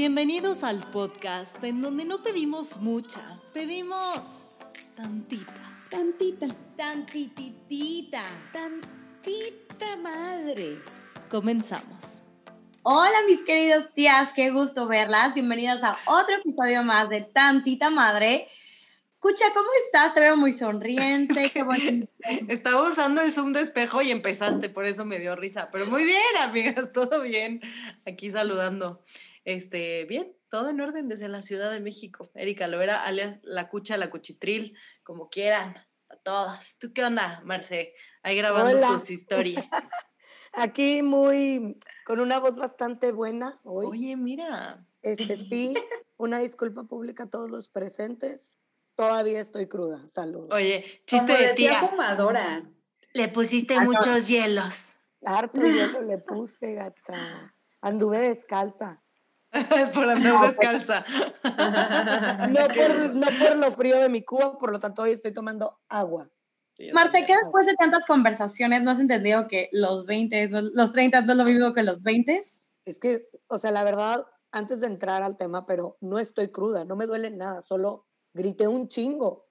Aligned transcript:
Bienvenidos 0.00 0.64
al 0.64 0.78
podcast 0.78 1.62
en 1.62 1.82
donde 1.82 2.06
no 2.06 2.22
pedimos 2.22 2.78
mucha, 2.78 3.20
pedimos 3.52 4.46
tantita. 4.96 5.76
Tantita. 5.90 6.46
Tantititita. 6.74 8.22
Tantita 8.50 9.96
madre. 10.02 10.78
Comenzamos. 11.28 12.22
Hola 12.82 13.12
mis 13.28 13.42
queridos 13.42 13.92
tías, 13.92 14.30
qué 14.34 14.50
gusto 14.50 14.88
verlas. 14.88 15.34
Bienvenidas 15.34 15.82
a 15.82 15.98
otro 16.06 16.34
episodio 16.36 16.82
más 16.82 17.10
de 17.10 17.20
Tantita 17.20 17.90
Madre. 17.90 18.48
Escucha, 19.16 19.52
¿cómo 19.52 19.68
estás? 19.84 20.14
Te 20.14 20.20
veo 20.20 20.38
muy 20.38 20.52
sonriente. 20.52 21.50
qué 21.52 21.62
bonito. 21.62 22.10
Estaba 22.48 22.82
usando 22.84 23.20
el 23.20 23.34
zoom 23.34 23.52
de 23.52 23.60
espejo 23.60 24.00
y 24.00 24.10
empezaste, 24.10 24.70
por 24.70 24.86
eso 24.86 25.04
me 25.04 25.18
dio 25.18 25.36
risa. 25.36 25.68
Pero 25.70 25.84
muy 25.84 26.04
bien, 26.04 26.22
amigas, 26.40 26.90
todo 26.94 27.20
bien. 27.20 27.60
Aquí 28.06 28.30
saludando. 28.30 29.04
Este, 29.50 30.04
bien, 30.04 30.32
todo 30.48 30.68
en 30.70 30.80
orden 30.80 31.08
desde 31.08 31.26
la 31.28 31.42
Ciudad 31.42 31.72
de 31.72 31.80
México. 31.80 32.30
Erika 32.34 32.68
Lovera, 32.68 33.02
alias 33.04 33.40
La 33.42 33.68
Cucha, 33.68 33.96
La 33.96 34.08
Cuchitril, 34.08 34.76
como 35.02 35.28
quieran, 35.28 35.76
a 36.08 36.16
todas. 36.22 36.76
¿Tú 36.78 36.92
qué 36.92 37.02
onda, 37.02 37.42
Marce? 37.44 37.94
Ahí 38.22 38.36
grabando 38.36 38.76
Hola. 38.76 38.86
tus 38.88 39.10
historias. 39.10 39.68
Aquí 40.52 41.02
muy, 41.02 41.76
con 42.04 42.20
una 42.20 42.38
voz 42.38 42.54
bastante 42.54 43.10
buena 43.10 43.60
hoy. 43.64 43.86
Oye, 43.86 44.16
mira. 44.16 44.86
Este, 45.02 45.36
sí, 45.36 45.74
una 46.16 46.38
disculpa 46.38 46.84
pública 46.84 47.24
a 47.24 47.28
todos 47.30 47.50
los 47.50 47.68
presentes. 47.68 48.50
Todavía 48.94 49.40
estoy 49.40 49.66
cruda. 49.66 50.08
Saludos. 50.14 50.50
Oye, 50.52 51.02
chiste 51.06 51.32
de 51.32 51.48
de 51.48 51.54
tía 51.54 51.74
fumadora. 51.80 52.70
Le 53.14 53.26
pusiste 53.28 53.74
Ah, 53.74 53.82
no. 53.84 53.90
muchos 53.92 54.28
hielos. 54.28 54.92
Harto 55.24 55.60
hielo 55.60 56.02
le 56.02 56.18
puse, 56.26 56.74
gacha. 56.74 57.52
Anduve 57.80 58.18
descalza. 58.20 59.02
por 59.94 60.08
andar 60.08 60.40
descalza. 60.46 61.04
No 62.50 62.66
por, 62.68 63.14
no 63.14 63.26
por 63.26 63.56
lo 63.58 63.72
frío 63.72 63.98
de 64.00 64.08
mi 64.08 64.24
cuba, 64.24 64.58
por 64.58 64.72
lo 64.72 64.78
tanto 64.78 65.02
hoy 65.02 65.12
estoy 65.12 65.32
tomando 65.32 65.78
agua. 65.88 66.28
Marce, 66.94 67.24
¿qué 67.26 67.34
después 67.36 67.66
de 67.66 67.74
tantas 67.74 68.06
conversaciones 68.06 68.82
no 68.82 68.90
has 68.90 69.00
entendido 69.00 69.46
que 69.48 69.68
los 69.72 70.06
20, 70.06 70.48
no- 70.48 70.62
los 70.62 70.92
30 70.92 71.20
no 71.22 71.32
es 71.32 71.38
lo 71.38 71.44
mismo 71.44 71.72
que 71.74 71.82
los 71.82 72.02
20? 72.02 72.42
Es 72.86 72.98
que, 72.98 73.28
o 73.48 73.58
sea, 73.58 73.70
la 73.70 73.84
verdad, 73.84 74.24
antes 74.50 74.80
de 74.80 74.86
entrar 74.86 75.22
al 75.22 75.36
tema, 75.36 75.66
pero 75.66 75.98
no 76.00 76.18
estoy 76.18 76.50
cruda, 76.50 76.84
no 76.86 76.96
me 76.96 77.06
duele 77.06 77.30
nada, 77.30 77.60
solo 77.60 78.06
grité 78.32 78.66
un 78.66 78.88
chingo. 78.88 79.46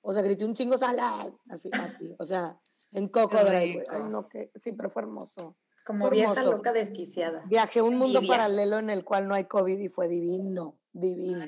O 0.00 0.14
sea, 0.14 0.22
grité 0.22 0.46
un 0.46 0.54
chingo 0.54 0.78
salad, 0.78 1.30
así, 1.50 1.68
así, 1.74 2.14
o 2.18 2.24
sea, 2.24 2.58
en 2.92 3.08
Coco 3.08 3.36
Drive. 3.44 3.84
Ay, 3.90 4.02
no, 4.08 4.26
que 4.28 4.50
sí, 4.54 4.72
pero 4.72 4.88
fue 4.88 5.02
hermoso. 5.02 5.56
Como 5.84 6.10
vieja 6.10 6.32
hermoso. 6.32 6.52
loca 6.52 6.72
desquiciada. 6.72 7.42
Viajé 7.46 7.80
a 7.80 7.84
un 7.84 7.96
mundo 7.96 8.20
paralelo 8.26 8.78
en 8.78 8.90
el 8.90 9.04
cual 9.04 9.26
no 9.26 9.34
hay 9.34 9.44
COVID 9.44 9.78
y 9.78 9.88
fue 9.88 10.08
divino, 10.08 10.76
divino. 10.92 11.46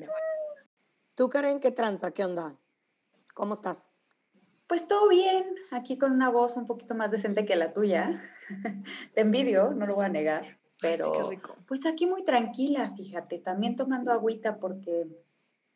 ¿Tú, 1.15 1.29
Karen, 1.29 1.59
qué 1.59 1.71
tranza? 1.71 2.11
¿Qué 2.11 2.25
onda? 2.25 2.57
¿Cómo 3.33 3.53
estás? 3.53 3.77
Pues 4.67 4.87
todo 4.87 5.09
bien, 5.09 5.55
aquí 5.71 5.97
con 5.97 6.11
una 6.11 6.29
voz 6.29 6.57
un 6.57 6.65
poquito 6.65 6.95
más 6.95 7.11
decente 7.11 7.45
que 7.45 7.55
la 7.55 7.73
tuya. 7.73 8.21
Te 9.13 9.21
envidio, 9.21 9.71
no 9.71 9.85
lo 9.85 9.95
voy 9.95 10.05
a 10.05 10.09
negar, 10.09 10.43
Ay, 10.43 10.51
sí, 10.51 10.57
pero 10.81 11.11
qué 11.11 11.23
rico. 11.29 11.55
pues 11.67 11.85
aquí 11.85 12.07
muy 12.07 12.23
tranquila, 12.23 12.91
fíjate, 12.95 13.37
también 13.39 13.75
tomando 13.75 14.11
agüita 14.11 14.57
porque, 14.59 15.07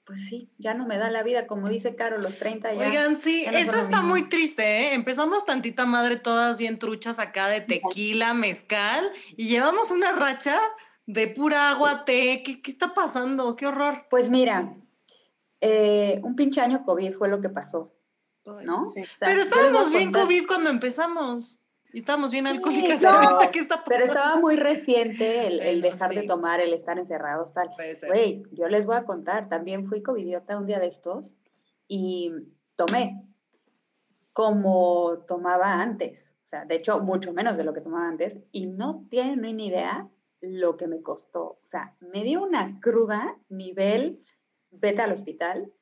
pues 0.08 0.22
sí, 0.26 0.50
ya 0.58 0.74
no 0.74 0.88
me 0.88 0.98
da 0.98 1.12
la 1.12 1.22
vida, 1.22 1.46
como 1.48 1.68
dice 1.68 1.94
Caro, 1.96 2.18
los 2.18 2.38
30 2.40 2.74
ya. 2.74 2.88
Oigan, 2.88 3.18
sí, 3.22 3.44
ya 3.44 3.52
no 3.52 3.58
eso 3.58 3.76
está 3.76 3.98
mismo. 3.98 4.08
muy 4.08 4.30
triste, 4.30 4.64
¿eh? 4.64 4.94
Empezamos 4.94 5.46
tantita 5.46 5.86
madre 5.86 6.16
todas 6.16 6.58
bien 6.58 6.80
truchas 6.80 7.20
acá 7.20 7.50
de 7.50 7.60
tequila, 7.62 8.34
mezcal, 8.34 9.06
y 9.36 9.50
llevamos 9.50 9.92
una 9.92 10.14
racha 10.14 10.58
de 11.06 11.28
pura 11.28 11.70
agua, 11.72 12.06
té. 12.06 12.42
¿Qué, 12.46 12.62
qué 12.62 12.72
está 12.72 12.94
pasando? 12.94 13.56
¡Qué 13.58 13.68
horror! 13.68 14.08
Pues 14.10 14.30
mira, 14.30 14.76
eh, 15.62 16.22
un 16.24 16.36
pinche 16.36 16.62
año 16.62 16.84
COVID 16.86 17.12
fue 17.14 17.28
lo 17.28 17.42
que 17.42 17.50
pasó, 17.50 17.94
¿no? 18.46 18.88
Sí. 18.90 19.02
O 19.02 19.18
sea, 19.18 19.28
Pero 19.28 19.42
estábamos 19.42 19.92
bien 19.92 20.06
contar- 20.06 20.22
COVID 20.24 20.48
cuando 20.48 20.70
empezamos. 20.70 21.60
Y 21.94 22.00
estábamos 22.00 22.32
bien 22.32 22.48
alcohólicas. 22.48 23.02
no, 23.02 23.10
ahorita, 23.10 23.52
¿Qué 23.52 23.60
está 23.60 23.76
pasando? 23.78 23.96
Pero 23.96 24.06
estaba 24.06 24.36
muy 24.38 24.56
reciente 24.56 25.48
el, 25.48 25.60
el 25.62 25.82
Bueno, 25.82 25.94
dejar 25.94 26.10
de 26.14 26.22
sí. 26.22 26.28
tomar, 26.28 26.60
el 26.60 26.74
estar 26.74 27.00
encerrados, 27.00 27.54
tal. 27.54 27.70
Güey, 28.08 28.44
yo 28.52 28.68
les 28.68 28.86
voy 28.86 28.96
a 28.98 29.06
contar, 29.06 29.50
también 29.50 29.84
fui 29.84 30.04
covidiota 30.04 30.58
un 30.58 30.66
día 30.66 30.80
de 30.80 30.88
estos 30.88 31.36
y 31.88 32.32
tomé 32.76 33.24
como 34.34 35.24
tomaba 35.28 35.82
antes. 35.82 36.36
O 36.44 36.48
sea, 36.48 36.64
de 36.66 36.76
hecho, 36.76 37.00
mucho 37.00 37.34
menos 37.34 37.58
de 37.58 37.64
lo 37.64 37.74
que 37.74 37.82
tomaba 37.82 38.08
antes. 38.08 38.40
Y 38.52 38.68
no 38.68 39.06
tienen 39.10 39.58
ni 39.58 39.68
idea 39.68 40.10
lo 40.42 40.78
que 40.78 40.88
me 40.88 41.02
costó. 41.02 41.44
O 41.44 41.66
sea, 41.66 41.96
me 42.00 42.24
dio 42.24 42.44
una 42.44 42.80
cruda 42.80 43.38
nivel, 43.50 44.24
vete 44.72 45.02
al 45.02 45.12
hospital. 45.12 45.74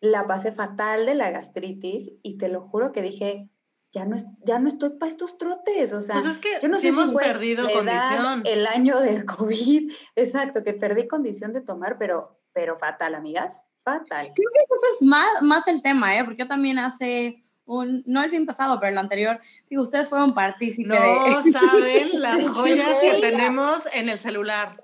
La 0.00 0.26
pasé 0.26 0.52
fatal 0.52 1.06
de 1.06 1.14
la 1.14 1.30
gastritis 1.30 2.12
y 2.22 2.38
te 2.38 2.48
lo 2.48 2.62
juro 2.62 2.92
que 2.92 3.02
dije, 3.02 3.48
ya 3.92 4.04
no, 4.06 4.16
es, 4.16 4.24
ya 4.44 4.58
no 4.58 4.68
estoy 4.68 4.90
para 4.90 5.10
estos 5.10 5.36
trotes. 5.38 5.92
O 5.92 6.00
sea, 6.02 6.14
Pues 6.14 6.26
es 6.26 6.38
que 6.38 6.48
yo 6.62 6.68
no 6.68 6.78
sé 6.78 6.88
hemos 6.88 7.12
perdido 7.12 7.64
condición. 7.70 8.42
el 8.44 8.66
año 8.66 9.00
del 9.00 9.24
COVID, 9.24 9.92
exacto, 10.16 10.62
que 10.64 10.72
perdí 10.72 11.06
condición 11.06 11.52
de 11.52 11.60
tomar, 11.60 11.98
pero, 11.98 12.40
pero 12.52 12.76
fatal, 12.76 13.14
amigas, 13.14 13.64
fatal. 13.84 14.32
Creo 14.34 14.50
que 14.54 14.60
eso 14.62 14.86
es 14.94 15.02
más, 15.06 15.42
más 15.42 15.68
el 15.68 15.82
tema, 15.82 16.16
¿eh? 16.16 16.24
Porque 16.24 16.40
yo 16.42 16.48
también 16.48 16.78
hace 16.78 17.36
un, 17.64 18.02
no 18.06 18.22
el 18.22 18.30
fin 18.30 18.46
pasado, 18.46 18.78
pero 18.80 18.92
el 18.92 18.98
anterior, 18.98 19.40
digo, 19.68 19.82
ustedes 19.82 20.08
fueron 20.08 20.34
partícipes 20.34 20.86
No 20.98 21.42
de... 21.42 21.52
saben 21.52 22.20
las 22.20 22.48
joyas 22.48 22.98
que 23.00 23.10
joya. 23.12 23.20
tenemos 23.20 23.82
en 23.92 24.08
el 24.08 24.18
celular. 24.18 24.82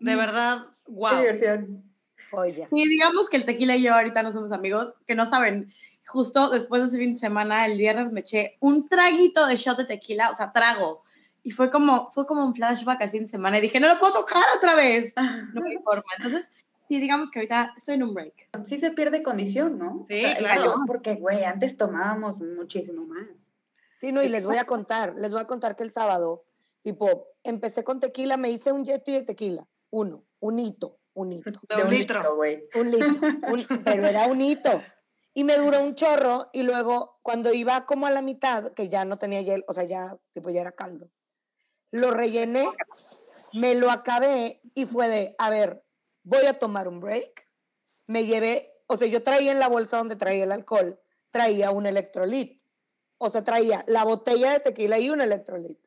De 0.00 0.16
verdad, 0.16 0.66
Qué 0.86 0.92
wow. 0.92 1.18
diversión. 1.18 1.84
Oye, 2.32 2.68
Y 2.72 2.88
digamos 2.88 3.28
que 3.28 3.36
el 3.36 3.44
tequila 3.44 3.76
y 3.76 3.82
yo 3.82 3.92
ahorita 3.94 4.22
no 4.22 4.32
somos 4.32 4.52
amigos, 4.52 4.94
que 5.06 5.14
no 5.16 5.26
saben, 5.26 5.72
justo 6.10 6.50
después 6.50 6.82
de 6.82 6.88
ese 6.88 6.98
fin 6.98 7.12
de 7.14 7.18
semana, 7.18 7.66
el 7.66 7.78
viernes 7.78 8.12
me 8.12 8.20
eché 8.20 8.56
un 8.60 8.88
traguito 8.88 9.46
de 9.46 9.56
shot 9.56 9.78
de 9.78 9.84
tequila, 9.84 10.30
o 10.30 10.34
sea, 10.34 10.52
trago. 10.52 11.02
Y 11.42 11.52
fue 11.52 11.70
como, 11.70 12.10
fue 12.10 12.26
como 12.26 12.44
un 12.44 12.54
flashback 12.54 13.00
al 13.02 13.10
fin 13.10 13.22
de 13.22 13.28
semana 13.28 13.58
y 13.58 13.62
dije, 13.62 13.80
no 13.80 13.88
lo 13.88 13.98
puedo 13.98 14.12
tocar 14.12 14.42
otra 14.56 14.74
vez. 14.74 15.14
No 15.54 15.64
hay 15.66 15.78
forma. 15.82 16.02
Entonces, 16.18 16.50
sí, 16.88 17.00
digamos 17.00 17.30
que 17.30 17.38
ahorita 17.38 17.72
estoy 17.76 17.94
en 17.94 18.02
un 18.02 18.12
break. 18.14 18.48
Sí 18.64 18.76
se 18.76 18.90
pierde 18.90 19.22
condición, 19.22 19.78
¿no? 19.78 19.98
Sí, 20.08 20.22
el 20.24 20.36
claro. 20.38 20.60
gallo, 20.62 20.74
Porque, 20.86 21.14
güey, 21.14 21.44
antes 21.44 21.76
tomábamos 21.76 22.38
muchísimo 22.40 23.06
más. 23.06 23.26
sí, 24.00 24.12
no, 24.12 24.22
y 24.22 24.28
les 24.28 24.44
voy 24.44 24.58
a 24.58 24.64
contar, 24.64 25.14
les 25.16 25.30
voy 25.30 25.40
a 25.40 25.46
contar 25.46 25.76
que 25.76 25.82
el 25.84 25.92
sábado, 25.92 26.44
tipo, 26.82 27.28
empecé 27.44 27.84
con 27.84 28.00
tequila, 28.00 28.36
me 28.36 28.50
hice 28.50 28.72
un 28.72 28.84
yeti 28.84 29.12
de 29.12 29.22
tequila, 29.22 29.66
uno, 29.90 30.24
un 30.40 30.58
hito, 30.58 30.98
un 31.14 31.32
hito. 31.32 31.60
De 31.76 31.82
un 31.84 31.90
litro. 31.90 32.36
güey. 32.36 32.62
un 32.74 32.90
litro, 32.90 33.28
un- 33.48 33.66
pero 33.84 34.06
era 34.06 34.26
un 34.26 34.40
hito. 34.40 34.82
Y 35.32 35.44
me 35.44 35.56
duró 35.56 35.80
un 35.80 35.94
chorro 35.94 36.50
y 36.52 36.62
luego 36.62 37.20
cuando 37.22 37.52
iba 37.52 37.86
como 37.86 38.06
a 38.06 38.10
la 38.10 38.22
mitad, 38.22 38.72
que 38.72 38.88
ya 38.88 39.04
no 39.04 39.18
tenía 39.18 39.42
hielo, 39.42 39.64
o 39.68 39.74
sea, 39.74 39.84
ya, 39.84 40.18
tipo, 40.32 40.50
ya 40.50 40.62
era 40.62 40.72
caldo, 40.72 41.10
lo 41.90 42.10
rellené, 42.10 42.68
me 43.52 43.74
lo 43.74 43.90
acabé 43.90 44.60
y 44.74 44.86
fue 44.86 45.08
de, 45.08 45.34
a 45.38 45.50
ver, 45.50 45.84
voy 46.22 46.46
a 46.46 46.58
tomar 46.58 46.88
un 46.88 47.00
break. 47.00 47.48
Me 48.06 48.24
llevé, 48.24 48.72
o 48.86 48.96
sea, 48.96 49.08
yo 49.08 49.22
traía 49.22 49.52
en 49.52 49.58
la 49.58 49.68
bolsa 49.68 49.98
donde 49.98 50.16
traía 50.16 50.44
el 50.44 50.52
alcohol, 50.52 51.00
traía 51.30 51.70
un 51.70 51.86
electrolit. 51.86 52.60
O 53.18 53.30
sea, 53.30 53.44
traía 53.44 53.84
la 53.86 54.04
botella 54.04 54.52
de 54.52 54.60
tequila 54.60 54.98
y 54.98 55.10
un 55.10 55.20
electrolit. 55.20 55.78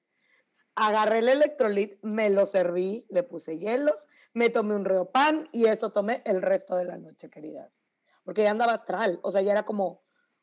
Agarré 0.76 1.20
el 1.20 1.30
electrolit, 1.30 1.98
me 2.04 2.30
lo 2.30 2.46
serví, 2.46 3.06
le 3.10 3.24
puse 3.24 3.58
hielos, 3.58 4.08
me 4.34 4.50
tomé 4.50 4.76
un 4.76 4.86
reopan 4.86 5.50
y 5.52 5.66
eso 5.66 5.92
tomé 5.92 6.22
el 6.26 6.42
resto 6.42 6.76
de 6.76 6.86
la 6.86 6.98
noche, 6.98 7.30
queridas. 7.30 7.83
Porque 8.24 8.44
ya 8.44 8.52
andaba 8.52 8.74
astral, 8.74 9.20
o 9.24 9.32
sea, 9.32 9.42
ya 9.42 9.52
era 9.52 9.64
como, 9.64 10.02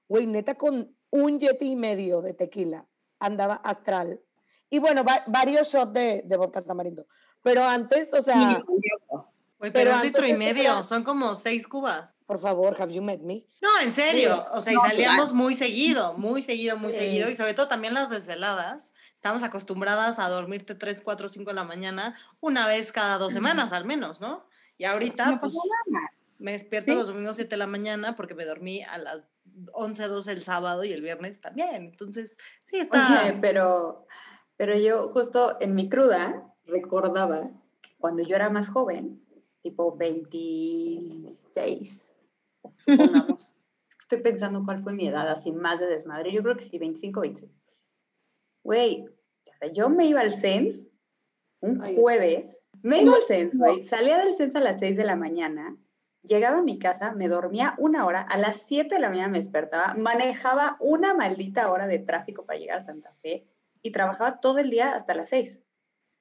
güey, 0.09 0.27
neta 0.27 0.57
con 0.57 0.95
un 1.11 1.39
yeti 1.41 1.73
y 1.73 1.77
medio 1.77 2.21
de 2.23 2.35
tequila, 2.35 2.87
andaba 3.19 3.55
astral. 3.55 4.21
Y 4.69 4.79
bueno, 4.79 5.03
va- 5.05 5.25
varios 5.27 5.69
shots 5.73 5.93
de, 5.93 6.23
de 6.25 6.37
vodka 6.37 6.63
tamarindo. 6.63 7.07
Pero 7.43 7.65
antes, 7.65 8.13
o 8.15 8.23
sea, 8.23 8.63
Güey, 9.59 9.73
Pero 9.73 9.85
pero 9.85 9.91
un 9.91 9.97
antes 9.97 10.13
litro 10.13 10.27
y 10.27 10.33
medio, 10.33 10.83
son 10.83 11.05
como 11.05 11.35
seis 11.37 11.69
cubas. 11.69 12.15
por 12.25 12.39
favor, 12.39 12.75
have 12.81 12.95
you 12.95 13.03
met 13.03 13.21
me? 13.21 13.45
No, 13.61 13.69
en 13.83 13.93
serio. 13.93 14.47
O 14.55 14.61
sea, 14.63 14.73
y 14.73 14.77
No, 14.77 14.83
salíamos 14.83 15.33
muy 15.35 15.53
seguido, 15.55 16.15
muy 16.15 16.41
seguido, 16.41 16.79
muy 16.79 16.93
Sí. 16.93 17.01
seguido. 17.01 17.29
Y 17.29 17.35
sobre 17.35 17.53
todo 17.53 17.69
también 17.69 17.93
las 17.93 18.09
desveladas. 18.09 18.95
Estamos 19.17 19.43
acostumbradas 19.43 20.19
a 20.19 20.31
dormirte 20.31 20.75
3, 20.75 21.03
4, 21.03 21.29
5 21.29 21.51
de 21.51 21.55
la 21.57 21.65
mañana 21.65 22.17
una 22.41 22.67
vez 22.67 22.91
cada 22.91 23.19
dos 23.19 23.35
semanas 23.35 23.75
al 23.75 23.85
menos, 23.85 24.19
¿no? 24.19 24.47
Y 24.79 24.85
ahorita, 24.85 25.27
No 25.33 25.41
pues, 25.41 25.53
nada. 25.53 26.11
Me 26.41 26.53
despierto 26.53 26.87
Sí. 26.87 26.95
los 26.95 27.09
domingos 27.09 27.37
7 27.37 27.51
de 27.51 27.57
la 27.57 27.67
mañana 27.67 28.17
porque 28.17 28.35
me 28.35 28.45
dormí 28.45 28.83
a 28.83 28.99
las 28.99 29.29
11, 29.73 30.09
12 30.09 30.33
el 30.33 30.43
sábado 30.43 30.85
y 30.85 30.93
el 30.93 31.03
viernes 31.03 31.41
también. 31.41 31.75
Entonces, 31.85 32.37
sí 32.65 32.79
está... 32.79 33.23
Oye, 33.23 33.39
pero, 33.41 34.07
pero 34.57 34.77
yo 34.79 35.11
justo 35.13 35.57
en 35.61 35.75
mi 35.75 35.89
cruda 35.89 36.55
recordaba 36.65 37.51
que 37.83 37.91
cuando 37.99 38.23
yo 38.23 38.37
era 38.37 38.51
más 38.51 38.69
joven, 38.69 39.25
tipo 39.63 39.97
26, 39.97 42.09
supongamos, 42.77 43.55
estoy 44.01 44.21
pensando 44.23 44.63
cuál 44.65 44.83
fue 44.83 44.93
mi 44.93 45.07
edad, 45.07 45.29
así 45.29 45.53
más 45.53 45.81
de 45.81 45.87
desmadre, 45.87 46.33
yo 46.33 46.43
creo 46.43 46.57
que 46.57 46.65
sí, 46.65 46.79
25, 46.79 47.21
26. 47.21 47.53
Güey, 48.65 49.07
yo 49.73 49.89
me 49.89 50.07
iba 50.07 50.21
al 50.21 50.33
Sens 50.33 50.93
un 51.61 51.81
Ay, 51.83 51.97
jueves, 51.97 52.67
me 52.83 53.03
iba 53.03 53.15
al 53.15 53.23
CENS, 53.23 53.59
güey, 53.59 53.83
salía 53.85 54.19
del 54.19 54.35
CENS 54.35 54.57
a 54.57 54.61
las 54.61 54.81
6 54.81 54.97
de 54.97 55.05
la 55.05 55.17
mañana, 55.17 55.77
llegaba 56.23 56.59
a 56.59 56.63
mi 56.63 56.79
casa, 56.79 57.13
me 57.13 57.29
dormía 57.29 57.75
una 57.79 58.05
hora, 58.07 58.21
a 58.23 58.37
las 58.39 58.59
7 58.63 58.95
de 58.95 59.01
la 59.01 59.11
mañana 59.11 59.29
me 59.29 59.39
despertaba, 59.39 59.95
manejaba 59.95 60.77
una 60.81 61.15
maldita 61.15 61.71
hora 61.71 61.87
de 61.87 61.99
tráfico 61.99 62.45
para 62.45 62.59
llegar 62.59 62.79
a 62.79 62.83
Santa 62.85 63.13
Fe 63.23 63.47
y 63.83 63.91
trabajaba 63.93 64.41
todo 64.41 64.59
el 64.59 64.71
día 64.71 64.95
hasta 64.95 65.15
las 65.15 65.31
6. 65.31 65.61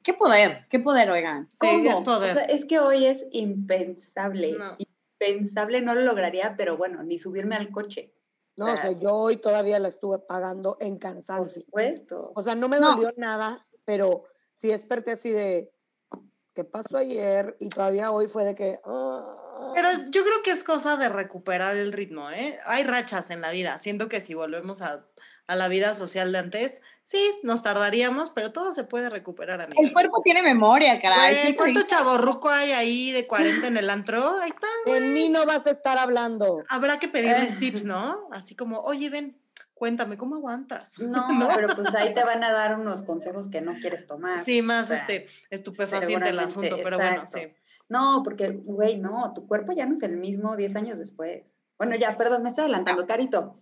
Qué 0.01 0.13
poder, 0.13 0.65
qué 0.69 0.79
poder, 0.79 1.11
oigan. 1.11 1.49
Sí, 1.51 1.57
¿Cómo? 1.59 1.89
es 1.91 1.97
O 1.99 2.03
poder. 2.05 2.33
sea, 2.33 2.43
es 2.43 2.63
que 2.65 2.79
hoy 2.79 3.05
es 3.05 3.25
impensable. 3.31 4.53
No. 4.53 4.77
Impensable, 5.19 5.81
no 5.81 5.93
lo 5.93 6.01
lograría, 6.01 6.55
pero 6.55 6.77
bueno, 6.77 7.03
ni 7.03 7.17
subirme 7.17 7.55
al 7.57 7.69
coche. 7.71 8.13
No, 8.55 8.71
o 8.71 8.77
sea, 8.77 8.91
yo 8.91 9.13
hoy 9.13 9.37
todavía 9.37 9.79
la 9.79 9.89
estuve 9.89 10.19
pagando 10.19 10.77
en 10.79 10.93
por 10.93 10.99
cansancio. 10.99 11.61
supuesto. 11.63 12.31
O 12.35 12.41
sea, 12.41 12.55
no 12.55 12.67
me 12.69 12.79
No. 12.79 12.91
dolió 12.91 13.13
nada, 13.17 13.65
pero 13.85 14.23
sí 14.55 14.69
desperté 14.69 15.11
así 15.11 15.29
de, 15.31 15.71
¿qué 16.53 16.63
pasó 16.63 16.97
ayer? 16.97 17.55
Y 17.59 17.67
todavía 17.69 18.11
hoy 18.11 18.27
fue 18.27 18.45
de 18.45 18.55
que... 18.55 18.79
ah. 18.85 19.45
Pero 19.73 19.89
yo 20.09 20.23
creo 20.23 20.43
que 20.43 20.51
es 20.51 20.63
cosa 20.63 20.97
de 20.97 21.09
recuperar 21.09 21.75
el 21.75 21.91
ritmo, 21.91 22.29
¿eh? 22.29 22.57
Hay 22.65 22.83
rachas 22.83 23.29
en 23.29 23.41
la 23.41 23.51
vida. 23.51 23.77
Siento 23.79 24.09
que 24.09 24.21
si 24.21 24.33
volvemos 24.33 24.81
a, 24.81 25.05
a 25.47 25.55
la 25.55 25.67
vida 25.67 25.93
social 25.95 26.31
de 26.31 26.39
antes, 26.39 26.81
sí, 27.09 27.39
nos 27.41 27.63
tardaríamos, 27.63 28.29
pero 28.29 28.51
todo 28.51 28.71
se 28.71 28.83
puede 28.83 29.09
recuperar, 29.09 29.61
amigos. 29.61 29.83
El 29.83 29.91
cuerpo 29.91 30.21
tiene 30.23 30.43
memoria, 30.43 30.99
caray. 30.99 31.35
Güey, 31.41 31.55
¿Cuánto 31.55 31.81
chaborruco 31.87 32.49
hay 32.49 32.71
ahí 32.71 33.11
de 33.11 33.25
40 33.25 33.67
en 33.67 33.77
el 33.77 33.89
antro? 33.89 34.39
Ahí 34.39 34.49
está. 34.49 34.67
En 34.85 35.13
mí 35.13 35.29
no 35.29 35.45
vas 35.45 35.65
a 35.65 35.71
estar 35.71 35.97
hablando. 35.97 36.63
Habrá 36.69 36.99
que 36.99 37.07
pedirles 37.07 37.57
tips, 37.59 37.83
¿no? 37.83 38.27
Así 38.31 38.55
como, 38.55 38.81
oye, 38.81 39.09
ven, 39.09 39.39
cuéntame, 39.73 40.17
¿cómo 40.17 40.35
aguantas? 40.35 40.99
No, 40.99 41.25
pero 41.55 41.75
pues 41.75 41.95
ahí 41.95 42.13
te 42.13 42.23
van 42.23 42.43
a 42.43 42.51
dar 42.51 42.77
unos 42.77 43.01
consejos 43.01 43.49
que 43.49 43.61
no 43.61 43.73
quieres 43.79 44.05
tomar. 44.05 44.45
Sí, 44.45 44.61
más 44.61 44.85
O 44.85 44.87
sea, 44.89 44.97
este, 44.97 45.25
estupefaciente 45.49 46.29
el 46.29 46.39
asunto, 46.39 46.77
pero 46.83 46.97
bueno, 46.97 47.25
sí. 47.25 47.51
No, 47.89 48.21
porque, 48.23 48.51
güey, 48.51 48.97
no, 48.97 49.33
tu 49.33 49.47
cuerpo 49.47 49.73
ya 49.73 49.85
no 49.85 49.95
es 49.95 50.03
el 50.03 50.17
mismo 50.17 50.55
10 50.55 50.75
años 50.75 50.99
después. 50.99 51.55
Bueno, 51.77 51.95
ya, 51.95 52.15
perdón, 52.15 52.43
me 52.43 52.49
estoy 52.49 52.63
adelantando, 52.63 53.05
Carito. 53.07 53.59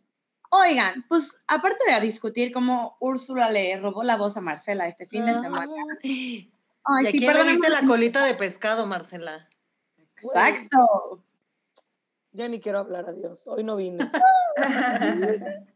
Oigan, 0.50 1.06
pues 1.10 1.42
aparte 1.48 1.92
de 1.92 2.00
discutir 2.02 2.52
cómo 2.52 2.98
Úrsula 3.00 3.50
le 3.52 3.78
robó 3.78 4.04
la 4.04 4.18
voz 4.18 4.38
a 4.38 4.42
Marcela 4.42 4.88
este 4.88 5.06
fin 5.06 5.26
de 5.26 5.34
semana. 5.36 5.74
¿Y 6.04 6.52
Ay, 6.84 7.08
a 7.08 7.12
sí, 7.12 7.18
quién 7.20 7.32
le 7.32 7.40
perdóname. 7.40 7.52
diste 7.52 7.70
la 7.70 7.88
colita 7.88 8.26
de 8.26 8.34
pescado, 8.34 8.86
Marcela? 8.86 9.48
Exacto. 9.98 11.24
Ya 12.32 12.48
ni 12.48 12.60
quiero 12.60 12.80
hablar, 12.80 13.10
adiós. 13.10 13.46
Hoy 13.48 13.64
no 13.64 13.76
vine. 13.76 14.06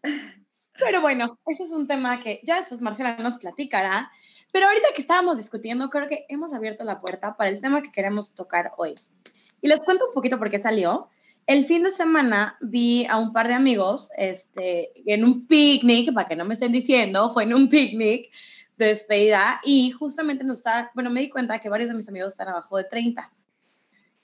Pero 0.79 1.01
bueno, 1.01 1.37
ese 1.47 1.63
es 1.63 1.71
un 1.71 1.85
tema 1.85 2.19
que 2.19 2.39
ya 2.43 2.57
después 2.57 2.81
Marcela 2.81 3.17
nos 3.17 3.37
platicará. 3.37 4.11
Pero 4.51 4.67
ahorita 4.67 4.87
que 4.93 5.01
estábamos 5.01 5.37
discutiendo, 5.37 5.89
creo 5.89 6.07
que 6.07 6.25
hemos 6.29 6.53
abierto 6.53 6.83
la 6.83 6.99
puerta 6.99 7.37
para 7.37 7.49
el 7.49 7.61
tema 7.61 7.81
que 7.81 7.91
queremos 7.91 8.35
tocar 8.35 8.73
hoy. 8.77 8.95
Y 9.61 9.67
les 9.67 9.79
cuento 9.79 10.07
un 10.07 10.13
poquito 10.13 10.37
por 10.37 10.49
qué 10.49 10.59
salió. 10.59 11.09
El 11.47 11.65
fin 11.65 11.83
de 11.83 11.91
semana 11.91 12.57
vi 12.61 13.05
a 13.05 13.17
un 13.17 13.33
par 13.33 13.47
de 13.47 13.53
amigos 13.53 14.09
este, 14.17 14.91
en 15.11 15.23
un 15.23 15.47
picnic, 15.47 16.13
para 16.13 16.27
que 16.27 16.35
no 16.35 16.45
me 16.45 16.53
estén 16.53 16.71
diciendo, 16.71 17.33
fue 17.33 17.43
en 17.43 17.53
un 17.53 17.69
picnic 17.69 18.29
de 18.77 18.87
despedida 18.87 19.61
y 19.63 19.91
justamente 19.91 20.43
nos 20.43 20.57
estaba, 20.57 20.91
bueno, 20.93 21.09
me 21.09 21.21
di 21.21 21.29
cuenta 21.29 21.59
que 21.59 21.69
varios 21.69 21.89
de 21.89 21.95
mis 21.95 22.09
amigos 22.09 22.33
están 22.33 22.47
abajo 22.47 22.77
de 22.77 22.85
30 22.85 23.31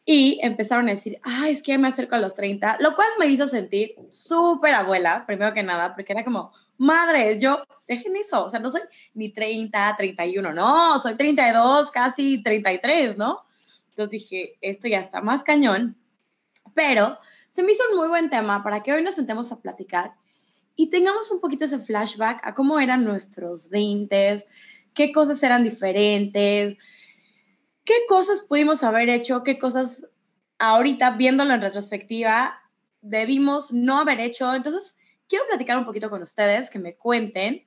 y 0.09 0.39
empezaron 0.41 0.87
a 0.87 0.91
decir, 0.91 1.19
ah, 1.23 1.49
es 1.49 1.61
que 1.61 1.77
me 1.77 1.89
acerco 1.89 2.15
a 2.15 2.19
los 2.19 2.33
30, 2.33 2.77
lo 2.79 2.95
cual 2.95 3.07
me 3.19 3.25
hizo 3.25 3.45
sentir 3.45 3.93
súper 4.09 4.73
abuela, 4.73 5.25
primero 5.27 5.53
que 5.53 5.63
nada, 5.63 5.93
porque 5.93 6.13
era 6.13 6.23
como, 6.23 6.53
madre, 6.77 7.39
yo, 7.39 7.63
dejen 7.87 8.15
eso, 8.15 8.43
o 8.43 8.49
sea, 8.49 8.59
no 8.59 8.69
soy 8.69 8.81
ni 9.13 9.29
30, 9.29 9.95
31, 9.97 10.53
no, 10.53 10.99
soy 10.99 11.15
32, 11.15 11.91
casi 11.91 12.43
33, 12.43 13.17
¿no? 13.17 13.43
Entonces 13.89 14.11
dije, 14.11 14.57
esto 14.61 14.87
ya 14.87 14.99
está 14.99 15.21
más 15.21 15.43
cañón, 15.43 15.97
pero 16.73 17.17
se 17.53 17.63
me 17.63 17.71
hizo 17.71 17.83
un 17.91 17.97
muy 17.97 18.07
buen 18.07 18.29
tema 18.29 18.63
para 18.63 18.83
que 18.83 18.93
hoy 18.93 19.03
nos 19.03 19.15
sentemos 19.15 19.51
a 19.51 19.57
platicar 19.57 20.13
y 20.75 20.89
tengamos 20.89 21.31
un 21.31 21.41
poquito 21.41 21.65
ese 21.65 21.79
flashback 21.79 22.45
a 22.45 22.53
cómo 22.53 22.79
eran 22.79 23.03
nuestros 23.03 23.69
20, 23.69 24.43
qué 24.93 25.11
cosas 25.11 25.41
eran 25.41 25.63
diferentes, 25.63 26.77
qué 27.83 27.93
cosas 28.07 28.41
pudimos 28.41 28.83
haber 28.83 29.09
hecho, 29.09 29.43
qué 29.43 29.57
cosas 29.57 30.07
ahorita, 30.59 31.11
viéndolo 31.11 31.53
en 31.53 31.61
retrospectiva, 31.61 32.59
debimos 33.01 33.71
no 33.71 33.99
haber 33.99 34.19
hecho. 34.19 34.53
Entonces, 34.53 34.96
quiero 35.27 35.45
platicar 35.47 35.77
un 35.77 35.85
poquito 35.85 36.09
con 36.09 36.21
ustedes, 36.21 36.69
que 36.69 36.79
me 36.79 36.95
cuenten. 36.95 37.65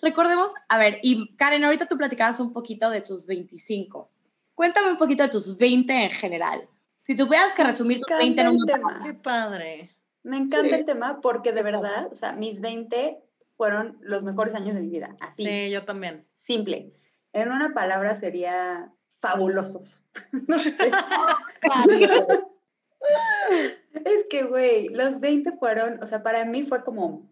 Recordemos, 0.00 0.50
a 0.68 0.78
ver, 0.78 0.98
y 1.02 1.36
Karen, 1.36 1.64
ahorita 1.64 1.86
tú 1.86 1.96
platicabas 1.96 2.40
un 2.40 2.52
poquito 2.52 2.90
de 2.90 3.00
tus 3.00 3.26
25. 3.26 4.10
Cuéntame 4.54 4.90
un 4.90 4.98
poquito 4.98 5.22
de 5.22 5.28
tus 5.28 5.56
20 5.56 5.92
en 6.04 6.10
general. 6.10 6.60
Si 7.02 7.14
tuvieras 7.16 7.54
que 7.54 7.64
resumir 7.64 8.00
tus 8.00 8.16
20 8.16 8.40
en 8.40 8.48
un 8.48 8.66
tema. 8.66 9.00
Qué 9.04 9.14
padre. 9.14 9.90
Me 10.24 10.36
encanta 10.36 10.68
Sí. 10.68 10.74
el 10.74 10.84
tema 10.84 11.20
porque 11.20 11.52
de 11.52 11.62
verdad, 11.62 12.08
o 12.10 12.14
sea, 12.14 12.32
mis 12.32 12.60
20 12.60 13.18
fueron 13.56 13.98
los 14.02 14.22
mejores 14.22 14.54
años 14.54 14.74
de 14.74 14.80
mi 14.80 14.88
vida. 14.88 15.16
Así, 15.20 15.44
Sí, 15.44 15.70
yo 15.70 15.84
también. 15.84 16.26
simple. 16.42 16.92
En 17.32 17.50
una 17.50 17.72
palabra 17.74 18.14
sería 18.14 18.92
fabulosos. 19.20 20.04
Es 23.92 24.26
que, 24.30 24.44
güey, 24.44 24.88
los 24.88 25.20
20 25.20 25.52
fueron, 25.52 26.02
o 26.02 26.06
sea, 26.06 26.22
para 26.22 26.44
mí 26.44 26.62
fue 26.62 26.82
como, 26.84 27.30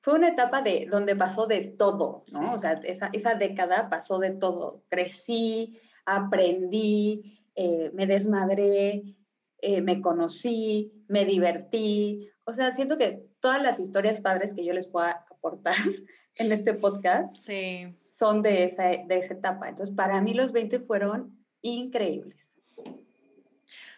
fue 0.00 0.14
una 0.14 0.28
etapa 0.28 0.62
de 0.62 0.86
donde 0.90 1.16
pasó 1.16 1.46
de 1.46 1.64
todo, 1.64 2.24
¿no? 2.32 2.40
Sí. 2.40 2.46
O 2.52 2.58
sea, 2.58 2.72
esa, 2.84 3.10
esa 3.12 3.34
década 3.34 3.88
pasó 3.88 4.18
de 4.18 4.30
todo. 4.30 4.82
Crecí, 4.88 5.78
aprendí, 6.04 7.40
eh, 7.54 7.90
me 7.94 8.06
desmadré, 8.06 9.16
eh, 9.58 9.80
me 9.80 10.00
conocí, 10.00 11.04
me 11.08 11.24
divertí. 11.24 12.28
O 12.44 12.52
sea, 12.52 12.74
siento 12.74 12.96
que 12.98 13.26
todas 13.40 13.62
las 13.62 13.80
historias 13.80 14.20
padres 14.20 14.54
que 14.54 14.64
yo 14.64 14.72
les 14.72 14.86
pueda 14.86 15.24
aportar 15.30 15.74
en 16.36 16.52
este 16.52 16.74
podcast 16.74 17.36
Sí. 17.36 17.94
son 18.12 18.42
de 18.42 18.64
esa, 18.64 18.84
de 18.88 19.16
esa 19.16 19.34
etapa. 19.34 19.68
Entonces, 19.68 19.94
para 19.94 20.20
mí 20.20 20.34
los 20.34 20.52
20 20.52 20.80
fueron 20.80 21.38
increíbles. 21.62 22.43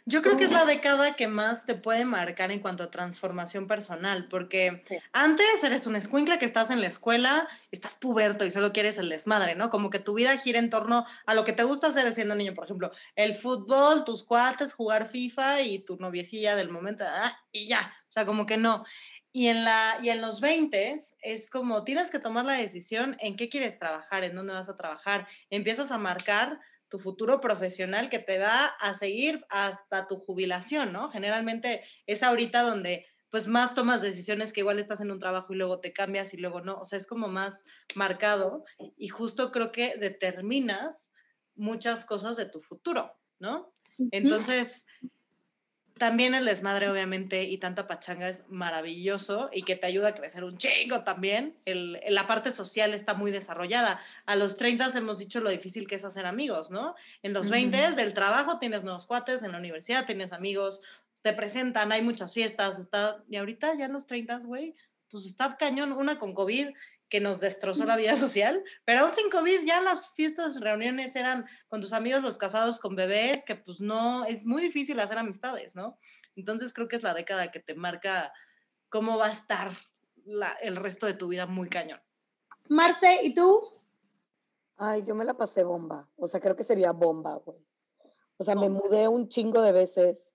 Yo 0.09 0.23
creo 0.23 0.37
que 0.37 0.45
es 0.45 0.53
la 0.53 0.65
década 0.65 1.15
que 1.17 1.27
más 1.27 1.67
te 1.67 1.75
puede 1.75 2.05
marcar 2.05 2.53
en 2.53 2.61
cuanto 2.61 2.85
a 2.85 2.93
transformación 2.93 3.67
personal, 3.67 4.29
porque 4.29 4.85
Sí. 4.87 4.99
antes 5.13 5.65
eres 5.65 5.85
un 5.89 5.97
escuincle 5.97 6.39
que 6.39 6.45
estás 6.45 6.71
en 6.71 6.81
la 6.81 6.87
escuela, 6.87 7.49
estás 7.73 7.95
puberto 7.95 8.45
y 8.45 8.53
solo 8.53 8.73
quieres 8.73 8.99
el 8.99 9.09
desmadre, 9.09 9.57
¿no? 9.57 9.69
Como 9.69 9.91
que 9.91 9.99
tu 9.99 10.15
vida 10.15 10.39
gira 10.39 10.61
en 10.61 10.71
torno 10.71 11.05
a 11.27 11.35
lo 11.35 11.45
que 11.45 11.53
te 11.53 11.65
gusta 11.65 11.89
hacer 11.89 12.13
siendo 12.15 12.37
niño, 12.37 12.55
por 12.55 12.67
ejemplo, 12.67 12.93
el 13.17 13.35
fútbol, 13.35 14.05
tus 14.05 14.25
cuates, 14.25 14.73
jugar 14.75 15.09
FIFA 15.09 15.63
y 15.63 15.81
tu 15.81 15.97
noviecilla 15.97 16.55
del 16.55 16.71
momento, 16.71 17.05
ah, 17.09 17.37
y 17.51 17.67
ya, 17.67 17.93
o 18.09 18.13
sea, 18.13 18.25
como 18.25 18.47
que 18.47 18.59
no. 18.59 18.85
Y 19.33 19.49
en, 19.49 19.65
la, 19.65 19.99
y 20.03 20.11
en 20.11 20.21
los 20.21 20.41
20 20.41 20.97
es 21.21 21.51
como 21.51 21.83
tienes 21.83 22.13
que 22.13 22.21
tomar 22.21 22.45
la 22.47 22.55
decisión 22.55 23.17
en 23.21 23.37
qué 23.37 23.49
quieres 23.49 23.79
trabajar, 23.79 24.23
en 24.23 24.37
dónde 24.37 24.55
vas 24.55 24.69
a 24.69 24.77
trabajar. 24.77 25.27
Empiezas 25.51 25.91
a 25.91 25.99
marcar 25.99 26.61
tu 26.89 26.99
futuro 26.99 27.41
profesional 27.41 28.11
que 28.11 28.19
te 28.19 28.39
va 28.39 28.67
a 28.67 28.97
seguir 28.97 29.45
hasta 29.49 30.07
tu 30.07 30.17
jubilación, 30.17 30.93
¿no? 30.93 31.11
Generalmente 31.11 31.85
es 32.07 32.23
ahorita 32.23 32.63
donde 32.63 33.07
pues 33.31 33.49
más 33.49 33.75
tomas 33.75 34.03
decisiones 34.03 34.53
que 34.53 34.61
igual 34.61 34.79
estás 34.79 35.01
en 35.01 35.11
un 35.11 35.19
trabajo 35.19 35.53
y 35.53 35.57
luego 35.57 35.81
te 35.81 35.93
cambias 35.93 36.33
y 36.33 36.37
luego 36.37 36.61
no, 36.61 36.79
o 36.79 36.85
sea, 36.85 36.99
es 36.99 37.07
como 37.07 37.29
más 37.29 37.65
marcado 37.95 38.65
y 38.97 39.09
justo 39.09 39.53
creo 39.53 39.73
que 39.73 39.97
determinas 39.97 41.13
muchas 41.55 42.05
cosas 42.05 42.37
de 42.37 42.49
tu 42.49 42.61
futuro, 42.61 43.13
¿no? 43.39 43.75
Entonces, 44.11 44.85
también 45.99 46.35
el 46.35 46.45
desmadre, 46.45 46.91
obviamente, 46.91 47.45
y 47.45 47.57
tanta 47.59 47.87
pachanga 47.87 48.29
es 48.29 48.45
maravilloso 48.49 49.49
y 49.53 49.63
que 49.63 49.77
te 49.77 49.87
ayuda 49.87 50.09
a 50.09 50.15
crecer 50.15 50.45
un 50.45 50.59
chingo 50.59 51.05
también. 51.05 51.57
El, 51.65 52.01
la 52.09 52.27
parte 52.27 52.53
social 52.53 52.93
está 52.93 53.15
muy 53.15 53.31
desarrollada. 53.31 54.03
A 54.27 54.37
los 54.37 54.57
30 54.59 54.93
hemos 54.95 55.19
dicho 55.19 55.41
lo 55.41 55.51
difícil 55.51 55.87
que 55.87 55.95
es 55.95 56.05
hacer 56.05 56.27
amigos, 56.27 56.71
¿no? 56.71 56.95
En 57.23 57.33
los 57.33 57.47
Ujú. 57.47 57.53
20 57.53 57.93
del 57.93 58.13
trabajo 58.13 58.59
tienes 58.59 58.85
nuevos 58.85 59.07
cuates, 59.07 59.43
en 59.43 59.53
la 59.53 59.59
universidad 59.59 60.05
tienes 60.05 60.35
amigos, 60.35 60.83
te 61.23 61.33
presentan, 61.33 61.91
hay 61.93 62.03
muchas 62.03 62.35
fiestas, 62.35 62.79
está, 62.79 63.23
y 63.29 63.37
ahorita 63.37 63.75
ya 63.75 63.87
en 63.87 63.93
los 63.95 64.07
30, 64.07 64.39
güey, 64.41 64.75
pues 65.11 65.25
está 65.25 65.57
cañón, 65.57 65.93
una 65.93 66.19
con 66.19 66.35
COVID 66.35 66.69
que 67.09 67.21
nos 67.21 67.39
destrozó 67.41 67.85
la 67.85 67.97
vida 67.97 68.17
social, 68.17 68.65
pero 68.85 69.01
aún 69.01 69.15
sin 69.15 69.31
COVID 69.31 69.65
ya 69.65 69.81
las 69.81 70.09
fiestas, 70.11 70.61
reuniones 70.61 71.15
eran 71.15 71.47
con 71.69 71.81
tus 71.81 71.93
amigos, 71.93 72.23
los 72.23 72.37
casados 72.37 72.81
con 72.81 72.97
bebés, 72.97 73.45
que 73.45 73.55
pues 73.55 73.81
no, 73.81 74.25
es 74.25 74.45
muy 74.45 74.61
difícil 74.63 74.99
hacer 74.99 75.19
amistades, 75.19 75.77
¿no? 75.77 75.99
Entonces 76.35 76.75
creo 76.75 76.89
que 76.89 76.97
es 76.97 77.03
la 77.03 77.15
década 77.15 77.51
que 77.53 77.61
te 77.61 77.75
marca 77.75 78.33
cómo 78.89 79.19
va 79.19 79.27
a 79.27 79.33
estar 79.33 79.73
la- 80.25 80.55
el 80.63 80.77
resto 80.77 81.07
de 81.07 81.15
tu 81.15 81.29
vida 81.29 81.47
muy 81.47 81.69
cañón. 81.69 82.01
Marce, 82.69 83.21
¿y 83.23 83.33
tú? 83.35 83.63
Ay, 84.77 85.05
yo 85.05 85.15
me 85.15 85.25
la 85.25 85.35
pasé 85.35 85.63
bomba. 85.63 86.09
O 86.17 86.27
sea, 86.27 86.41
creo 86.41 86.57
que 86.57 86.65
sería 86.65 86.91
bomba, 86.93 87.37
güey. 87.37 87.65
O 88.37 88.45
sea, 88.45 88.55
me 88.57 88.69
mudé 88.69 89.09
un 89.09 89.29
chingo 89.29 89.63
de 89.63 89.73
veces. 89.73 90.33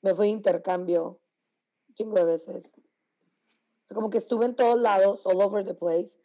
Me 0.00 0.14
fui 0.14 0.28
de 0.28 0.32
intercambio 0.32 1.20
un 1.88 1.94
chingo 1.94 2.14
de 2.14 2.24
veces. 2.24 2.70
Sea, 3.88 3.94
como 3.94 4.10
que 4.10 4.18
estuve 4.18 4.44
en 4.44 4.54
todos 4.54 4.78
lados, 4.80 5.20
all 5.24 5.40
over 5.40 5.64
the 5.64 5.74
place. 5.74 6.18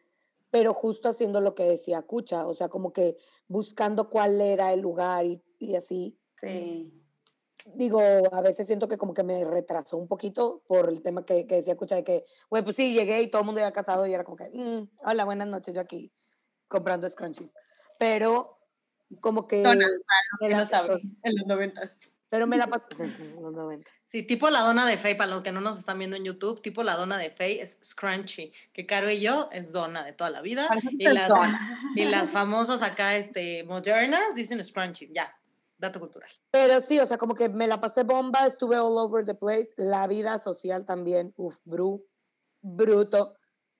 pero 0.51 0.73
justo 0.75 1.09
haciendo 1.09 1.41
lo 1.41 1.55
que 1.55 1.63
decía 1.63 2.03
Cucha, 2.03 2.45
o 2.45 2.53
sea, 2.53 2.69
como 2.69 2.93
que 2.93 3.17
buscando 3.47 4.09
cuál 4.11 4.39
era 4.39 4.71
el 4.71 4.81
lugar 4.81 5.25
y, 5.25 5.41
y 5.57 5.75
así. 5.75 6.15
Sí. 6.39 6.93
Digo, 7.73 7.99
a 8.31 8.41
veces 8.41 8.67
siento 8.67 8.87
que 8.87 8.97
como 8.97 9.13
que 9.15 9.23
me 9.23 9.43
retrasó 9.45 9.97
un 9.97 10.07
poquito 10.07 10.61
por 10.67 10.89
el 10.89 11.01
tema 11.01 11.25
que, 11.25 11.47
que 11.47 11.55
decía 11.55 11.75
Cucha 11.77 11.95
de 11.95 12.03
que, 12.03 12.25
güey, 12.51 12.61
pues 12.63 12.75
sí, 12.75 12.93
llegué 12.93 13.21
y 13.23 13.31
todo 13.31 13.41
el 13.41 13.45
mundo 13.47 13.61
ya 13.61 13.71
casado 13.71 14.05
y 14.05 14.13
era 14.13 14.23
como 14.25 14.35
que, 14.37 14.49
"Mm, 14.53 14.89
hola, 15.07 15.25
buenas 15.25 15.47
noches, 15.47 15.73
yo 15.73 15.81
aquí 15.81 16.11
comprando 16.67 17.09
scrunchies. 17.09 17.53
Pero 17.97 18.59
como 19.21 19.47
que... 19.47 19.63
No 19.63 20.65
sabe, 20.67 20.89
pasé- 20.89 21.01
en 21.23 21.35
los 21.37 21.47
noventas. 21.47 22.01
Pero 22.33 22.47
me 22.47 22.57
la 22.57 22.65
pasé 22.67 22.87
en 22.97 23.35
los 23.43 23.53
90. 23.53 23.87
Sí, 24.07 24.23
tipo 24.23 24.49
la 24.49 24.61
dona 24.61 24.87
de 24.87 24.97
Faye, 24.97 25.13
para 25.13 25.29
los 25.29 25.43
que 25.43 25.51
no 25.51 25.61
nos 25.61 25.77
están 25.77 25.99
viendo 25.99 26.15
en 26.15 26.23
YouTube, 26.23 26.63
tipo 26.63 26.81
la 26.81 26.95
dona 26.95 27.19
de 27.19 27.29
Faye 27.29 27.61
es 27.61 27.77
scrunchy, 27.83 28.51
que 28.73 28.87
Caro 28.87 29.07
y 29.11 29.21
yo 29.21 29.49
es 29.51 29.71
dona 29.71 30.03
de 30.03 30.13
toda 30.13 30.31
la 30.31 30.41
vida. 30.41 30.67
Y 30.93 31.03
las, 31.09 31.29
y 31.95 32.05
las 32.05 32.29
famosas 32.31 32.81
acá, 32.81 33.15
este, 33.17 33.63
modernas, 33.65 34.33
dicen 34.33 34.63
scrunchy, 34.65 35.11
ya, 35.13 35.31
dato 35.77 35.99
cultural. 35.99 36.27
Pero 36.49 36.81
sí, 36.81 36.99
o 36.99 37.05
sea, 37.05 37.19
como 37.19 37.35
que 37.35 37.49
me 37.49 37.67
la 37.67 37.79
pasé 37.79 38.01
bomba, 38.01 38.47
estuve 38.47 38.77
all 38.79 38.97
over 38.97 39.23
the 39.23 39.35
place. 39.35 39.69
La 39.77 40.07
vida 40.07 40.39
social 40.39 40.85
también, 40.85 41.35
uff, 41.37 41.59
bru, 41.65 42.03
bruto. 42.61 43.35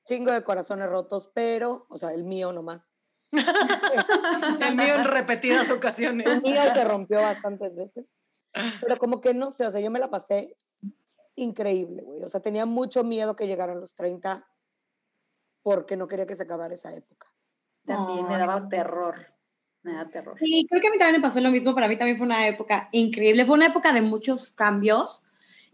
Chingo 0.05 0.31
de 0.31 0.43
corazones 0.43 0.87
rotos, 0.89 1.31
pero, 1.33 1.87
o 1.89 1.97
sea, 1.97 2.11
el 2.11 2.23
mío 2.23 2.53
nomás. 2.53 2.87
El 4.61 4.75
mío 4.75 4.93
en 4.93 5.05
repetidas 5.05 5.69
El 5.69 5.77
ocasiones. 5.77 6.43
mío 6.43 6.61
se 6.71 6.85
rompió 6.85 7.19
bastantes 7.19 7.75
veces. 7.75 8.05
Pero 8.81 8.97
como 8.97 9.19
que 9.21 9.33
no 9.33 9.51
sé, 9.51 9.65
o 9.65 9.71
sea, 9.71 9.81
yo 9.81 9.89
me 9.91 9.99
la 9.99 10.09
pasé 10.09 10.55
increíble, 11.35 12.03
güey. 12.03 12.23
O 12.23 12.27
sea, 12.27 12.39
tenía 12.41 12.65
mucho 12.65 13.03
miedo 13.03 13.35
que 13.35 13.47
llegaran 13.47 13.79
los 13.79 13.95
30 13.95 14.45
porque 15.61 15.95
no 15.95 16.07
quería 16.07 16.25
que 16.27 16.35
se 16.35 16.43
acabara 16.43 16.75
esa 16.75 16.93
época. 16.93 17.27
También 17.85 18.27
me 18.27 18.35
Ay. 18.35 18.39
daba 18.41 18.67
terror. 18.69 19.27
Me 19.81 19.93
da 19.93 20.09
terror. 20.09 20.35
Sí, 20.39 20.65
creo 20.69 20.81
que 20.81 20.87
a 20.87 20.91
mí 20.91 20.97
también 20.97 21.21
me 21.21 21.27
pasó 21.27 21.41
lo 21.41 21.49
mismo. 21.51 21.73
Para 21.73 21.87
mí 21.87 21.97
también 21.97 22.17
fue 22.17 22.25
una 22.27 22.47
época 22.47 22.89
increíble. 22.91 23.45
Fue 23.45 23.55
una 23.55 23.67
época 23.67 23.91
de 23.91 24.01
muchos 24.01 24.51
cambios 24.51 25.25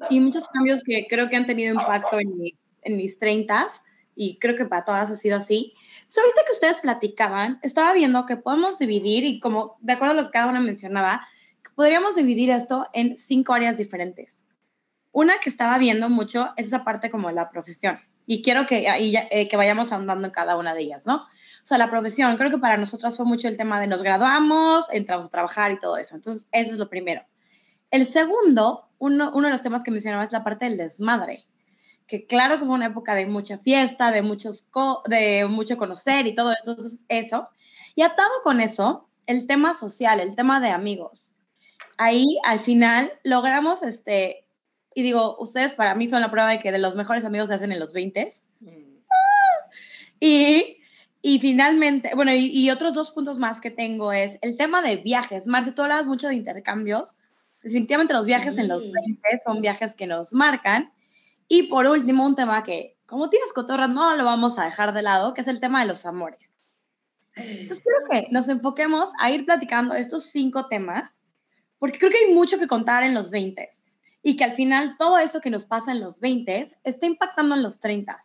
y 0.09 0.19
muchos 0.19 0.47
cambios 0.47 0.83
que 0.83 1.05
creo 1.07 1.29
que 1.29 1.35
han 1.35 1.45
tenido 1.45 1.73
impacto 1.73 2.19
en, 2.19 2.37
mi- 2.37 2.57
en 2.83 2.97
mis 2.97 3.17
30 3.19 3.67
y 4.15 4.39
creo 4.39 4.55
que 4.55 4.65
para 4.65 4.85
todas 4.85 5.11
ha 5.11 5.15
sido 5.15 5.37
así. 5.37 5.73
Entonces, 5.99 6.23
ahorita 6.23 6.41
que 6.45 6.51
ustedes 6.53 6.79
platicaban, 6.79 7.59
estaba 7.61 7.93
viendo 7.93 8.25
que 8.25 8.37
podemos 8.37 8.79
dividir 8.79 9.23
y 9.25 9.39
como 9.39 9.77
de 9.81 9.93
acuerdo 9.93 10.13
a 10.13 10.17
lo 10.21 10.25
que 10.27 10.31
cada 10.31 10.47
una 10.47 10.59
mencionaba, 10.61 11.27
podríamos 11.79 12.13
dividir 12.13 12.49
esto 12.49 12.85
en 12.91 13.15
cinco 13.15 13.53
áreas 13.53 13.77
diferentes. 13.77 14.43
Una 15.13 15.37
que 15.41 15.49
estaba 15.49 15.77
viendo 15.77 16.09
mucho 16.09 16.49
es 16.57 16.67
esa 16.67 16.83
parte 16.83 17.09
como 17.09 17.31
la 17.31 17.49
profesión 17.49 17.97
y 18.25 18.41
quiero 18.41 18.65
que, 18.65 18.89
ahí 18.89 19.11
ya- 19.11 19.29
eh, 19.31 19.47
que 19.47 19.55
vayamos 19.55 19.93
ahondando 19.93 20.27
en 20.27 20.33
cada 20.33 20.57
una 20.57 20.73
de 20.73 20.81
ellas, 20.81 21.05
¿no? 21.05 21.15
O 21.23 21.65
sea, 21.65 21.77
la 21.77 21.89
profesión, 21.89 22.35
creo 22.35 22.49
que 22.49 22.57
para 22.57 22.75
nosotras 22.75 23.15
fue 23.15 23.25
mucho 23.25 23.47
el 23.47 23.55
tema 23.55 23.79
de 23.79 23.87
nos 23.87 24.01
graduamos, 24.03 24.87
entramos 24.91 25.27
a 25.27 25.29
trabajar 25.29 25.71
y 25.71 25.79
todo 25.79 25.95
eso. 25.95 26.15
Entonces, 26.15 26.49
eso 26.51 26.71
es 26.73 26.77
lo 26.79 26.89
primero. 26.89 27.21
El 27.91 28.05
segundo, 28.05 28.89
uno, 28.97 29.31
uno 29.33 29.47
de 29.47 29.53
los 29.53 29.61
temas 29.61 29.81
que 29.81 29.91
mencionaba 29.91 30.25
es 30.25 30.33
la 30.33 30.43
parte 30.43 30.65
del 30.65 30.75
desmadre, 30.77 31.45
que 32.07 32.25
claro 32.25 32.59
que 32.59 32.65
fue 32.65 32.75
una 32.75 32.87
época 32.87 33.15
de 33.15 33.25
mucha 33.25 33.57
fiesta, 33.57 34.11
de, 34.11 34.21
muchos 34.21 34.65
co- 34.69 35.01
de 35.07 35.45
mucho 35.45 35.77
conocer 35.77 36.27
y 36.27 36.35
todo, 36.35 36.53
entonces 36.59 37.03
eso. 37.07 37.47
Y 37.95 38.01
atado 38.01 38.33
con 38.43 38.59
eso, 38.59 39.07
el 39.27 39.47
tema 39.47 39.73
social, 39.73 40.19
el 40.19 40.35
tema 40.35 40.59
de 40.59 40.71
amigos. 40.71 41.33
Ahí, 42.01 42.25
al 42.45 42.59
final, 42.59 43.11
logramos, 43.25 43.83
este, 43.83 44.47
y 44.95 45.03
digo, 45.03 45.35
ustedes 45.37 45.75
para 45.75 45.95
mí 45.95 46.09
son 46.09 46.21
la 46.21 46.31
prueba 46.31 46.49
de 46.49 46.57
que 46.59 46.71
de 46.71 46.79
los 46.79 46.95
mejores 46.95 47.25
amigos 47.25 47.49
se 47.49 47.55
hacen 47.55 47.73
en 47.73 47.79
los 47.79 47.91
20 47.91 48.31
y, 50.21 50.77
y 51.21 51.39
finalmente, 51.39 52.11
bueno, 52.15 52.33
y, 52.33 52.45
y 52.47 52.71
otros 52.71 52.93
dos 52.93 53.11
puntos 53.11 53.37
más 53.37 53.59
que 53.61 53.69
tengo 53.71 54.11
es 54.13 54.37
el 54.41 54.57
tema 54.57 54.81
de 54.81 54.97
viajes. 54.97 55.45
Marce, 55.45 55.73
tú 55.73 55.81
hablabas 55.81 56.07
mucho 56.07 56.29
de 56.29 56.35
intercambios. 56.35 57.17
Definitivamente 57.61 58.13
los 58.13 58.25
viajes 58.25 58.57
en 58.57 58.69
los 58.69 58.85
Sí. 58.85 58.91
20 58.93 59.21
son 59.45 59.61
viajes 59.61 59.93
que 59.93 60.07
nos 60.07 60.33
marcan. 60.33 60.93
Y 61.47 61.63
por 61.63 61.85
último, 61.85 62.25
un 62.25 62.35
tema 62.35 62.63
que, 62.63 62.97
como 63.05 63.29
tienes 63.29 63.51
cotorra, 63.51 63.87
no 63.87 64.15
lo 64.15 64.23
vamos 64.23 64.57
a 64.57 64.65
dejar 64.65 64.93
de 64.93 65.01
lado, 65.01 65.33
que 65.33 65.41
es 65.41 65.47
el 65.47 65.59
tema 65.59 65.81
de 65.81 65.87
los 65.87 66.05
amores. 66.05 66.53
Entonces, 67.35 67.81
quiero 67.81 67.99
que 68.09 68.31
nos 68.31 68.47
enfoquemos 68.49 69.11
a 69.19 69.31
ir 69.31 69.45
platicando 69.45 69.95
estos 69.95 70.23
cinco 70.23 70.67
temas, 70.67 71.18
porque 71.79 71.97
creo 71.97 72.11
que 72.11 72.25
hay 72.25 72.33
mucho 72.33 72.59
que 72.59 72.67
contar 72.67 73.03
en 73.03 73.13
los 73.13 73.31
20 73.31 73.69
y 74.21 74.37
que 74.37 74.43
al 74.43 74.51
final 74.51 74.97
todo 74.97 75.17
eso 75.17 75.41
que 75.41 75.49
nos 75.49 75.65
pasa 75.65 75.91
en 75.91 76.01
los 76.01 76.19
20 76.19 76.77
está 76.83 77.05
impactando 77.05 77.55
en 77.55 77.63
los 77.63 77.79
30. 77.79 78.19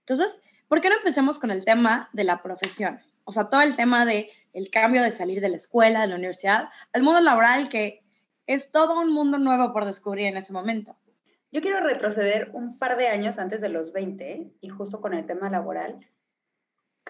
Entonces, 0.00 0.40
¿por 0.68 0.80
qué 0.80 0.88
no 0.88 0.96
empecemos 0.96 1.38
con 1.38 1.50
el 1.50 1.64
tema 1.64 2.10
de 2.12 2.24
la 2.24 2.42
profesión? 2.42 3.00
O 3.24 3.32
sea, 3.32 3.48
todo 3.48 3.62
el 3.62 3.76
tema 3.76 4.04
de 4.04 4.30
el 4.52 4.70
cambio 4.70 5.02
de 5.02 5.12
salir 5.12 5.40
de 5.40 5.48
la 5.48 5.56
escuela, 5.56 6.02
de 6.02 6.08
la 6.08 6.16
universidad, 6.16 6.68
al 6.92 7.02
mundo 7.02 7.20
laboral, 7.20 7.68
que 7.68 8.02
es 8.46 8.70
todo 8.70 9.00
un 9.00 9.12
mundo 9.12 9.38
nuevo 9.38 9.72
por 9.72 9.84
descubrir 9.84 10.26
en 10.26 10.36
ese 10.36 10.52
momento. 10.52 10.96
Yo 11.52 11.60
quiero 11.60 11.80
retroceder 11.80 12.50
un 12.54 12.78
par 12.78 12.96
de 12.96 13.08
años 13.08 13.38
antes 13.38 13.60
de 13.60 13.68
los 13.68 13.92
20 13.92 14.54
y 14.60 14.68
justo 14.68 15.00
con 15.00 15.14
el 15.14 15.26
tema 15.26 15.50
laboral. 15.50 16.00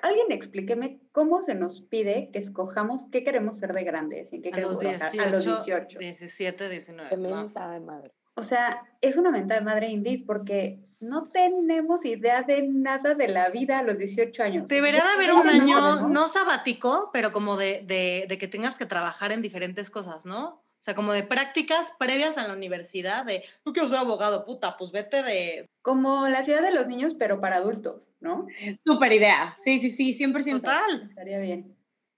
Alguien 0.00 0.32
explíqueme 0.32 1.00
cómo 1.12 1.42
se 1.42 1.54
nos 1.54 1.80
pide 1.80 2.30
que 2.32 2.38
escojamos 2.38 3.06
qué 3.12 3.22
queremos 3.22 3.58
ser 3.58 3.72
de 3.72 3.84
grandes 3.84 4.32
y 4.32 4.36
en 4.36 4.42
qué 4.42 4.48
A 4.48 4.52
queremos 4.52 4.76
los 4.76 4.80
trabajar 4.80 5.12
18, 5.12 5.22
a 5.22 5.30
los 5.30 5.44
18. 5.44 5.98
17, 5.98 6.68
19. 6.68 7.10
Qué 7.10 7.16
no. 7.16 7.36
mentada 7.42 7.74
de 7.74 7.80
madre. 7.80 8.12
O 8.34 8.42
sea, 8.42 8.82
es 9.00 9.16
una 9.16 9.30
mentada 9.30 9.60
de 9.60 9.66
madre 9.66 9.88
indeed 9.88 10.24
porque 10.26 10.80
no 11.00 11.24
tenemos 11.24 12.04
idea 12.04 12.42
de 12.42 12.62
nada 12.62 13.14
de 13.14 13.28
la 13.28 13.50
vida 13.50 13.80
a 13.80 13.82
los 13.82 13.98
18 13.98 14.42
años. 14.42 14.68
Debería 14.68 15.02
de 15.02 15.10
haber 15.10 15.32
un 15.32 15.48
año, 15.48 16.08
no 16.08 16.28
sabático, 16.28 17.10
pero 17.12 17.32
como 17.32 17.56
de, 17.56 17.82
de, 17.84 18.26
de 18.28 18.38
que 18.38 18.48
tengas 18.48 18.78
que 18.78 18.86
trabajar 18.86 19.32
en 19.32 19.42
diferentes 19.42 19.90
cosas, 19.90 20.24
¿no? 20.24 20.61
O 20.82 20.84
sea, 20.84 20.96
como 20.96 21.12
de 21.12 21.22
prácticas 21.22 21.92
previas 21.96 22.36
a 22.38 22.48
la 22.48 22.54
universidad, 22.54 23.24
de, 23.24 23.44
no 23.64 23.72
quiero 23.72 23.88
ser 23.88 23.98
abogado, 23.98 24.44
puta, 24.44 24.76
pues 24.76 24.90
vete 24.90 25.22
de... 25.22 25.70
Como 25.80 26.26
la 26.26 26.42
ciudad 26.42 26.60
de 26.60 26.72
los 26.72 26.88
niños, 26.88 27.14
pero 27.14 27.40
para 27.40 27.58
adultos, 27.58 28.10
¿no? 28.18 28.48
Súper 28.84 29.12
idea. 29.12 29.56
Sí, 29.62 29.78
sí, 29.78 29.90
sí, 29.90 30.12
100%. 30.18 30.54
Total. 30.54 31.06
Estaría 31.08 31.38
bien. 31.38 31.76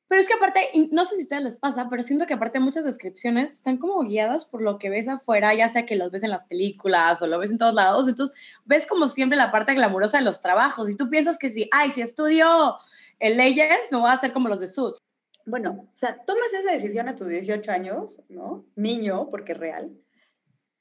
Pero 0.09 0.19
es 0.19 0.27
que 0.27 0.33
aparte, 0.33 0.61
no 0.93 1.05
sé 1.05 1.17
si 1.17 1.21
a 1.21 1.25
ustedes 1.25 1.45
les 1.45 1.57
pasa, 1.59 1.91
pero 1.91 2.03
siento 2.03 2.25
que 2.25 2.33
aparte 2.33 2.59
muchas 2.59 2.87
descripciones 2.87 3.53
están 3.53 3.77
como 3.77 4.03
guiadas 4.03 4.47
por 4.47 4.63
lo 4.63 4.79
que 4.79 4.89
ves 4.89 5.09
afuera, 5.09 5.53
ya 5.53 5.69
sea 5.69 5.85
que 5.85 5.97
los 5.97 6.11
ves 6.11 6.23
en 6.23 6.31
las 6.31 6.45
películas 6.45 7.21
o 7.21 7.27
lo 7.27 7.39
ves 7.39 7.51
en 7.51 7.59
todos 7.59 7.75
lados, 7.75 8.09
entonces 8.09 8.35
ves 8.65 8.87
como 8.87 9.09
siempre 9.09 9.37
la 9.37 9.53
parte 9.53 9.75
glamurosa 9.75 10.17
de 10.19 10.25
los 10.25 10.41
trabajos 10.41 10.89
y 10.89 10.97
tú 10.97 11.11
piensas 11.11 11.37
que 11.37 11.51
si, 11.51 11.69
ay, 11.71 11.91
si 11.91 12.01
estudio 12.01 12.77
eh, 13.19 13.35
leyes, 13.35 13.77
me 13.91 13.99
voy 13.99 14.09
a 14.09 14.15
hacer 14.15 14.33
como 14.33 14.49
los 14.49 14.61
de 14.61 14.69
Suits. 14.69 15.03
Bueno, 15.47 15.89
o 15.93 15.97
sea, 15.97 16.25
tomas 16.25 16.53
esa 16.53 16.73
decisión 16.73 17.09
a 17.09 17.17
tus 17.17 17.29
18 17.29 17.71
años, 17.71 18.23
¿no? 18.29 18.65
Niño, 18.77 19.31
porque 19.31 19.53
es 19.53 19.59
real. 19.59 19.97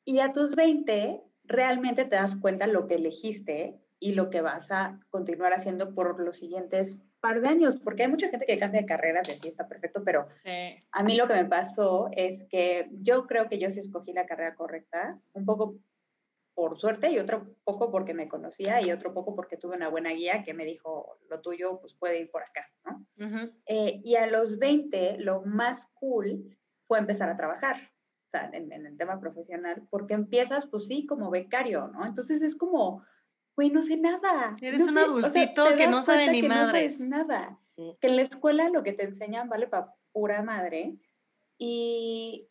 Y 0.05 0.19
a 0.19 0.31
tus 0.31 0.55
20 0.55 1.21
realmente 1.45 2.05
te 2.05 2.15
das 2.15 2.35
cuenta 2.37 2.67
lo 2.67 2.87
que 2.87 2.95
elegiste 2.95 3.79
y 3.99 4.13
lo 4.13 4.29
que 4.29 4.41
vas 4.41 4.69
a 4.71 4.99
continuar 5.09 5.53
haciendo 5.53 5.93
por 5.93 6.19
los 6.19 6.37
siguientes 6.37 6.99
par 7.21 7.39
de 7.39 7.47
años, 7.47 7.77
porque 7.77 8.03
hay 8.03 8.09
mucha 8.09 8.27
gente 8.27 8.45
que 8.45 8.59
cambia 8.59 8.81
de 8.81 8.85
carreras 8.87 9.29
y 9.29 9.31
así 9.31 9.47
está 9.47 9.67
perfecto, 9.67 10.03
pero 10.03 10.27
Sí. 10.43 10.83
a 10.91 11.03
mí 11.03 11.15
lo 11.15 11.25
que 11.25 11.35
me 11.35 11.45
pasó 11.45 12.09
es 12.11 12.45
que 12.49 12.89
yo 13.01 13.25
creo 13.27 13.47
que 13.47 13.59
yo 13.59 13.69
sí 13.69 13.79
escogí 13.79 14.11
la 14.11 14.25
carrera 14.25 14.55
correcta, 14.55 15.21
un 15.31 15.45
poco 15.45 15.77
por 16.53 16.77
suerte 16.77 17.11
y 17.11 17.19
otro 17.19 17.55
poco 17.63 17.91
porque 17.91 18.13
me 18.13 18.27
conocía 18.27 18.81
y 18.81 18.91
otro 18.91 19.13
poco 19.13 19.35
porque 19.35 19.57
tuve 19.57 19.75
una 19.75 19.89
buena 19.89 20.11
guía 20.11 20.43
que 20.43 20.53
me 20.53 20.65
dijo, 20.65 21.17
lo 21.29 21.41
tuyo 21.41 21.79
pues 21.79 21.95
puede 21.95 22.19
ir 22.19 22.31
por 22.31 22.43
acá, 22.43 22.71
¿no? 22.85 23.05
Eh, 23.65 24.01
y 24.03 24.15
a 24.15 24.27
los 24.27 24.59
20 24.59 25.17
lo 25.19 25.41
más 25.43 25.87
cool 25.95 26.57
fue 26.87 26.99
empezar 26.99 27.29
a 27.29 27.37
trabajar, 27.37 27.77
o 28.25 28.29
sea, 28.29 28.49
en, 28.53 28.71
en 28.71 28.85
el 28.85 28.97
tema 28.97 29.19
profesional, 29.19 29.87
porque 29.89 30.13
empiezas 30.13 30.65
pues 30.67 30.87
sí 30.87 31.05
como 31.05 31.31
becario, 31.31 31.87
¿no? 31.87 32.05
Entonces 32.05 32.41
es 32.41 32.55
como, 32.55 33.03
güey, 33.55 33.69
no 33.69 33.81
sé 33.81 33.97
nada. 33.97 34.55
Eres 34.61 34.79
no 34.79 34.85
un 34.85 34.93
sé", 34.93 34.99
o 34.99 35.19
sea, 35.19 35.29
adultito 35.29 35.63
que 35.77 35.87
no 35.87 36.01
sabe 36.01 36.31
ni 36.31 36.41
que 36.41 36.49
no 36.49 36.55
nada. 36.55 37.59
Sí. 37.75 37.97
Que 37.99 38.07
en 38.07 38.15
la 38.17 38.21
escuela 38.21 38.69
lo 38.69 38.83
que 38.83 38.93
te 38.93 39.03
enseñan 39.03 39.49
vale 39.49 39.67
para 39.67 39.95
pura 40.11 40.43
madre 40.43 40.99
y, 41.57 42.47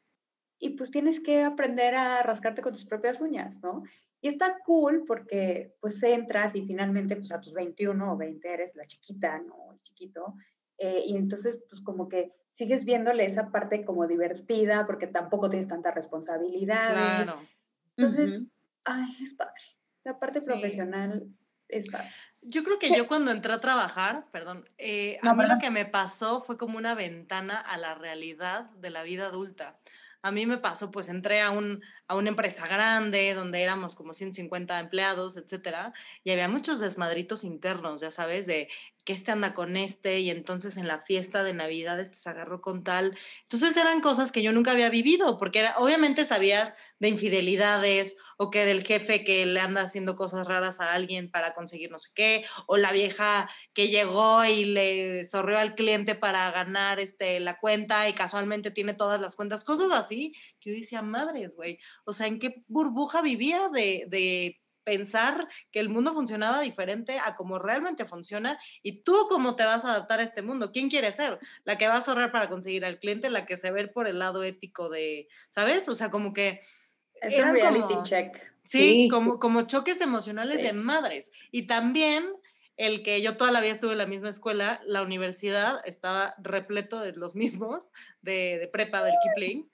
y 0.62 0.70
pues 0.70 0.90
tienes 0.92 1.20
que 1.20 1.42
aprender 1.42 1.94
a 1.96 2.22
rascarte 2.22 2.62
con 2.62 2.72
tus 2.72 2.86
propias 2.86 3.20
uñas, 3.20 3.60
¿no? 3.62 3.82
Y 4.20 4.28
está 4.28 4.58
cool 4.64 5.04
porque 5.06 5.74
pues 5.80 6.00
entras 6.04 6.54
y 6.54 6.62
finalmente 6.64 7.16
pues 7.16 7.32
a 7.32 7.40
tus 7.40 7.52
21 7.52 8.12
o 8.12 8.16
20 8.16 8.48
eres 8.54 8.76
la 8.76 8.86
chiquita, 8.86 9.40
¿no? 9.40 9.72
El 9.74 9.82
chiquito. 9.82 10.34
eh, 10.78 11.02
y 11.06 11.16
entonces 11.16 11.60
pues 11.68 11.80
como 11.82 12.08
que 12.08 12.32
sigues 12.54 12.84
viéndole 12.84 13.24
esa 13.26 13.50
parte 13.50 13.84
como 13.84 14.06
divertida 14.06 14.86
porque 14.86 15.06
tampoco 15.08 15.48
tienes 15.50 15.68
tantas 15.68 15.94
responsabilidades. 15.94 17.28
Claro. 17.28 17.48
Entonces, 17.96 18.32
Ujú. 18.34 18.48
ay, 18.84 19.10
es 19.22 19.34
padre. 19.34 19.62
La 20.04 20.18
parte 20.18 20.40
Sí. 20.40 20.46
profesional 20.46 21.26
es 21.68 21.88
padre. 21.90 22.08
Yo 22.40 22.64
creo 22.64 22.78
que 22.80 22.88
Sí. 22.88 22.96
yo 22.96 23.06
cuando 23.06 23.30
entré 23.30 23.52
a 23.52 23.60
trabajar, 23.60 24.28
perdón, 24.32 24.64
eh, 24.78 25.18
No, 25.22 25.30
a 25.30 25.34
mí 25.34 25.42
perdón. 25.42 25.58
lo 25.58 25.62
que 25.62 25.70
me 25.70 25.86
pasó 25.86 26.40
fue 26.40 26.56
como 26.58 26.78
una 26.78 26.94
ventana 26.96 27.58
a 27.60 27.76
la 27.78 27.94
realidad 27.94 28.70
de 28.70 28.90
la 28.90 29.02
vida 29.04 29.26
adulta. 29.26 29.78
A 30.22 30.30
mí 30.30 30.46
me 30.46 30.58
pasó, 30.58 30.90
pues 30.90 31.08
entré 31.08 31.40
a, 31.40 31.50
un, 31.50 31.82
a 32.06 32.16
una 32.16 32.28
empresa 32.28 32.66
grande 32.66 33.34
donde 33.34 33.62
éramos 33.62 33.94
como 33.96 34.12
150 34.12 34.78
empleados, 34.78 35.36
etcétera, 35.36 35.92
y 36.24 36.30
había 36.30 36.48
muchos 36.48 36.78
desmadritos 36.78 37.44
internos, 37.44 38.00
ya 38.00 38.10
sabes, 38.10 38.46
de 38.46 38.68
que 39.04 39.12
este 39.12 39.32
anda 39.32 39.54
con 39.54 39.76
este 39.76 40.20
y 40.20 40.30
entonces 40.30 40.76
en 40.76 40.86
la 40.86 41.00
fiesta 41.00 41.42
de 41.42 41.54
Navidad 41.54 42.00
este 42.00 42.16
se 42.16 42.28
agarró 42.28 42.60
con 42.60 42.84
tal. 42.84 43.16
Entonces 43.42 43.76
eran 43.76 44.00
cosas 44.00 44.30
que 44.32 44.42
yo 44.42 44.52
nunca 44.52 44.72
había 44.72 44.90
vivido, 44.90 45.38
porque 45.38 45.68
obviamente 45.76 46.24
sabías 46.24 46.76
de 47.00 47.08
infidelidades 47.08 48.16
o 48.36 48.50
que 48.50 48.64
del 48.64 48.84
jefe 48.84 49.24
que 49.24 49.44
le 49.46 49.60
anda 49.60 49.82
haciendo 49.82 50.16
cosas 50.16 50.46
raras 50.46 50.80
a 50.80 50.92
alguien 50.92 51.30
para 51.30 51.54
conseguir 51.54 51.90
no 51.90 51.98
sé 51.98 52.10
qué, 52.14 52.44
o 52.66 52.76
la 52.76 52.92
vieja 52.92 53.50
que 53.72 53.88
llegó 53.88 54.44
y 54.44 54.64
le 54.64 55.24
sorrió 55.24 55.58
al 55.58 55.74
cliente 55.74 56.14
para 56.14 56.50
ganar 56.50 57.00
este, 57.00 57.40
la 57.40 57.58
cuenta 57.58 58.08
y 58.08 58.12
casualmente 58.12 58.70
tiene 58.70 58.94
todas 58.94 59.20
las 59.20 59.34
cuentas, 59.34 59.64
cosas 59.64 59.90
así, 59.92 60.34
que 60.60 60.70
yo 60.70 60.80
decía, 60.80 61.02
madres, 61.02 61.56
güey, 61.56 61.78
o 62.04 62.12
sea, 62.12 62.26
¿en 62.26 62.38
qué 62.38 62.62
burbuja 62.68 63.20
vivía 63.22 63.68
de 63.68 64.61
pensar 64.84 65.48
que 65.70 65.80
el 65.80 65.88
mundo 65.88 66.12
funcionaba 66.12 66.60
diferente 66.60 67.18
a 67.24 67.36
como 67.36 67.58
realmente 67.58 68.04
funciona 68.04 68.58
y 68.82 69.02
tú 69.02 69.14
cómo 69.28 69.56
te 69.56 69.64
vas 69.64 69.84
a 69.84 69.92
adaptar 69.92 70.20
a 70.20 70.24
este 70.24 70.42
mundo. 70.42 70.72
¿Quién 70.72 70.90
quiere 70.90 71.12
ser? 71.12 71.38
La 71.64 71.78
que 71.78 71.88
va 71.88 71.96
a 71.96 71.98
ahorrar 71.98 72.32
para 72.32 72.48
conseguir 72.48 72.84
al 72.84 72.98
cliente, 72.98 73.30
la 73.30 73.46
que 73.46 73.56
se 73.56 73.70
ve 73.70 73.88
por 73.88 74.06
el 74.06 74.18
lado 74.18 74.42
ético 74.42 74.88
de, 74.88 75.28
¿sabes? 75.50 75.88
O 75.88 75.94
sea, 75.94 76.10
como 76.10 76.32
que... 76.32 76.60
Es 77.20 77.38
un 77.38 77.52
reality 77.52 77.94
check. 78.02 78.36
Sí, 78.64 79.08
Como, 79.10 79.38
como 79.38 79.62
choques 79.62 80.00
emocionales 80.00 80.62
de 80.62 80.72
madres. 80.72 81.30
Y 81.50 81.66
también 81.66 82.24
el 82.76 83.02
que 83.02 83.20
yo 83.22 83.36
toda 83.36 83.52
la 83.52 83.60
vida 83.60 83.72
estuve 83.72 83.92
en 83.92 83.98
la 83.98 84.06
misma 84.06 84.30
escuela, 84.30 84.80
la 84.86 85.02
universidad 85.02 85.80
estaba 85.84 86.34
repleto 86.38 87.00
de 87.00 87.12
los 87.12 87.34
mismos, 87.34 87.92
de, 88.22 88.58
de 88.58 88.68
prepa 88.68 89.04
del 89.04 89.14
Kipling. 89.22 89.70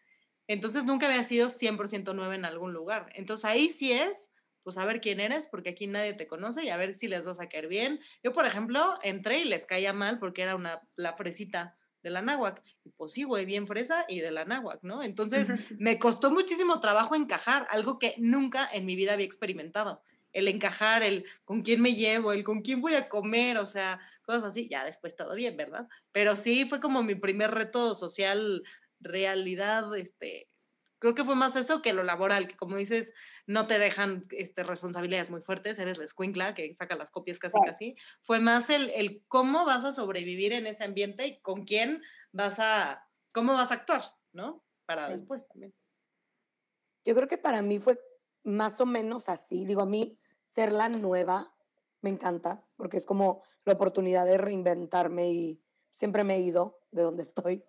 Entonces 0.47 0.85
nunca 0.85 1.07
había 1.07 1.25
sido 1.25 1.49
100% 1.49 2.15
nueva 2.15 2.35
en 2.35 2.45
algún 2.45 2.73
lugar. 2.73 3.11
Entonces 3.15 3.45
ahí 3.45 3.69
sí 3.69 3.93
es 3.93 4.31
pues 4.69 4.77
a 4.77 4.85
ver 4.85 5.01
quién 5.01 5.19
eres, 5.19 5.49
porque 5.49 5.71
aquí 5.71 5.87
nadie 5.87 6.13
te 6.13 6.27
conoce 6.27 6.63
y 6.63 6.69
a 6.69 6.77
ver 6.77 6.95
si 6.95 7.09
les 7.09 7.25
vas 7.25 7.41
a 7.41 7.49
caer 7.49 7.69
bien. 7.69 8.01
Yo, 8.23 8.35
por 8.35 8.45
ejemplo, 8.45 8.99
entré 9.03 9.39
y 9.39 9.45
les 9.47 9.65
caía 9.65 9.95
mal 9.95 10.19
porque 10.19 10.43
era 10.43 10.57
una, 10.57 10.83
la 10.95 11.15
fresita 11.15 11.79
de 12.03 12.11
la 12.11 12.21
náhuac. 12.21 12.63
Y 12.85 12.91
pues 12.91 13.13
sí, 13.13 13.23
güey, 13.23 13.47
bien 13.47 13.67
fresa 13.67 14.05
y 14.09 14.21
de 14.21 14.31
la 14.31 14.45
náhuac, 14.45 14.83
¿no? 14.83 15.03
Entonces 15.03 15.49
me 15.79 15.99
costó 15.99 16.31
muchísimo 16.31 16.83
trabajo 16.83 17.15
encajar, 17.15 17.67
algo 17.71 17.99
que 17.99 18.15
nunca 18.19 18.69
en 18.71 18.85
mi 18.85 18.95
vida 18.95 19.15
había 19.15 19.25
experimentado. 19.25 20.03
El 20.35 20.49
encajar, 20.49 21.03
el 21.03 21.25
con 21.47 21.63
quién 21.63 21.81
me 21.81 21.95
llevo, 21.95 22.35
el 22.35 22.45
con 22.45 22.61
quién 22.61 22.83
voy 22.83 22.93
a 22.95 23.09
comer, 23.09 23.57
o 23.57 23.65
sea, 23.65 23.99
cosas 24.21 24.45
así. 24.45 24.69
Ya 24.69 24.85
después 24.85 25.17
todo 25.17 25.35
bien, 25.35 25.57
¿verdad? 25.57 25.89
Pero 26.13 26.37
sí 26.37 26.67
fue 26.67 26.79
como 26.79 27.03
mi 27.03 27.15
primer 27.15 27.53
reto 27.53 27.95
social, 27.95 28.63
realidad, 29.01 29.97
este, 29.97 30.51
creo 30.99 31.15
que 31.15 31.25
fue 31.25 31.37
más 31.37 31.57
eso 31.57 31.81
que 31.81 31.95
lo 31.95 32.03
laboral, 32.03 32.49
que 32.49 32.57
como 32.57 32.77
dices, 32.77 33.15
no 33.49 33.67
te 33.67 33.79
dejan 33.79 34.27
este, 34.33 34.63
responsabilidades 34.63 35.31
muy 35.31 35.41
fuertes, 35.41 35.79
eres 35.79 35.97
la 35.97 36.05
escuincla 36.05 36.55
que 36.55 36.73
saca 36.75 36.97
las 36.97 37.11
copias 37.11 37.39
casi 37.39 37.57
casi. 37.65 37.97
Fue 38.21 38.41
más 38.41 38.69
el, 38.69 38.91
el, 38.91 39.25
cómo 39.27 39.65
vas 39.65 39.87
a 39.87 39.93
sobrevivir 39.93 40.53
en 40.53 40.67
ese 40.67 40.85
ambiente 40.85 41.27
y 41.27 41.41
con 41.41 41.65
quién 41.65 42.03
vas 42.31 42.59
a, 42.59 43.09
cómo 43.33 43.55
vas 43.55 43.71
a 43.71 43.75
actuar, 43.77 44.03
¿no? 44.33 44.63
Para 44.85 45.09
después 45.09 45.49
también. 45.49 45.75
Yo 47.07 47.15
creo 47.15 47.27
que 47.27 47.39
para 47.39 47.63
mí 47.63 47.79
fue 47.79 47.99
más 48.45 48.83
o 48.83 48.87
menos 48.87 49.31
así. 49.31 49.65
Digo, 49.65 49.81
a 49.81 49.87
mí 49.87 50.19
ser 50.55 50.71
la 50.71 50.91
nueva 50.91 51.55
me 52.03 52.11
encanta 52.11 52.63
porque 52.77 52.99
es 52.99 53.07
como 53.07 53.43
la 53.65 53.73
oportunidad 53.73 54.27
de 54.27 54.37
reinventarme 54.37 55.33
y 55.33 55.63
siempre 55.95 56.23
me 56.23 56.37
he 56.37 56.41
ido 56.41 56.81
de 56.91 57.01
donde 57.01 57.23
estoy. 57.23 57.65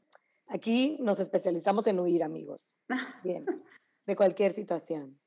Aquí 0.48 0.98
nos 1.00 1.22
especializamos 1.22 1.88
en 1.88 2.02
huir, 2.02 2.22
amigos. 2.22 2.76
Bien, 3.24 3.46
de 4.06 4.16
cualquier 4.18 4.54
situación. 4.54 5.18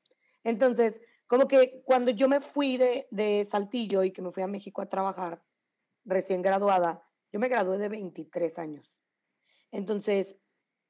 Entonces, 0.43 1.01
como 1.27 1.47
que 1.47 1.81
cuando 1.85 2.11
yo 2.11 2.27
me 2.27 2.39
fui 2.39 2.77
de, 2.77 3.07
de 3.11 3.47
Saltillo 3.49 4.03
y 4.03 4.11
que 4.11 4.21
me 4.21 4.31
fui 4.31 4.43
a 4.43 4.47
México 4.47 4.81
a 4.81 4.89
trabajar, 4.89 5.43
recién 6.05 6.41
graduada, 6.41 7.07
yo 7.31 7.39
me 7.39 7.49
gradué 7.49 7.77
de 7.77 7.89
23 7.89 8.59
años. 8.59 8.93
Entonces, 9.71 10.35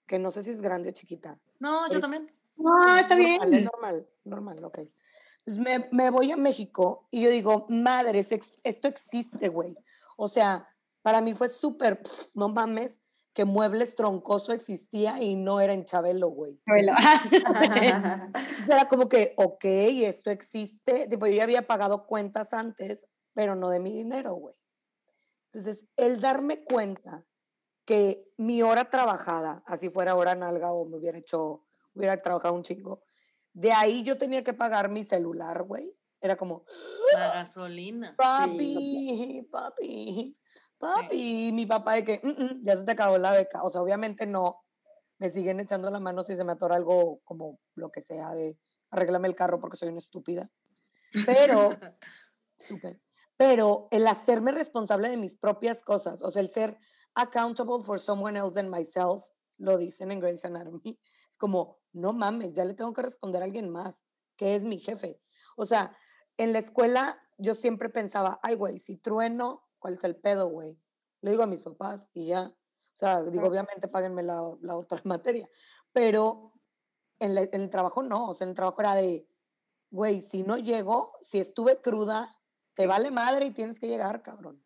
que 0.05 0.19
no 0.19 0.31
sé 0.31 0.43
si 0.43 0.51
es 0.51 0.61
grande 0.61 0.89
o 0.89 0.91
chiquita. 0.91 1.39
No, 1.59 1.89
yo 1.91 1.99
también. 1.99 2.31
No, 2.57 2.97
está 2.97 3.15
bien. 3.15 3.39
Normal, 3.63 4.07
normal, 4.23 4.63
ok. 4.65 4.79
me, 5.45 5.87
me, 5.91 6.09
voy 6.09 6.31
a 6.31 6.37
México 6.37 7.07
y 7.09 7.21
yo 7.23 7.29
digo, 7.29 7.65
madre, 7.69 8.19
esto 8.63 8.87
existe, 8.87 9.47
güey. 9.49 9.75
O 10.17 10.27
sea, 10.27 10.67
para 11.01 11.21
mí 11.21 11.33
fue 11.33 11.49
súper, 11.49 12.01
no 12.35 12.49
mames, 12.49 12.99
que 13.33 13.45
Muebles 13.45 13.95
Troncoso 13.95 14.53
existía 14.53 15.21
y 15.21 15.35
no 15.35 15.59
era 15.59 15.73
en 15.73 15.85
Chabelo, 15.85 16.29
güey. 16.29 16.59
Chabelo. 16.65 16.93
era 18.69 18.87
como 18.87 19.09
que, 19.09 19.33
ok, 19.37 19.65
esto 19.65 20.29
existe. 20.29 21.07
Tipo, 21.07 21.25
yo 21.25 21.33
ya 21.33 21.43
había 21.43 21.63
pagado 21.63 22.05
cuentas 22.05 22.53
antes, 22.53 23.07
pero 23.33 23.55
no 23.55 23.69
de 23.69 23.79
mi 23.79 23.91
dinero, 23.91 24.35
güey. 24.35 24.55
Entonces, 25.51 25.85
el 25.97 26.21
darme 26.21 26.63
cuenta 26.63 27.25
que 27.85 28.31
mi 28.37 28.61
hora 28.61 28.85
trabajada, 28.85 29.63
así 29.65 29.89
fuera 29.89 30.15
hora 30.15 30.35
nalga 30.35 30.71
o 30.71 30.85
me 30.85 30.97
hubiera 30.97 31.17
hecho, 31.17 31.65
hubiera 31.93 32.15
trabajado 32.17 32.53
un 32.53 32.63
chingo, 32.63 33.03
de 33.51 33.71
ahí 33.71 34.03
yo 34.03 34.17
tenía 34.17 34.43
que 34.43 34.53
pagar 34.53 34.89
mi 34.89 35.03
celular, 35.03 35.63
güey. 35.63 35.91
Era 36.21 36.35
como... 36.35 36.65
La 37.13 37.33
gasolina. 37.33 38.15
Papi, 38.15 39.47
papi 39.51 40.37
papi, 40.83 41.47
y 41.47 41.51
mi 41.51 41.65
papá 41.65 41.93
de 41.93 42.03
que 42.03 42.21
mm, 42.23 42.43
mm, 42.43 42.63
ya 42.63 42.77
se 42.77 42.83
te 42.83 42.91
acabó 42.91 43.17
la 43.17 43.31
beca. 43.31 43.63
O 43.63 43.69
sea, 43.69 43.81
obviamente 43.81 44.25
no, 44.25 44.63
me 45.17 45.31
siguen 45.31 45.59
echando 45.59 45.89
la 45.89 45.99
mano 45.99 46.23
si 46.23 46.35
se 46.35 46.43
me 46.43 46.51
atora 46.51 46.75
algo 46.75 47.21
como 47.23 47.59
lo 47.75 47.89
que 47.91 48.01
sea 48.01 48.35
de 48.35 48.57
arréglame 48.91 49.27
el 49.27 49.35
carro 49.35 49.59
porque 49.59 49.77
soy 49.77 49.89
una 49.89 49.99
estúpida. 49.99 50.49
Pero, 51.25 51.77
pero 53.37 53.87
el 53.91 54.07
hacerme 54.07 54.51
responsable 54.51 55.09
de 55.09 55.17
mis 55.17 55.35
propias 55.35 55.81
cosas, 55.81 56.21
o 56.23 56.29
sea, 56.29 56.41
el 56.41 56.49
ser 56.49 56.77
accountable 57.15 57.83
for 57.83 57.99
someone 57.99 58.37
else 58.37 58.53
than 58.55 58.69
myself, 58.69 59.23
lo 59.57 59.77
dicen 59.77 60.11
en 60.11 60.19
Grey's 60.19 60.45
Anatomy, 60.45 60.99
es 61.29 61.37
como, 61.37 61.79
no 61.93 62.11
mames, 62.13 62.55
ya 62.55 62.65
le 62.65 62.73
tengo 62.73 62.93
que 62.93 63.03
responder 63.03 63.41
a 63.41 63.45
alguien 63.45 63.69
más, 63.69 64.03
que 64.35 64.55
es 64.55 64.63
mi 64.63 64.79
jefe. 64.79 65.21
O 65.55 65.65
sea, 65.65 65.95
en 66.37 66.53
la 66.53 66.59
escuela 66.59 67.19
yo 67.37 67.53
siempre 67.53 67.89
pensaba, 67.89 68.39
ay, 68.43 68.55
güey, 68.55 68.79
si 68.79 68.97
trueno, 68.97 69.63
¿cuál 69.83 69.95
es 69.95 70.03
el 70.05 70.15
pedo, 70.15 70.47
güey? 70.47 70.79
Le 71.19 71.31
digo 71.31 71.43
a 71.43 71.47
mis 71.47 71.61
papás 71.61 72.09
y 72.13 72.27
ya. 72.27 72.43
O 72.93 72.95
sea, 72.95 73.21
digo, 73.21 73.45
obviamente 73.45 73.89
páguenme 73.89 74.23
la, 74.23 74.41
la 74.61 74.77
otra 74.77 75.01
materia. 75.03 75.49
Pero 75.91 76.53
en, 77.19 77.37
en, 77.37 77.49
el 77.51 77.69
trabajo 77.69 78.01
no. 78.01 78.29
O 78.29 78.33
sea, 78.33 78.45
en 78.45 78.51
el 78.51 78.55
trabajo 78.55 78.79
era 78.79 78.95
de, 78.95 79.27
güey, 79.91 80.21
si 80.21 80.43
no 80.43 80.57
llego, 80.57 81.11
si 81.21 81.39
estuve 81.39 81.81
cruda, 81.81 82.39
te 82.75 82.87
vale 82.87 83.11
madre 83.11 83.47
y 83.47 83.51
tienes 83.51 83.77
que 83.77 83.89
llegar, 83.89 84.23
cabrón. 84.23 84.63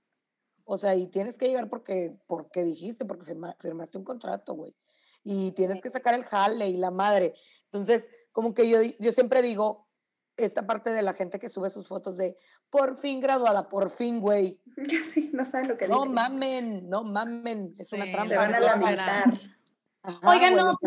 O 0.66 0.78
sea, 0.78 0.94
y 0.94 1.08
tienes 1.08 1.36
que 1.36 1.48
llegar 1.48 1.68
porque, 1.68 2.16
porque 2.28 2.64
dijiste, 2.64 3.04
porque 3.04 3.26
firmaste 3.26 3.98
un 3.98 4.04
contrato, 4.04 4.54
güey. 4.54 4.76
Y 5.24 5.52
tienes 5.54 5.82
que 5.82 5.90
sacar 5.90 6.14
el 6.14 6.26
jale 6.26 6.70
y 6.70 6.78
la 6.78 6.92
madre. 6.92 7.34
Entonces, 7.66 8.08
como 8.32 8.54
que 8.54 8.70
yo, 8.70 8.78
yo 9.00 9.12
siempre 9.12 9.42
digo, 9.42 9.87
esta 10.38 10.66
parte 10.66 10.92
de 10.92 11.02
la 11.02 11.14
gente 11.14 11.40
que 11.40 11.50
sube 11.50 11.70
sus 11.70 11.88
fotos 11.88 12.16
de 12.16 12.38
por 12.70 12.98
fin 12.98 13.20
graduada, 13.20 13.68
por 13.68 13.90
fin, 13.90 14.20
güey. 14.20 14.62
Sí, 15.04 15.32
no 15.34 15.44
saben 15.46 15.70
lo 15.70 15.78
que 15.78 15.88
No 15.88 16.06
mamen, 16.06 16.90
no 16.90 17.04
mamen, 17.04 17.74
es 17.78 17.92
una 17.92 18.10
trampa. 18.12 18.36
van 18.36 18.56
a 18.56 18.60
lamentar. 18.60 19.42
Oigan, 20.24 20.56
no, 20.56 20.78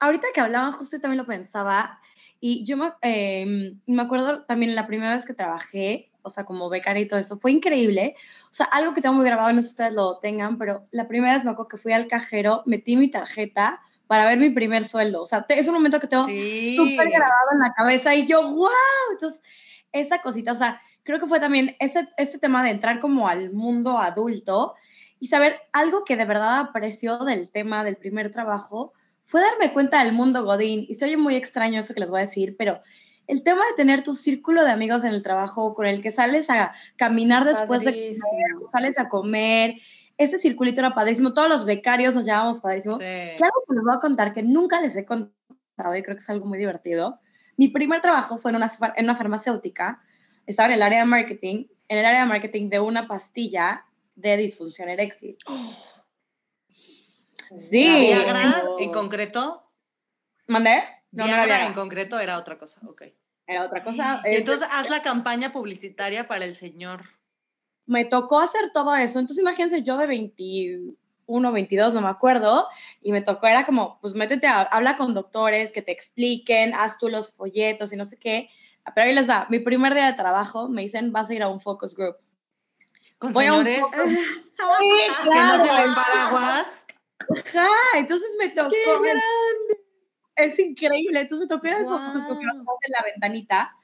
ahorita 0.00 0.28
que 0.34 0.40
hablaban, 0.40 0.72
justo 0.72 0.96
yo 0.96 1.00
también 1.00 1.18
lo 1.18 1.26
pensaba, 1.26 2.00
y 2.40 2.64
yo 2.64 2.76
me, 2.76 2.92
em, 3.00 3.80
me 3.86 4.02
acuerdo 4.02 4.44
también 4.44 4.74
la 4.74 4.86
primera 4.86 5.14
vez 5.14 5.24
que 5.24 5.34
trabajé, 5.34 6.12
o 6.22 6.28
sea, 6.28 6.44
como 6.44 6.68
becaria 6.68 7.02
y 7.02 7.06
todo 7.06 7.18
eso, 7.18 7.38
fue 7.38 7.52
increíble. 7.52 8.14
O 8.50 8.52
sea, 8.52 8.66
algo 8.66 8.92
que 8.92 9.00
tengo 9.00 9.14
muy 9.14 9.24
grabado, 9.24 9.52
no 9.52 9.62
sé 9.62 9.68
si 9.68 9.72
ustedes 9.72 9.94
lo 9.94 10.18
tengan, 10.18 10.58
pero 10.58 10.84
la 10.90 11.08
primera 11.08 11.34
vez 11.34 11.44
me 11.44 11.52
acuerdo 11.52 11.68
que 11.68 11.76
fui 11.76 11.92
al 11.92 12.08
cajero, 12.08 12.62
metí 12.66 12.96
mi 12.96 13.08
tarjeta, 13.08 13.80
para 14.06 14.26
ver 14.26 14.38
mi 14.38 14.50
primer 14.50 14.84
sueldo. 14.84 15.22
O 15.22 15.26
sea, 15.26 15.44
es 15.48 15.66
un 15.66 15.74
momento 15.74 16.00
que 16.00 16.06
tengo 16.06 16.24
súper 16.24 17.10
grabado 17.10 17.48
en 17.52 17.58
la 17.58 17.72
cabeza 17.76 18.14
y 18.14 18.26
yo, 18.26 18.42
wow. 18.48 18.68
Entonces, 19.12 19.42
esa 19.92 20.20
cosita, 20.20 20.52
o 20.52 20.56
sea, 20.56 20.80
creo 21.02 21.18
que 21.18 21.26
fue 21.26 21.40
también 21.40 21.76
ese, 21.78 22.08
este 22.16 22.38
tema 22.38 22.62
de 22.62 22.70
entrar 22.70 23.00
como 23.00 23.28
al 23.28 23.52
mundo 23.52 23.98
adulto 23.98 24.74
y 25.18 25.28
saber 25.28 25.60
algo 25.72 26.04
que 26.04 26.16
de 26.16 26.24
verdad 26.24 26.58
apreció 26.58 27.18
del 27.18 27.50
tema 27.50 27.84
del 27.84 27.96
primer 27.96 28.30
trabajo 28.30 28.92
fue 29.24 29.40
darme 29.40 29.72
cuenta 29.72 30.02
del 30.04 30.12
mundo 30.12 30.44
Godín. 30.44 30.86
Y 30.88 30.94
se 30.94 31.04
oye 31.04 31.16
muy 31.16 31.34
extraño 31.34 31.80
eso 31.80 31.94
que 31.94 32.00
les 32.00 32.10
voy 32.10 32.18
a 32.18 32.26
decir, 32.26 32.56
pero 32.56 32.80
el 33.26 33.42
tema 33.42 33.62
de 33.66 33.74
tener 33.76 34.02
tu 34.02 34.12
círculo 34.12 34.64
de 34.64 34.70
amigos 34.70 35.04
en 35.04 35.12
el 35.12 35.22
trabajo 35.22 35.74
con 35.74 35.86
el 35.86 36.00
que 36.00 36.12
sales 36.12 36.48
a 36.48 36.74
caminar 36.96 37.44
después 37.44 37.82
de 37.82 38.16
comer, 38.20 38.70
sales 38.70 38.98
a 38.98 39.08
comer, 39.08 39.74
ese 40.18 40.38
circulito 40.38 40.80
era 40.80 40.94
padrísimo, 40.94 41.34
todos 41.34 41.48
los 41.48 41.64
becarios 41.64 42.14
nos 42.14 42.24
llevábamos 42.24 42.60
padrísimo. 42.60 42.96
Sí. 42.96 43.00
Que 43.04 43.38
algo 43.42 43.62
que 43.68 43.74
les 43.74 43.84
voy 43.84 43.94
a 43.96 44.00
contar 44.00 44.32
que 44.32 44.42
nunca 44.42 44.80
les 44.80 44.96
he 44.96 45.04
contado 45.04 45.94
y 45.96 46.02
creo 46.02 46.16
que 46.16 46.22
es 46.22 46.30
algo 46.30 46.46
muy 46.46 46.58
divertido. 46.58 47.20
Mi 47.56 47.68
primer 47.68 48.00
trabajo 48.00 48.38
fue 48.38 48.50
en 48.50 48.56
una, 48.56 48.70
en 48.96 49.04
una 49.04 49.16
farmacéutica, 49.16 50.02
estaba 50.46 50.68
en 50.68 50.74
el 50.74 50.82
área 50.82 51.00
de 51.00 51.04
marketing, 51.06 51.66
en 51.88 51.98
el 51.98 52.04
área 52.06 52.20
de 52.20 52.26
marketing 52.28 52.68
de 52.70 52.80
una 52.80 53.06
pastilla 53.08 53.84
de 54.14 54.36
disfunción 54.36 54.88
eréctil. 54.88 55.36
Sí. 57.56 58.06
¿Viagra 58.08 58.64
en 58.80 58.90
concreto? 58.92 59.70
¿Mandé? 60.48 60.82
No, 61.12 61.26
no 61.26 61.32
era 61.32 61.44
Viagra 61.46 61.66
en 61.66 61.74
concreto 61.74 62.18
era 62.18 62.38
otra 62.38 62.58
cosa, 62.58 62.80
ok. 62.88 63.02
Era 63.46 63.62
otra 63.64 63.84
cosa. 63.84 64.20
Y 64.24 64.30
Es- 64.34 64.38
entonces 64.40 64.68
haz 64.72 64.90
la 64.90 65.00
campaña 65.02 65.52
publicitaria 65.52 66.26
para 66.26 66.44
el 66.44 66.56
señor. 66.56 67.04
Me 67.86 68.04
tocó 68.04 68.40
hacer 68.40 68.70
todo 68.72 68.94
eso. 68.94 69.18
Entonces, 69.18 69.42
imagínense, 69.42 69.82
yo 69.82 69.96
de 69.96 70.06
21, 70.06 71.52
22, 71.52 71.94
no 71.94 72.00
me 72.00 72.08
acuerdo, 72.08 72.68
y 73.02 73.12
me 73.12 73.22
tocó, 73.22 73.46
era 73.46 73.64
como, 73.64 73.98
pues 74.00 74.14
métete, 74.14 74.46
a, 74.46 74.62
habla 74.62 74.96
con 74.96 75.14
doctores 75.14 75.72
que 75.72 75.82
te 75.82 75.92
expliquen, 75.92 76.74
haz 76.74 76.98
tú 76.98 77.08
los 77.08 77.32
folletos 77.32 77.92
y 77.92 77.96
no 77.96 78.04
sé 78.04 78.16
qué. 78.16 78.50
Pero 78.94 79.08
ahí 79.08 79.14
les 79.14 79.28
va, 79.28 79.46
mi 79.50 79.58
primer 79.58 79.94
día 79.94 80.06
de 80.06 80.12
trabajo 80.12 80.68
me 80.68 80.82
dicen, 80.82 81.12
vas 81.12 81.30
a 81.30 81.34
ir 81.34 81.42
a 81.42 81.48
un 81.48 81.60
focus 81.60 81.96
group. 81.96 82.16
Con 83.18 83.32
Voy 83.32 83.46
a 83.46 83.54
un 83.54 83.64
señores 83.64 83.80
foco- 83.80 83.96
Sí, 84.78 84.90
que 85.24 85.40
no 85.40 85.58
se 85.58 85.68
claro. 85.68 85.86
les 85.86 85.94
paraguas. 85.94 86.72
Ajá, 87.54 87.98
entonces 87.98 88.28
me 88.38 88.50
tocó. 88.50 88.74
Es 90.36 90.58
increíble. 90.58 91.20
Entonces 91.20 91.48
me 91.48 91.54
tocó 91.54 91.66
ir 91.66 91.72
al 91.74 91.84
focus 91.84 92.24
group 92.26 92.40
en 92.40 92.92
la 92.92 93.02
ventanita, 93.04 93.76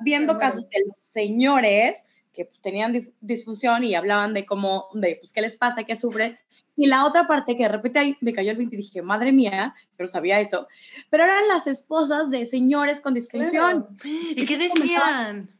viendo 0.00 0.34
Me 0.34 0.38
casos 0.38 0.68
de 0.70 0.84
los 0.86 0.96
señores 0.98 2.04
que 2.32 2.50
tenían 2.62 3.12
disfunción 3.20 3.84
y 3.84 3.94
hablaban 3.94 4.34
de 4.34 4.46
cómo, 4.46 4.88
de 4.94 5.16
pues, 5.20 5.32
qué 5.32 5.40
les 5.40 5.56
pasa, 5.56 5.84
qué 5.84 5.96
sufren. 5.96 6.38
Y 6.74 6.86
la 6.86 7.04
otra 7.04 7.26
parte 7.26 7.54
que 7.54 7.64
de 7.64 7.68
repente 7.68 7.98
ahí 7.98 8.16
me 8.20 8.32
cayó 8.32 8.50
el 8.50 8.56
20 8.56 8.74
y 8.74 8.78
dije, 8.78 9.02
madre 9.02 9.30
mía, 9.30 9.74
pero 9.96 10.08
sabía 10.08 10.40
eso. 10.40 10.68
Pero 11.10 11.24
eran 11.24 11.46
las 11.48 11.66
esposas 11.66 12.30
de 12.30 12.46
señores 12.46 13.00
con 13.00 13.12
disfunción. 13.12 13.88
¿Y 14.04 14.46
qué 14.46 14.56
decían? 14.56 15.52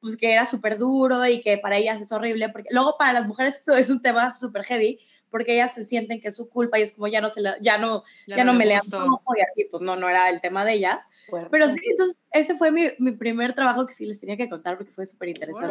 Pues 0.00 0.16
que 0.16 0.32
era 0.32 0.44
súper 0.44 0.78
duro 0.78 1.26
y 1.26 1.40
que 1.40 1.56
para 1.58 1.78
ellas 1.78 2.00
es 2.00 2.12
horrible. 2.12 2.50
Porque 2.50 2.68
luego 2.70 2.96
para 2.98 3.14
las 3.14 3.26
mujeres 3.26 3.60
eso 3.60 3.74
es 3.76 3.88
un 3.88 4.02
tema 4.02 4.34
súper 4.34 4.64
heavy 4.64 4.98
porque 5.30 5.54
ellas 5.54 5.72
se 5.74 5.84
sienten 5.84 6.20
que 6.20 6.28
es 6.28 6.36
su 6.36 6.48
culpa 6.48 6.78
y 6.78 6.82
es 6.82 6.92
como 6.92 7.06
ya 7.06 7.20
no 7.20 7.30
se 7.30 7.40
la, 7.40 7.56
ya 7.60 7.78
no, 7.78 8.02
ya, 8.26 8.44
no, 8.44 8.52
me 8.52 8.66
le 8.66 8.74
antojo 8.74 9.36
y 9.36 9.40
aquí 9.40 9.68
pues 9.70 9.82
no, 9.82 9.96
no 9.96 10.08
era 10.08 10.28
el 10.28 10.40
tema 10.40 10.64
de 10.64 10.74
ellas. 10.74 11.06
Fuerte. 11.30 11.48
Pero 11.50 11.68
sí, 11.70 11.80
entonces 11.90 12.18
ese 12.32 12.54
fue 12.56 12.70
mi, 12.70 12.88
mi 12.98 13.12
primer 13.12 13.54
trabajo 13.54 13.86
que 13.86 13.94
sí 13.94 14.04
les 14.06 14.20
tenía 14.20 14.36
que 14.36 14.48
contar 14.48 14.76
porque 14.76 14.92
fue 14.92 15.06
súper 15.06 15.28
interesante. 15.30 15.66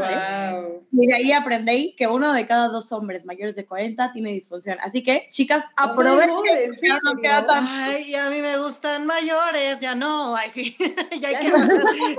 Wow. 0.55 0.87
Y 0.91 1.07
de 1.07 1.13
ahí 1.13 1.31
aprendí 1.31 1.95
que 1.95 2.07
uno 2.07 2.33
de 2.33 2.45
cada 2.45 2.67
dos 2.69 2.91
hombres 2.91 3.25
mayores 3.25 3.55
de 3.55 3.65
40 3.65 4.11
tiene 4.11 4.31
disfunción. 4.31 4.77
Así 4.81 5.03
que, 5.03 5.27
chicas, 5.29 5.63
aprovechen. 5.77 6.33
¿en 6.63 6.73
que 6.75 6.87
ya 6.87 6.99
no 7.03 7.13
queda 7.21 7.45
tan- 7.45 7.65
Ay, 7.67 8.15
a 8.15 8.29
mí 8.29 8.41
me 8.41 8.57
gustan 8.57 9.05
mayores, 9.05 9.79
ya 9.79 9.95
no. 9.95 10.35
Ay, 10.35 10.49
sí. 10.49 10.75
ya 11.19 11.29
hay 11.29 11.35
que. 11.39 11.47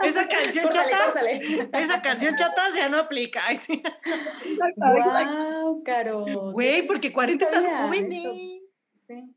Esa 0.07 0.27
canción 0.29 0.65
Córtale, 0.65 0.91
chatas. 0.91 1.05
córtale. 1.07 1.69
Esa 1.85 2.03
canción 2.03 2.37
chatas 2.37 2.75
ya 2.75 2.89
no 2.89 2.99
aplica. 2.99 3.41
Ay, 3.47 3.57
sí. 3.57 3.83
Wow, 4.77 5.83
Caro. 5.85 6.25
Güey, 6.53 6.87
porque 6.87 7.13
40 7.13 7.45
están 7.45 7.63
sabía 7.63 8.60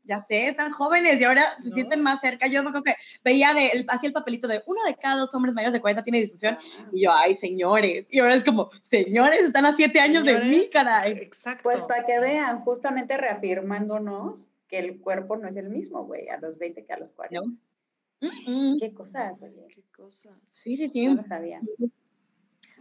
Ya 0.04 0.18
sé, 0.20 0.48
están 0.48 0.72
jóvenes 0.72 1.20
y 1.20 1.24
ahora 1.24 1.42
se 1.60 1.70
¿No? 1.70 1.74
sienten 1.74 2.02
más 2.02 2.20
cerca. 2.20 2.46
Yo 2.46 2.62
me 2.62 2.68
acuerdo 2.68 2.84
que 2.84 2.96
veía 3.24 3.54
de, 3.54 3.68
el, 3.68 3.86
hacía 3.88 4.08
el 4.08 4.12
papelito 4.12 4.48
de 4.48 4.62
uno 4.66 4.80
de 4.86 4.94
cada 4.94 5.20
dos 5.20 5.34
hombres 5.34 5.54
mayores 5.54 5.72
de 5.72 5.80
40 5.80 6.02
tiene 6.02 6.20
disfunción. 6.20 6.58
Y 6.92 7.02
yo, 7.04 7.12
ay, 7.12 7.36
señores. 7.36 8.06
Y 8.10 8.18
ahora 8.20 8.34
es 8.34 8.44
como, 8.44 8.70
señores, 8.82 9.44
están 9.44 9.66
a 9.66 9.72
siete 9.72 10.00
años 10.00 10.24
de 10.24 10.38
mí, 10.38 10.64
caray. 10.72 11.12
Exacto. 11.12 11.62
Pues 11.64 11.82
para 11.84 12.04
que 12.04 12.18
vean, 12.20 12.60
justamente 12.60 13.16
reafirmándonos 13.16 14.46
que 14.68 14.78
el 14.78 15.00
cuerpo 15.00 15.36
no 15.36 15.48
es 15.48 15.56
el 15.56 15.68
mismo, 15.68 16.04
güey, 16.04 16.28
a 16.28 16.38
los 16.38 16.58
20 16.58 16.84
que 16.84 16.92
a 16.92 16.98
los 16.98 17.12
40. 17.12 17.40
No. 17.40 17.56
Mm, 18.20 18.72
mm. 18.74 18.78
Qué 18.78 18.92
cosas, 18.94 19.42
oye. 19.42 19.66
Qué 19.74 19.82
cosas. 19.94 20.32
Sí, 20.48 20.76
sí, 20.76 20.88
sí. 20.88 21.06
No 21.06 21.14
lo 21.14 21.24
sabía. 21.24 21.60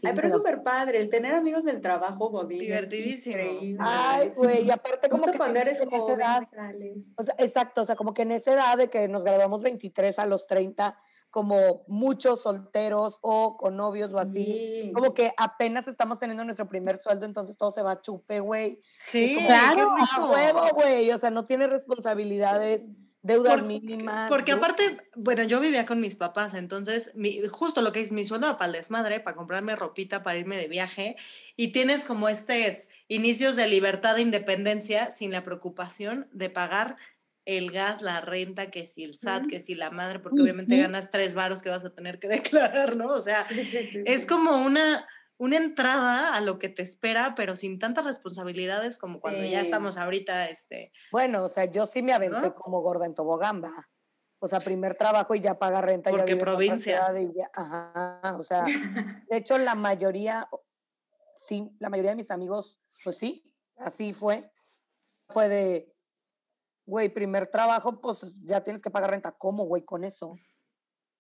Ay, 0.03 0.11
pero 0.15 0.27
es 0.27 0.33
súper 0.33 0.63
padre, 0.63 0.99
el 0.99 1.09
tener 1.09 1.33
amigos 1.35 1.63
del 1.65 1.81
trabajo, 1.81 2.29
Godín. 2.29 2.59
Divertidísimo. 2.59 3.77
Ay, 3.79 4.29
güey, 4.35 4.65
y 4.67 4.71
aparte 4.71 5.09
como 5.09 5.19
Justo 5.23 5.31
que 5.31 5.37
cuando 5.37 5.59
eres 5.59 5.79
joven, 5.79 6.19
edad, 6.19 6.43
o 7.17 7.23
sea, 7.23 7.35
exacto, 7.37 7.81
o 7.81 7.85
sea, 7.85 7.95
como 7.95 8.13
que 8.13 8.23
en 8.23 8.31
esa 8.31 8.53
edad 8.53 8.77
de 8.77 8.89
que 8.89 9.07
nos 9.07 9.23
graduamos 9.23 9.61
23 9.61 10.19
a 10.19 10.25
los 10.25 10.47
30, 10.47 10.97
como 11.29 11.83
muchos 11.87 12.43
solteros 12.43 13.17
o 13.21 13.57
con 13.57 13.75
novios 13.75 14.13
o 14.13 14.19
así, 14.19 14.43
Sí. 14.43 14.91
como 14.93 15.15
que 15.15 15.33
apenas 15.35 15.87
estamos 15.87 16.19
teniendo 16.19 16.43
nuestro 16.43 16.69
primer 16.69 16.97
sueldo, 16.97 17.25
entonces 17.25 17.57
todo 17.57 17.71
se 17.71 17.81
va 17.81 17.93
a 17.93 18.01
chupe, 18.01 18.39
güey. 18.39 18.79
Sí, 19.09 19.39
Claro, 19.47 19.75
qué 19.75 19.81
A 20.03 20.15
rico. 20.17 20.31
huevo, 20.31 20.61
güey, 20.75 21.11
o 21.11 21.17
sea, 21.17 21.31
no 21.31 21.45
tiene 21.47 21.65
responsabilidades, 21.67 22.87
deudas 23.23 23.53
Por- 23.55 23.63
mínimas. 23.63 24.29
Porque 24.29 24.51
aparte, 24.51 24.83
bueno, 25.15 25.43
yo 25.43 25.59
vivía 25.59 25.86
con 25.86 25.99
mis 25.99 26.15
papás, 26.15 26.53
entonces 26.53 27.12
mi- 27.15 27.41
justo 27.47 27.81
lo 27.81 27.91
que 27.91 28.01
es 28.01 28.12
mi 28.12 28.23
sueldo 28.25 28.57
para 28.57 28.67
el 28.67 28.73
desmadre, 28.73 29.19
para 29.19 29.36
comprarme 29.36 29.75
ropita, 29.75 30.21
para 30.21 30.38
irme 30.38 30.57
de 30.57 30.67
viaje, 30.67 31.15
y 31.55 31.69
tienes 31.69 32.05
como 32.05 32.29
estos 32.29 32.89
inicios 33.07 33.55
de 33.55 33.67
libertad 33.67 34.17
e 34.17 34.21
independencia 34.21 35.09
sin 35.09 35.31
la 35.31 35.43
preocupación 35.43 36.27
de 36.31 36.49
pagar 36.49 36.97
el 37.45 37.71
gas, 37.71 38.01
la 38.01 38.21
renta, 38.21 38.71
que 38.71 38.86
si 38.86 39.03
el 39.03 39.15
SAT, 39.15 39.47
que 39.47 39.59
si 39.59 39.73
la 39.75 39.89
madre, 39.91 40.19
porque 40.19 40.41
obviamente 40.41 40.77
ganas 40.77 41.12
tres 41.12 41.33
varos 41.33 41.62
que 41.62 41.69
vas 41.69 41.83
a 41.83 41.93
tener 41.93 42.19
que 42.19 42.27
declarar, 42.29 42.95
¿no? 42.95 43.07
O 43.07 43.19
sea, 43.19 43.43
Sí, 43.43 43.65
sí, 43.65 43.89
sí, 43.91 44.03
es 44.05 44.25
como 44.25 44.57
una, 44.57 45.05
una 45.43 45.58
entrada 45.58 46.36
a 46.36 46.41
lo 46.41 46.58
que 46.58 46.69
te 46.69 46.82
espera, 46.82 47.34
pero 47.36 47.56
sin 47.58 47.77
tantas 47.77 48.06
responsabilidades 48.06 48.97
como 48.97 49.19
cuando 49.19 49.43
ya 49.43 49.60
estamos 49.60 49.97
ahorita, 49.97 50.49
este, 50.49 50.93
Bueno, 51.12 51.43
o 51.43 51.49
sea, 51.49 51.65
yo 51.65 51.86
sí 51.86 52.01
me 52.01 52.13
aventé 52.13 52.39
¿No? 52.39 52.56
como 52.56 52.82
gorda 52.82 53.06
en 53.06 53.13
tobogán, 53.13 53.62
va. 53.62 53.89
O 54.39 54.47
sea, 54.47 54.62
primer 54.62 54.95
trabajo 54.95 55.36
y 55.36 55.41
ya 55.41 55.60
paga 55.60 55.82
renta. 55.82 56.10
ya 56.12 56.17
Porque 56.17 56.34
otra 56.36 56.45
provincia. 56.45 57.08
y 57.19 57.34
ya- 57.36 57.51
ajá, 57.53 58.36
o 58.38 58.43
sea, 58.43 58.63
de 59.29 59.38
hecho 59.38 59.58
la 59.58 59.75
mayoría, 59.75 60.47
sí, 61.45 61.75
la 61.79 61.89
mayoría 61.89 62.12
de 62.12 62.17
mis 62.17 62.32
amigos, 62.32 62.82
pues 63.03 63.17
sí, 63.17 63.53
así 63.77 64.13
fue. 64.13 64.49
Fue 65.29 65.49
de, 65.49 65.93
güey, 66.86 67.10
primer 67.10 67.47
trabajo, 67.47 67.99
pues 67.99 68.34
ya 68.43 68.63
tienes 68.63 68.82
que 68.82 68.91
pagar 68.91 69.12
renta. 69.12 69.32
¿Cómo, 69.34 69.65
güey, 69.65 69.84
con 69.84 70.03
eso? 70.06 70.38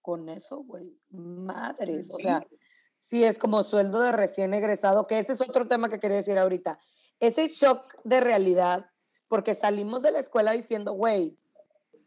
Con 0.01 0.27
eso, 0.29 0.57
güey, 0.63 0.97
madres, 1.09 2.09
o 2.11 2.17
sea, 2.17 2.45
sí, 3.09 3.23
es 3.23 3.37
como 3.37 3.63
sueldo 3.63 3.99
de 4.01 4.11
recién 4.11 4.53
egresado, 4.53 5.03
que 5.05 5.19
ese 5.19 5.33
es 5.33 5.41
otro 5.41 5.67
tema 5.67 5.89
que 5.89 5.99
quería 5.99 6.17
decir 6.17 6.37
ahorita. 6.37 6.79
Ese 7.19 7.47
shock 7.47 7.95
de 8.03 8.21
realidad, 8.21 8.89
porque 9.27 9.55
salimos 9.55 10.01
de 10.03 10.11
la 10.11 10.19
escuela 10.19 10.51
diciendo, 10.51 10.93
güey, 10.93 11.37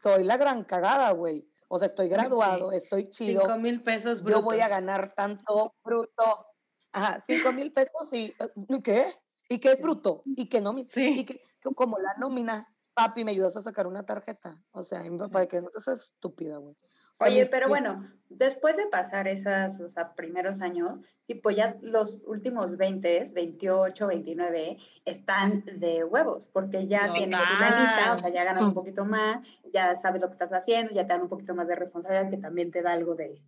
soy 0.01 0.23
la 0.23 0.37
gran 0.37 0.63
cagada, 0.63 1.11
güey. 1.11 1.49
O 1.69 1.79
sea, 1.79 1.87
estoy 1.87 2.07
graduado, 2.07 2.71
estoy 2.71 3.09
chido, 3.09 3.41
cinco 3.41 3.57
mil 3.57 3.81
pesos 3.83 4.23
brutos. 4.23 4.39
yo 4.41 4.45
voy 4.45 4.59
a 4.61 4.67
ganar 4.69 5.13
tanto 5.15 5.75
bruto. 5.83 6.45
Ajá, 6.93 7.21
cinco 7.27 7.51
mil 7.51 7.73
pesos 7.73 8.11
y 8.13 8.33
¿y 8.69 8.81
¿qué? 8.81 9.05
¿Y 9.49 9.59
qué 9.59 9.73
es 9.73 9.81
bruto? 9.81 10.23
¿Y 10.25 10.47
qué 10.47 10.61
nómina? 10.61 10.87
Sí. 10.89 11.19
¿Y 11.19 11.25
qué? 11.25 11.41
Co- 11.61 11.73
Como 11.73 11.97
la 11.99 12.13
nómina, 12.17 12.73
papi, 12.93 13.25
¿me 13.25 13.31
ayudas 13.31 13.57
a 13.57 13.61
sacar 13.61 13.85
una 13.87 14.05
tarjeta? 14.05 14.63
O 14.71 14.83
sea, 14.83 15.01
mi 15.03 15.17
papá, 15.17 15.45
que 15.45 15.61
no 15.61 15.67
seas 15.77 15.99
estúpida, 16.13 16.57
güey. 16.57 16.75
Oye, 17.19 17.45
pero 17.47 17.67
bueno, 17.67 18.07
después 18.29 18.77
de 18.77 18.87
pasar 18.87 19.27
o 19.27 19.89
sea, 19.89 20.13
primeros 20.15 20.61
años, 20.61 20.99
tipo 21.25 21.49
ya 21.49 21.77
los 21.81 22.21
últimos 22.25 22.77
20, 22.77 23.23
28, 23.33 24.07
29, 24.07 24.77
están 25.05 25.63
de 25.65 26.03
huevos, 26.03 26.45
porque 26.45 26.87
ya 26.87 27.11
tienes 27.13 27.39
tu 27.39 27.59
lanita, 27.59 28.13
o 28.13 28.17
sea, 28.17 28.29
ya 28.29 28.43
ganas 28.43 28.63
un 28.63 28.73
poquito 28.73 29.05
más, 29.05 29.47
ya 29.73 29.95
sabes 29.95 30.21
lo 30.21 30.27
que 30.27 30.33
estás 30.33 30.53
haciendo, 30.53 30.93
ya 30.93 31.03
te 31.03 31.13
dan 31.13 31.23
un 31.23 31.29
poquito 31.29 31.55
más 31.55 31.67
de 31.67 31.75
responsabilidad, 31.75 32.29
que 32.29 32.37
también 32.37 32.71
te 32.71 32.81
da 32.81 32.93
algo 32.93 33.15
de, 33.15 33.41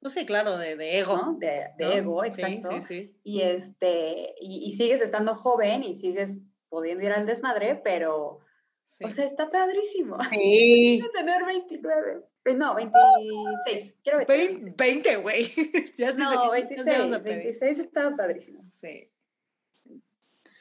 Pues 0.00 0.12
sí, 0.12 0.26
claro, 0.26 0.56
de, 0.58 0.76
de 0.76 0.98
ego. 0.98 1.16
¿no? 1.16 1.32
De, 1.34 1.70
de 1.78 1.84
¿no? 1.84 1.92
ego, 1.92 2.24
exacto. 2.24 2.72
Sí, 2.72 2.82
sí. 2.82 3.20
Y, 3.22 3.42
este, 3.42 4.34
y, 4.40 4.68
y 4.68 4.72
sigues 4.72 5.00
estando 5.00 5.34
joven 5.34 5.82
y 5.82 5.96
sigues 5.96 6.38
pudiendo 6.68 7.04
ir 7.04 7.12
al 7.12 7.26
desmadre, 7.26 7.80
pero, 7.82 8.40
sí. 8.82 9.04
o 9.04 9.10
sea, 9.10 9.24
está 9.24 9.48
padrísimo. 9.50 10.18
Sí. 10.30 11.00
Tener 11.14 11.44
29. 11.44 12.24
Eh, 12.44 12.54
No, 12.54 12.74
26. 12.74 13.94
Quiero 14.02 14.18
26. 14.18 14.60
Vein- 14.62 14.74
20, 14.76 15.16
güey. 15.16 15.52
ya 15.98 16.12
sí 16.12 16.18
No, 16.20 16.30
sé- 16.30 16.36
ya 16.42 16.50
26. 16.50 16.84
sí 16.94 17.00
vamos 17.00 17.16
a 17.16 17.22
pedir. 17.22 17.38
26 17.44 17.78
estaba 17.78 18.16
padrísimo. 18.16 18.64
Sí. 18.72 19.08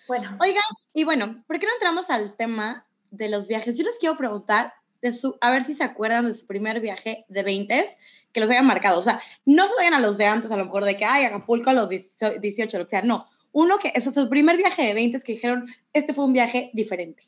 Bueno, 0.08 0.38
Oigan, 0.42 0.64
y 0.94 1.04
bueno, 1.06 1.44
¿por 1.48 1.60
qué 1.60 1.66
no 1.66 1.74
entramos 1.74 2.10
al 2.10 2.36
tema 2.36 2.86
de 3.12 3.30
los 3.30 3.48
viajes? 3.48 3.78
Yo 3.78 3.84
les 3.86 3.98
quiero 3.98 4.18
preguntar, 4.18 4.74
de 5.02 5.12
su, 5.14 5.38
a 5.42 5.52
ver 5.52 5.64
si 5.64 5.76
se 5.76 5.84
acuerdan 5.84 6.26
de 6.26 6.34
su 6.34 6.46
primer 6.46 6.80
viaje 6.82 7.26
de 7.30 7.44
20 7.44 7.86
que 8.34 8.40
los 8.40 8.50
hayan 8.50 8.66
marcado. 8.66 9.00
O 9.00 9.02
sea, 9.02 9.22
no 9.46 9.68
se 9.68 9.76
vayan 9.76 9.94
a 9.94 10.00
los 10.00 10.18
de 10.18 10.26
antes, 10.26 10.52
a 10.52 10.58
lo 10.58 10.66
mejor 10.66 10.84
de 10.86 10.98
que, 10.98 11.06
ay, 11.06 11.26
Acapulco 11.26 11.70
a 11.70 11.74
los 11.74 11.88
18, 11.90 12.40
18, 12.40 12.78
lo 12.80 12.86
que 12.86 12.90
sea. 12.92 13.02
No, 13.02 13.28
uno 13.52 13.78
que, 13.78 13.92
ese 13.96 14.10
es 14.10 14.16
su 14.16 14.30
primer 14.30 14.58
viaje 14.58 14.84
de 14.84 14.94
20 14.94 15.22
que 15.22 15.34
dijeron, 15.34 15.68
este 15.94 16.14
fue 16.14 16.26
un 16.26 16.34
viaje 16.34 16.70
diferente. 16.74 17.24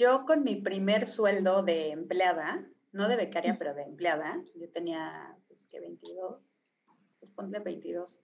Yo 0.00 0.24
con 0.24 0.42
mi 0.42 0.56
primer 0.56 1.06
sueldo 1.06 1.62
de 1.62 1.90
empleada, 1.90 2.66
no 2.92 3.06
de 3.06 3.16
becaria, 3.16 3.56
pero 3.58 3.74
de 3.74 3.82
empleada, 3.82 4.42
yo 4.56 4.68
tenía, 4.70 5.36
pues, 5.46 5.66
que 5.70 5.78
22, 5.78 6.40
pues 7.20 7.30
ponle 7.32 7.58
22, 7.58 8.22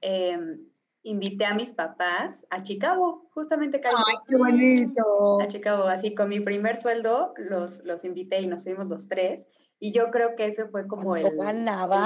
em, 0.00 0.68
invité 1.02 1.46
a 1.46 1.54
mis 1.54 1.72
papás 1.72 2.46
a 2.48 2.62
Chicago, 2.62 3.28
justamente 3.34 3.80
Cari. 3.80 3.96
qué 4.28 4.36
bonito. 4.36 5.40
a 5.40 5.48
Chicago, 5.48 5.88
así 5.88 6.14
con 6.14 6.28
mi 6.28 6.38
primer 6.38 6.76
sueldo 6.76 7.34
los, 7.36 7.84
los 7.84 8.04
invité 8.04 8.40
y 8.40 8.46
nos 8.46 8.62
fuimos 8.62 8.86
los 8.86 9.08
tres. 9.08 9.48
Y 9.82 9.92
yo 9.92 10.10
creo 10.10 10.36
que 10.36 10.44
ese 10.44 10.68
fue 10.68 10.86
como 10.86 11.16
el, 11.16 11.24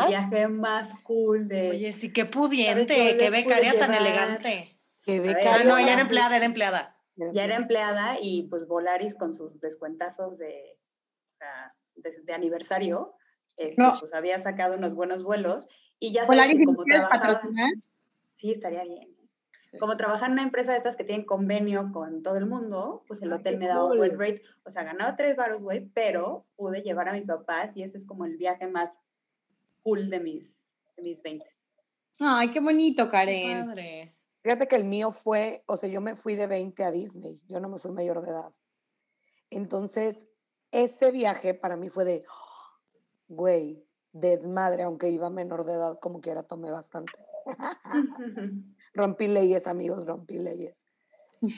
viaje 0.08 0.46
más 0.46 0.94
cool 1.02 1.48
de... 1.48 1.70
Oye, 1.70 1.92
sí, 1.92 2.12
qué 2.12 2.24
pudiente, 2.24 3.16
qué 3.18 3.30
becaria 3.30 3.76
tan 3.76 3.92
elegante. 3.92 4.80
Que 5.02 5.18
ver, 5.18 5.36
Ah, 5.46 5.64
no, 5.64 5.76
ella 5.76 5.88
era 5.88 5.94
pues, 5.94 6.02
empleada, 6.02 6.36
era 6.36 6.46
empleada. 6.46 6.93
Ya 7.16 7.44
era 7.44 7.56
empleada 7.56 8.16
y 8.20 8.44
pues 8.44 8.66
Volaris 8.66 9.14
con 9.14 9.34
sus 9.34 9.60
descuentazos 9.60 10.38
de 10.38 10.78
de, 11.96 12.10
de 12.24 12.32
aniversario, 12.32 13.14
este, 13.56 13.80
No. 13.80 13.92
pues 14.00 14.12
había 14.14 14.38
sacado 14.38 14.76
unos 14.76 14.94
buenos 14.94 15.22
vuelos 15.22 15.68
y 16.00 16.12
ya 16.12 16.24
sabes 16.26 16.40
que 16.40 16.50
¿alguien 16.50 16.64
como 16.66 16.84
trabajaba, 16.84 17.40
sí, 18.38 18.50
estaría 18.50 18.82
bien. 18.84 19.14
Sí. 19.70 19.78
Como 19.78 19.96
trabajar 19.96 20.28
en 20.28 20.32
una 20.34 20.42
empresa 20.42 20.72
de 20.72 20.78
estas 20.78 20.96
que 20.96 21.04
tienen 21.04 21.24
convenio 21.26 21.90
con 21.92 22.22
todo 22.22 22.36
el 22.36 22.46
mundo, 22.46 23.04
pues 23.06 23.22
el 23.22 23.32
Ay, 23.32 23.38
hotel 23.40 23.54
qué 23.54 23.58
me 23.60 23.66
daba 23.68 23.82
un 23.84 23.88
cool. 23.90 23.98
buen 23.98 24.18
rate. 24.18 24.42
O 24.64 24.70
sea, 24.70 24.84
ganaba 24.84 25.16
tres 25.16 25.36
baros, 25.36 25.62
güey, 25.62 25.88
pero 25.94 26.46
pude 26.56 26.82
llevar 26.82 27.08
a 27.08 27.12
mis 27.12 27.26
papás 27.26 27.76
y 27.76 27.82
ese 27.82 27.98
es 27.98 28.04
como 28.06 28.24
el 28.24 28.36
viaje 28.36 28.66
más 28.66 28.90
cool 29.82 30.08
de 30.10 30.20
mis, 30.20 30.56
de 30.96 31.02
mis 31.02 31.22
20. 31.22 31.44
Ay, 32.20 32.50
qué 32.50 32.60
bonito, 32.60 33.04
Qué 33.04 33.10
Karen. 33.10 33.66
Padre. 33.66 34.14
Fíjate 34.44 34.68
que 34.68 34.76
el 34.76 34.84
mío 34.84 35.10
fue, 35.10 35.64
o 35.66 35.78
sea, 35.78 35.88
yo 35.88 36.02
me 36.02 36.14
fui 36.14 36.34
de 36.34 36.46
20 36.46 36.84
a 36.84 36.90
Disney, 36.90 37.42
yo 37.48 37.60
no 37.60 37.70
me 37.70 37.78
fui 37.78 37.90
mayor 37.92 38.20
de 38.20 38.30
edad. 38.30 38.52
Entonces, 39.48 40.28
ese 40.70 41.10
viaje 41.10 41.54
para 41.54 41.76
mí 41.76 41.88
fue 41.88 42.04
de, 42.04 42.26
güey, 43.26 43.82
desmadre, 44.12 44.82
aunque 44.82 45.08
iba 45.08 45.30
menor 45.30 45.64
de 45.64 45.72
edad, 45.72 45.98
como 45.98 46.20
quiera 46.20 46.42
tomé 46.42 46.70
bastante. 46.70 47.14
Rompí 48.92 49.28
leyes, 49.28 49.66
amigos, 49.66 50.04
rompí 50.04 50.38
leyes. 50.38 50.84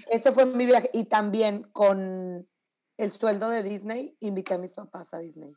Ese 0.08 0.30
fue 0.30 0.46
mi 0.46 0.64
viaje. 0.64 0.88
Y 0.92 1.06
también 1.06 1.64
con 1.72 2.48
el 2.98 3.10
sueldo 3.10 3.50
de 3.50 3.64
Disney, 3.64 4.16
invité 4.20 4.54
a 4.54 4.58
mis 4.58 4.74
papás 4.74 5.12
a 5.12 5.18
Disney. 5.18 5.56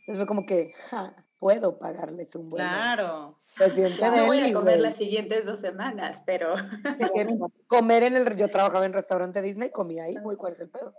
Entonces 0.00 0.16
fue 0.16 0.26
como 0.26 0.46
que, 0.46 0.74
ja, 0.90 1.26
puedo 1.40 1.76
pagarles 1.80 2.36
un 2.36 2.50
vuelo. 2.50 2.68
Claro. 2.68 3.38
Se 3.60 3.70
siente 3.70 4.02
No 4.02 4.26
voy 4.26 4.40
a 4.40 4.52
comer 4.54 4.80
las 4.80 4.96
siguientes 4.96 5.44
dos 5.44 5.60
semanas, 5.60 6.22
pero... 6.24 6.54
comer 7.66 8.04
en 8.04 8.16
el 8.16 8.36
yo 8.36 8.48
trabajaba 8.48 8.86
en 8.86 8.94
restaurante 8.94 9.42
Disney 9.42 9.70
comía 9.70 10.04
ahí 10.04 10.16
güey 10.16 10.36
cuál 10.36 10.54
es 10.54 10.60
el 10.60 10.70
pedo 10.70 10.94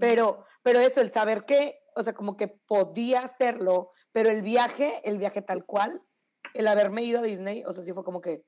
pero 0.00 0.44
pero 0.62 0.80
eso 0.80 1.00
el 1.00 1.10
saber 1.10 1.44
que 1.44 1.80
o 1.94 2.02
sea 2.02 2.12
como 2.12 2.36
que 2.36 2.48
podía 2.48 3.20
hacerlo 3.20 3.90
pero 4.12 4.30
el 4.30 4.42
viaje 4.42 5.00
el 5.04 5.18
viaje 5.18 5.42
tal 5.42 5.64
cual 5.64 6.02
el 6.54 6.66
haberme 6.66 7.02
ido 7.02 7.20
a 7.20 7.22
Disney 7.22 7.64
o 7.64 7.72
sea 7.72 7.84
sí 7.84 7.92
fue 7.92 8.04
como 8.04 8.20
que 8.20 8.44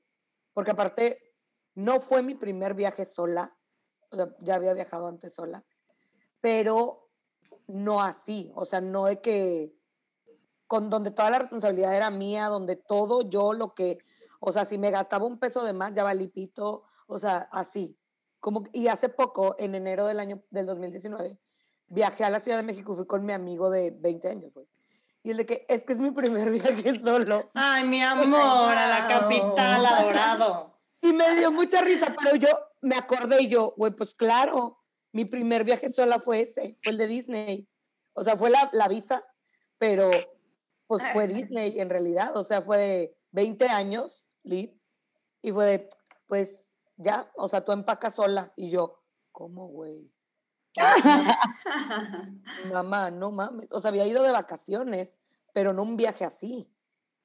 porque 0.53 0.71
aparte 0.71 1.33
no 1.73 1.99
fue 1.99 2.21
mi 2.21 2.35
primer 2.35 2.73
viaje 2.73 3.05
sola 3.05 3.57
o 4.11 4.15
sea 4.15 4.29
ya 4.39 4.55
había 4.55 4.73
viajado 4.73 5.07
antes 5.07 5.33
sola 5.33 5.65
pero 6.41 7.09
no 7.67 8.01
así 8.01 8.51
o 8.55 8.65
sea 8.65 8.81
no 8.81 9.05
de 9.05 9.21
que 9.21 9.73
con 10.75 10.89
donde 10.89 11.11
toda 11.11 11.29
la 11.31 11.39
responsabilidad 11.39 11.95
era 11.95 12.11
mía 12.11 12.47
donde 12.47 12.75
todo 12.75 13.21
yo 13.29 13.53
lo 13.53 13.73
que 13.73 13.99
o 14.47 14.51
sea, 14.51 14.65
si 14.65 14.77
me 14.77 14.91
gastaba 14.91 15.25
un 15.25 15.39
peso 15.39 15.63
de 15.63 15.73
más, 15.73 15.93
ya 15.95 16.03
valí 16.03 16.27
pito. 16.27 16.83
O 17.07 17.17
sea, 17.17 17.49
así. 17.51 17.97
Como, 18.39 18.63
y 18.73 18.87
hace 18.87 19.09
poco, 19.09 19.55
en 19.57 19.73
enero 19.73 20.05
del 20.05 20.19
año 20.19 20.43
del 20.51 20.67
2019, 20.67 21.39
viajé 21.87 22.23
a 22.25 22.29
la 22.29 22.39
Ciudad 22.39 22.57
de 22.57 22.63
México 22.63 22.95
fui 22.95 23.07
con 23.07 23.25
mi 23.25 23.33
amigo 23.33 23.71
de 23.71 23.89
20 23.89 24.29
años, 24.29 24.53
güey. 24.53 24.67
Y 25.23 25.31
el 25.31 25.37
de 25.37 25.47
que, 25.47 25.65
es 25.67 25.83
que 25.83 25.93
es 25.93 25.99
mi 25.99 26.11
primer 26.11 26.51
viaje 26.51 26.99
solo. 26.99 27.49
Ay, 27.55 27.85
mi 27.85 28.03
amor, 28.03 28.77
a 28.77 28.87
la 28.87 29.07
capital 29.07 29.83
adorado. 29.85 30.77
Y 31.01 31.11
me 31.13 31.35
dio 31.37 31.51
mucha 31.51 31.81
risa, 31.81 32.15
pero 32.21 32.35
yo 32.35 32.49
me 32.81 32.95
acordé 32.95 33.41
y 33.41 33.47
yo, 33.47 33.73
güey, 33.77 33.93
pues 33.93 34.13
claro, 34.13 34.79
mi 35.11 35.25
primer 35.25 35.63
viaje 35.63 35.91
sola 35.91 36.19
fue 36.19 36.41
ese, 36.41 36.77
fue 36.83 36.91
el 36.91 36.97
de 36.97 37.07
Disney. 37.07 37.67
O 38.13 38.23
sea, 38.23 38.37
fue 38.37 38.51
la, 38.51 38.69
la 38.73 38.87
visa, 38.87 39.23
pero 39.79 40.11
pues 40.87 41.03
fue 41.13 41.27
Disney 41.27 41.79
en 41.79 41.89
realidad. 41.89 42.35
O 42.37 42.43
sea, 42.43 42.61
fue 42.61 42.77
de 42.77 43.17
20 43.31 43.67
años, 43.69 44.27
Lid, 44.43 44.71
y 45.41 45.51
fue 45.51 45.65
de, 45.65 45.89
pues 46.27 46.51
ya, 46.97 47.31
o 47.35 47.47
sea, 47.47 47.63
tú 47.65 47.71
empacas 47.71 48.15
sola. 48.15 48.53
Y 48.55 48.69
yo, 48.69 49.03
¿cómo, 49.31 49.67
güey? 49.67 50.11
Mamá, 52.71 53.11
no 53.11 53.31
mames. 53.31 53.67
O 53.71 53.79
sea, 53.81 53.89
había 53.89 54.05
ido 54.05 54.23
de 54.23 54.31
vacaciones, 54.31 55.17
pero 55.53 55.73
no 55.73 55.83
un 55.83 55.97
viaje 55.97 56.25
así. 56.25 56.71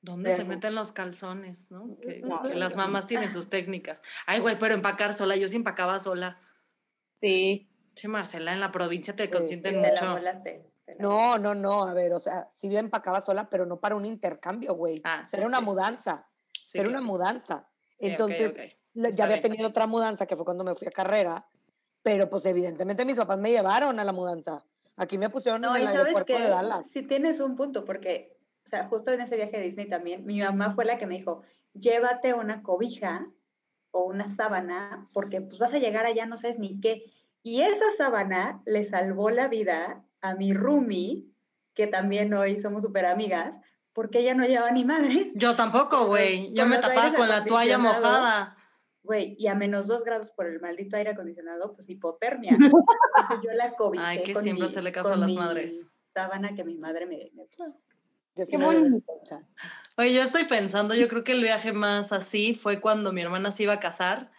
¿Dónde 0.02 0.34
se 0.34 0.44
meten 0.44 0.74
los 0.74 0.92
calzones, 0.92 1.70
no? 1.70 1.98
Que, 2.00 2.20
No, 2.20 2.42
que 2.42 2.54
las 2.54 2.74
no. 2.74 2.82
mamás 2.82 3.06
tienen 3.06 3.30
sus 3.30 3.50
técnicas. 3.50 4.02
Ay, 4.26 4.40
güey, 4.40 4.58
pero 4.58 4.74
empacar 4.74 5.12
sola, 5.12 5.36
yo 5.36 5.46
sí 5.46 5.56
empacaba 5.56 5.98
sola. 6.00 6.40
Sí. 7.20 7.70
Che, 7.94 8.08
Marcela, 8.08 8.54
en 8.54 8.60
la 8.60 8.72
provincia 8.72 9.14
te 9.14 9.24
Sí, 9.24 9.30
consienten 9.30 9.74
Te 9.74 9.80
la 9.82 9.88
mucho. 9.90 10.14
te 10.14 10.22
la 10.22 10.42
No, 10.98 11.38
no, 11.38 11.54
no, 11.54 11.84
a 11.84 11.94
ver, 11.94 12.12
o 12.12 12.18
sea, 12.18 12.48
sí 12.60 12.68
bien 12.68 12.86
empacaba 12.86 13.20
sola, 13.20 13.48
pero 13.48 13.66
no 13.66 13.78
para 13.80 13.96
un 13.96 14.04
intercambio, 14.06 14.74
güey. 14.74 15.00
Ah, 15.04 15.24
sí, 15.28 15.36
Era 15.36 15.46
una 15.46 15.58
sí. 15.58 15.64
mudanza, 15.64 16.26
Sí, 16.66 16.78
era 16.78 16.88
claro. 16.88 16.98
una 17.02 17.06
mudanza. 17.12 17.68
Entonces, 17.98 18.56
Está 18.94 19.10
ya 19.10 19.24
había 19.24 19.36
bien. 19.36 19.42
tenido 19.42 19.68
otra 19.68 19.86
mudanza 19.86 20.26
que 20.26 20.36
fue 20.36 20.44
cuando 20.44 20.64
me 20.64 20.74
fui 20.74 20.88
a 20.88 20.90
carrera, 20.90 21.46
pero 22.02 22.28
pues 22.30 22.44
evidentemente 22.46 23.04
mis 23.04 23.16
papás 23.16 23.38
me 23.38 23.50
llevaron 23.50 23.98
a 24.00 24.04
la 24.04 24.12
mudanza. 24.12 24.64
Aquí 24.96 25.18
me 25.18 25.30
pusieron 25.30 25.60
No, 25.60 25.74
en 25.76 25.82
el 25.82 25.88
aeropuerto 25.88 26.32
de 26.32 26.48
Dallas. 26.48 26.86
si 26.90 27.02
tienes 27.02 27.40
un 27.40 27.56
punto, 27.56 27.84
porque, 27.84 28.36
o 28.64 28.68
sea, 28.68 28.86
justo 28.86 29.10
en 29.12 29.20
ese 29.20 29.36
viaje 29.36 29.56
a 29.56 29.60
Disney 29.60 29.88
también, 29.88 30.24
mi 30.26 30.40
mamá 30.40 30.70
fue 30.72 30.84
la 30.84 30.98
que 30.98 31.06
me 31.06 31.16
dijo, 31.16 31.42
llévate 31.74 32.34
una 32.34 32.62
cobija 32.62 33.26
o 33.92 34.04
una 34.04 34.28
sábana, 34.28 35.08
porque 35.12 35.40
pues 35.40 35.58
vas 35.58 35.72
a 35.74 35.78
llegar 35.78 36.06
allá, 36.06 36.26
no 36.26 36.36
sabes 36.36 36.58
ni 36.58 36.80
qué. 36.80 37.04
Y 37.42 37.62
esa 37.62 37.84
sábana 37.96 38.62
le 38.66 38.84
salvó 38.84 39.30
la 39.30 39.48
vida 39.48 40.04
a 40.22 40.34
mi 40.34 40.52
roomie, 40.52 41.26
que 41.74 41.86
también 41.86 42.32
hoy 42.34 42.58
somos 42.58 42.82
súper 42.82 43.06
amigas, 43.06 43.56
porque 43.92 44.20
ella 44.20 44.34
no 44.34 44.44
llevaba 44.46 44.70
ni 44.70 44.84
madre. 44.84 45.30
Yo 45.34 45.56
tampoco, 45.56 46.06
güey. 46.06 46.52
Yo 46.54 46.66
me 46.66 46.78
tapaba 46.78 47.12
con 47.14 47.28
la 47.28 47.44
toalla 47.44 47.78
mojada. 47.78 48.56
Güey, 49.02 49.34
y 49.38 49.46
a 49.48 49.54
menos 49.54 49.86
dos 49.86 50.04
grados 50.04 50.30
por 50.30 50.46
el 50.46 50.60
maldito 50.60 50.96
aire 50.96 51.10
acondicionado, 51.10 51.74
pues 51.74 51.88
hipotermia. 51.88 52.50
Entonces 52.52 53.40
yo 53.42 53.50
la 53.54 53.74
cobijé 53.74 54.04
Ay, 54.04 54.22
que 54.22 54.34
con 54.34 54.42
siempre 54.42 54.64
mi- 54.66 54.70
hacerle 54.70 54.92
caso 54.92 55.14
a 55.14 55.16
las 55.16 55.32
madres. 55.32 55.86
sábana 56.14 56.54
que 56.54 56.64
mi 56.64 56.76
madre 56.76 57.06
me, 57.06 57.30
me 57.34 57.44
puso. 57.46 57.80
Qué 58.34 58.56
bonito. 58.56 59.12
Oye, 59.96 60.14
yo 60.14 60.22
estoy 60.22 60.44
pensando, 60.44 60.94
yo 60.94 61.08
creo 61.08 61.24
que 61.24 61.32
el 61.32 61.42
viaje 61.42 61.72
más 61.72 62.12
así 62.12 62.54
fue 62.54 62.80
cuando 62.80 63.12
mi 63.12 63.20
hermana 63.22 63.52
se 63.52 63.64
iba 63.64 63.74
a 63.74 63.80
casar, 63.80 64.30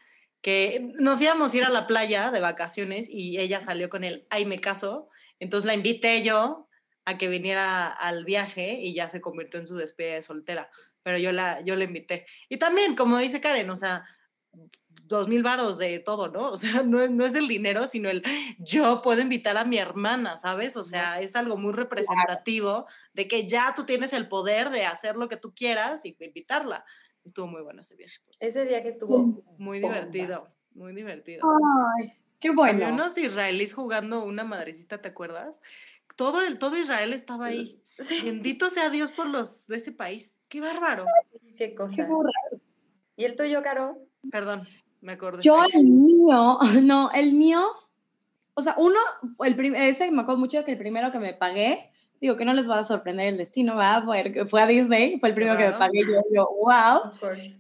que 0.42 0.92
nos 1.00 1.22
íbamos 1.22 1.54
a 1.54 1.58
ir 1.58 1.64
a 1.66 1.70
la 1.70 1.86
playa 1.88 2.32
de 2.32 2.40
vacaciones 2.40 3.10
y 3.10 3.38
ella 3.40 3.60
salió 3.62 3.90
con 3.90 4.04
el, 4.04 4.26
ay, 4.30 4.46
me 4.46 4.60
caso. 4.60 5.10
Entonces 5.42 5.66
la 5.68 5.74
invité 5.74 6.24
yo 6.24 6.70
a 7.04 7.18
que 7.18 7.28
viniera 7.28 7.88
al 7.88 8.24
viaje 8.24 8.74
y 8.80 8.94
ya 8.94 9.10
se 9.10 9.20
convirtió 9.20 9.60
en 9.60 9.68
su 9.68 9.76
despedida 9.76 10.16
de 10.16 10.22
soltera. 10.22 10.70
Pero 11.04 11.18
yo 11.18 11.32
la, 11.34 11.60
yo 11.62 11.76
la 11.76 11.84
invité. 11.84 12.26
Y 12.48 12.58
también, 12.58 12.96
como 12.96 13.18
dice 13.18 13.42
Karen, 13.42 13.70
o 13.70 13.76
sea, 13.76 14.06
dos 14.88 15.28
mil 15.28 15.44
varos 15.44 15.78
de 15.78 16.00
todo, 16.00 16.28
¿no? 16.30 16.52
O 16.52 16.58
sea, 16.58 16.84
no, 16.84 17.02
es- 17.02 17.12
no 17.12 17.26
es 17.26 17.34
el 17.36 17.48
dinero, 17.48 17.84
sino 17.88 18.10
el 18.10 18.24
yo 18.60 19.02
puedo 19.02 19.20
invitar 19.22 19.58
a 19.58 19.66
mi 19.66 19.78
hermana, 19.78 20.38
¿sabes? 20.38 20.78
O 20.78 20.84
sea, 20.84 21.20
es 21.20 21.36
algo 21.36 21.58
muy 21.58 21.74
representativo 21.74 22.88
de 23.14 23.28
que 23.28 23.48
ya 23.48 23.74
tú 23.76 23.86
tienes 23.86 24.14
el 24.14 24.28
poder 24.28 24.70
de 24.70 24.86
hacer 24.86 25.16
lo 25.18 25.28
que 25.28 25.38
tú 25.38 25.54
quieras 25.56 26.06
y 26.06 26.16
invitarla. 26.20 26.86
Estuvo 27.24 27.48
muy 27.48 27.62
bueno 27.62 27.82
ese 27.82 27.96
viaje. 27.96 28.18
Ese 28.40 28.64
viaje 28.66 28.90
estuvo 28.90 29.44
Muy 29.58 29.80
divertido, 29.80 30.48
muy 30.74 30.94
divertido. 30.96 31.48
Ay, 32.00 32.14
qué 32.42 32.50
Había 32.50 32.56
bueno. 32.56 32.90
unos 32.90 33.18
israelíes 33.18 33.74
jugando 33.74 34.24
una 34.26 34.44
madrecita, 34.44 35.00
¿te 35.00 35.08
acuerdas? 35.08 35.62
Todo, 36.18 36.42
el, 36.46 36.60
todo 36.60 36.78
Israel 36.78 37.14
estaba 37.14 37.46
ahí. 37.48 37.78
Sí, 38.02 38.20
Bendito 38.26 38.68
sea 38.72 38.90
Dios 38.90 39.12
por 39.12 39.28
los 39.28 39.68
de 39.68 39.78
ese 39.78 39.92
país. 39.92 40.40
Qué 40.50 40.60
bárbaro. 40.60 41.06
qué 41.56 41.76
cosa. 41.76 41.98
Qué 41.98 42.04
burra. 42.04 42.32
¿Y 43.16 43.26
el 43.26 43.36
tuyo, 43.36 43.62
Caro? 43.62 44.00
Perdón, 44.32 44.68
me 45.02 45.12
acordé. 45.14 45.44
Yo, 45.44 45.62
el 45.76 45.84
mío, 45.84 46.58
no, 46.84 47.12
el 47.12 47.34
mío, 47.34 47.64
o 48.56 48.62
sea, 48.64 48.74
uno, 48.78 48.98
fue 49.38 49.50
el 49.50 49.56
prim- 49.56 49.76
ese 49.76 50.10
me 50.10 50.22
acuerdo 50.22 50.40
mucho 50.40 50.66
que 50.66 50.72
el 50.72 50.80
primero 50.80 51.12
que 51.12 51.20
me 51.20 51.34
pagué, 51.36 51.92
digo 52.20 52.36
que 52.36 52.46
no 52.46 52.54
les 52.56 52.68
va 52.68 52.80
a 52.80 52.84
sorprender 52.84 53.28
el 53.28 53.38
destino, 53.38 53.76
va, 53.76 54.02
porque 54.04 54.46
fue 54.48 54.64
a 54.64 54.68
Disney, 54.68 55.20
fue 55.20 55.30
el 55.30 55.36
primero 55.36 55.56
que 55.58 55.64
me 55.66 55.70
Claro. 55.70 55.80
pagué, 55.80 56.00
yo, 56.04 56.22
yo, 56.34 56.50
wow, 56.60 57.12
Of 57.14 57.20
course. 57.20 57.56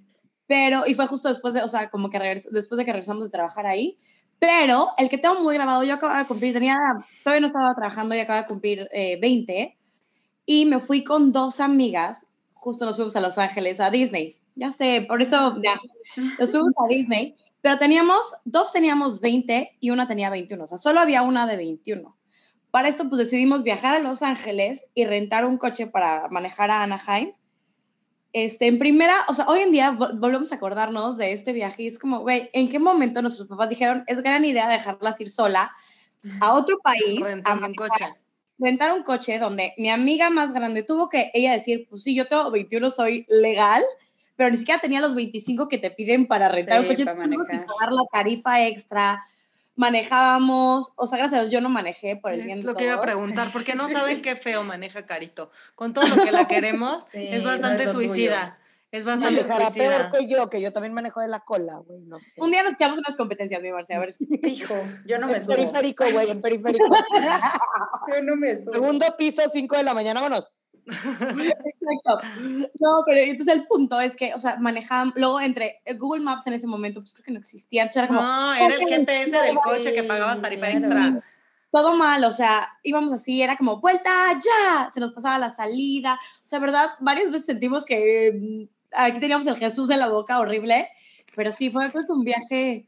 pero, 0.47 0.87
y 0.87 0.95
fue 0.95 1.05
justo 1.05 1.29
después 1.29 1.53
de, 1.53 1.61
o 1.61 1.67
sea, 1.67 1.91
como 1.91 2.09
que 2.09 2.17
regres- 2.17 2.49
después 2.49 2.79
de 2.79 2.85
que 2.85 2.93
regresamos 2.93 3.25
de 3.25 3.29
trabajar 3.29 3.67
ahí, 3.67 3.99
pero 4.41 4.87
el 4.97 5.07
que 5.07 5.19
tengo 5.19 5.39
muy 5.39 5.53
grabado, 5.53 5.83
yo 5.83 5.93
acababa 5.93 6.17
de 6.17 6.25
cumplir, 6.25 6.51
tenía, 6.51 6.75
todavía 7.23 7.41
no 7.41 7.47
estaba 7.47 7.75
trabajando 7.75 8.15
y 8.15 8.19
acababa 8.19 8.41
de 8.41 8.47
cumplir 8.47 8.89
eh, 8.91 9.19
20, 9.21 9.77
y 10.47 10.65
me 10.65 10.79
fui 10.79 11.03
con 11.03 11.31
dos 11.31 11.59
amigas, 11.59 12.25
justo 12.55 12.83
nos 12.83 12.95
fuimos 12.95 13.15
a 13.15 13.21
Los 13.21 13.37
Ángeles, 13.37 13.79
a 13.79 13.91
Disney, 13.91 14.35
ya 14.55 14.71
sé, 14.71 15.05
por 15.07 15.21
eso, 15.21 15.61
ya, 15.63 15.79
nos 16.39 16.49
fuimos 16.49 16.73
a 16.83 16.87
Disney, 16.89 17.35
pero 17.61 17.77
teníamos, 17.77 18.33
dos 18.43 18.73
teníamos 18.73 19.21
20 19.21 19.77
y 19.79 19.91
una 19.91 20.07
tenía 20.07 20.31
21, 20.31 20.63
o 20.63 20.65
sea, 20.67 20.79
solo 20.79 21.01
había 21.01 21.21
una 21.21 21.45
de 21.45 21.57
21. 21.57 22.17
Para 22.71 22.87
esto, 22.87 23.07
pues 23.09 23.19
decidimos 23.19 23.61
viajar 23.61 23.93
a 23.93 23.99
Los 23.99 24.23
Ángeles 24.23 24.87
y 24.95 25.05
rentar 25.05 25.45
un 25.45 25.59
coche 25.59 25.85
para 25.85 26.29
manejar 26.29 26.71
a 26.71 26.81
Anaheim. 26.81 27.33
Este, 28.33 28.67
en 28.67 28.79
primera, 28.79 29.13
o 29.27 29.33
sea, 29.33 29.45
hoy 29.47 29.59
en 29.61 29.71
día 29.71 29.91
vol- 29.91 30.17
volvemos 30.17 30.51
a 30.51 30.55
acordarnos 30.55 31.17
de 31.17 31.33
este 31.33 31.51
viaje 31.51 31.83
y 31.83 31.87
es 31.87 31.99
como, 31.99 32.19
güey, 32.21 32.49
¿en 32.53 32.69
qué 32.69 32.79
momento 32.79 33.21
nuestros 33.21 33.47
papás 33.47 33.67
dijeron, 33.69 34.03
es 34.07 34.21
gran 34.23 34.45
idea 34.45 34.69
dejarlas 34.69 35.19
ir 35.19 35.29
sola 35.29 35.71
a 36.39 36.53
otro 36.53 36.77
país, 36.83 37.21
a 37.21 37.25
Rentando 37.25 37.67
un 37.67 37.73
coche. 37.75 38.05
rentar 38.57 38.93
un 38.93 39.03
coche 39.03 39.37
donde 39.39 39.73
mi 39.77 39.89
amiga 39.89 40.29
más 40.29 40.53
grande 40.53 40.83
tuvo 40.83 41.09
que 41.09 41.31
ella 41.33 41.51
decir, 41.53 41.87
pues 41.89 42.03
sí, 42.03 42.15
yo 42.15 42.27
tengo 42.27 42.49
21, 42.51 42.89
soy 42.91 43.25
legal, 43.27 43.81
pero 44.37 44.49
ni 44.51 44.57
siquiera 44.57 44.79
tenía 44.79 45.01
los 45.01 45.13
25 45.15 45.67
que 45.67 45.77
te 45.77 45.91
piden 45.91 46.27
para 46.27 46.47
rentar 46.47 46.75
Sí, 46.77 46.81
un 46.83 46.87
coche. 46.89 47.05
para 47.05 47.17
manejar. 47.17 47.65
pagar 47.65 47.91
la 47.93 48.03
tarifa 48.13 48.65
extra, 48.65 49.23
manejábamos, 49.81 50.93
o 50.95 51.07
sea, 51.07 51.17
gracias 51.17 51.39
a 51.39 51.41
Dios 51.41 51.51
yo 51.51 51.61
no 51.61 51.69
manejé 51.69 52.15
por 52.15 52.31
el 52.31 52.43
bien 52.43 52.59
Es 52.59 52.65
de 52.65 52.71
lo 52.71 52.77
que 52.77 52.85
iba 52.85 52.93
a 52.95 53.01
preguntar, 53.01 53.49
porque 53.51 53.75
no 53.75 53.89
saben 53.89 54.21
qué 54.21 54.35
feo 54.37 54.63
maneja 54.63 55.05
Carito. 55.05 55.51
Con 55.75 55.93
todo 55.93 56.07
lo 56.07 56.23
que 56.23 56.31
la 56.31 56.47
queremos, 56.47 57.07
Sí, 57.11 57.27
es 57.29 57.43
no 57.43 57.49
bastante 57.49 57.83
es 57.83 57.91
suicida. 57.91 58.57
Es 58.91 59.05
bastante 59.05 59.41
Manejará 59.41 59.69
peor 59.71 59.93
suicida. 59.93 60.11
que 60.11 60.27
yo, 60.29 60.49
que 60.49 60.61
yo 60.61 60.71
también 60.73 60.93
manejo 60.93 61.21
de 61.21 61.29
la 61.29 61.39
cola, 61.39 61.77
güey, 61.77 62.01
no 62.01 62.19
sé. 62.19 62.33
Un 62.37 62.51
día 62.51 62.61
nos 62.61 62.73
echamos 62.73 62.97
unas 62.97 63.15
competencias, 63.15 63.61
mi 63.61 63.71
Marcia, 63.71 63.95
a 63.95 63.99
ver. 64.01 64.15
Hijo, 64.43 64.75
yo 65.05 65.17
no 65.17 65.27
me 65.27 65.37
en 65.37 65.41
subo. 65.41 65.55
periférico, 65.55 66.03
güey, 66.11 66.29
en 66.29 66.41
periférico. 66.41 66.85
Yo 68.13 68.21
no 68.21 68.35
me 68.35 68.59
subo. 68.59 68.73
Segundo 68.73 69.05
piso, 69.17 69.41
5 69.51 69.77
de 69.77 69.83
la 69.83 69.93
mañana, 69.93 70.19
vámonos. 70.21 70.45
Exacto. 70.87 72.17
No, 72.79 73.03
pero 73.05 73.19
entonces 73.21 73.55
el 73.55 73.67
punto 73.67 73.99
es 73.99 74.15
que, 74.15 74.33
o 74.33 74.39
sea, 74.39 74.57
manejamos, 74.57 75.13
luego 75.15 75.39
entre 75.39 75.81
Google 75.97 76.23
Maps 76.23 76.47
en 76.47 76.53
ese 76.53 76.67
momento, 76.67 77.01
pues 77.01 77.13
creo 77.13 77.25
que 77.25 77.31
no 77.31 77.39
existía, 77.39 77.83
entonces 77.83 78.01
era 78.03 78.07
como, 78.07 78.21
No, 78.21 78.53
era 78.53 78.65
el 78.75 78.87
GPS 78.87 79.31
del 79.31 79.55
coche 79.57 79.93
que 79.93 80.03
pagabas 80.03 80.41
tarifa 80.41 80.67
Claro. 80.67 80.77
extra. 80.85 81.23
todo 81.71 81.95
mal, 81.95 82.23
o 82.25 82.31
sea, 82.31 82.67
íbamos 82.83 83.13
así, 83.13 83.41
era 83.41 83.55
como, 83.55 83.79
vuelta 83.79 84.09
ya, 84.33 84.89
se 84.93 84.99
nos 84.99 85.13
pasaba 85.13 85.37
la 85.39 85.51
salida, 85.53 86.19
o 86.43 86.47
sea, 86.47 86.59
verdad, 86.59 86.89
varias 86.99 87.31
veces 87.31 87.45
sentimos 87.45 87.85
que 87.85 88.31
mm, 88.33 88.63
aquí 88.91 89.19
teníamos 89.19 89.47
el 89.47 89.57
Jesús 89.57 89.89
en 89.89 89.99
la 89.99 90.09
boca 90.09 90.39
horrible, 90.39 90.89
pero 91.35 91.51
sí, 91.51 91.69
fue 91.69 91.89
creo 91.91 92.05
que 92.05 92.11
un 92.11 92.23
viaje 92.25 92.87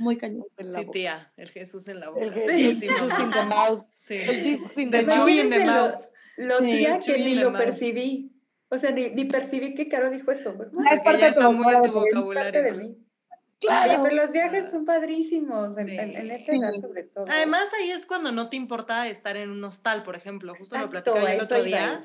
muy 0.00 0.16
cañón. 0.16 0.44
En 0.56 0.72
la 0.72 0.78
Sí, 0.80 0.84
boca. 0.86 0.92
tía, 0.94 1.32
el 1.36 1.50
Jesús 1.50 1.86
en 1.88 2.00
la 2.00 2.08
boca. 2.08 2.22
El 2.24 2.34
Sí, 2.34 2.80
Jesus 2.80 2.80
sí, 2.80 2.88
mamá. 2.88 3.22
in 3.24 3.30
the 3.30 3.42
mouth. 3.42 3.84
Sí. 4.08 4.14
El 4.14 4.58
Jesus 4.58 4.76
in 4.76 5.50
the 5.50 5.64
mouth. 5.66 5.94
Lo, 6.36 6.46
lo 6.46 6.58
Sí, 6.60 6.64
tía 6.78 6.98
Chuy 6.98 7.14
que 7.14 7.20
in 7.20 7.26
ni 7.26 7.34
lo 7.36 7.52
percibí. 7.52 8.32
O 8.68 8.78
sea, 8.78 8.90
ni, 8.90 9.10
ni 9.10 9.24
percibí 9.26 9.74
que 9.74 9.88
Caro 9.88 10.10
dijo 10.10 10.30
eso. 10.32 10.52
güey. 10.54 10.68
Es 10.92 11.00
parte 11.00 11.24
de 11.24 11.32
tu 11.32 11.38
está 11.38 11.50
muy 11.50 11.72
en 11.74 11.82
tu 11.82 11.92
vocabulario, 11.92 12.34
Parte 12.34 12.62
de 12.62 12.70
vocabulario. 12.72 12.96
mí. 12.98 13.02
Claro. 13.58 13.90
Oye, 13.92 14.00
pero 14.02 14.16
los 14.22 14.32
viajes 14.32 14.70
son 14.70 14.84
padrísimos 14.84 15.78
en, 15.78 15.86
Sí. 15.86 15.96
en- 15.96 16.14
en 16.16 16.30
esa 16.30 16.52
edad 16.54 16.72
sobre 16.78 17.04
todo. 17.04 17.24
Además, 17.28 17.62
ahí 17.80 17.90
es 17.90 18.04
cuando 18.04 18.30
no 18.32 18.50
te 18.50 18.56
importa 18.56 19.08
estar 19.08 19.36
en 19.38 19.50
un 19.50 19.64
hostal, 19.64 20.02
por 20.02 20.14
ejemplo. 20.14 20.54
Justo 20.54 20.76
lo 20.78 20.90
platicaba 20.90 21.22
yo 21.22 21.28
el 21.28 21.40
otro 21.40 21.62
día. 21.62 22.04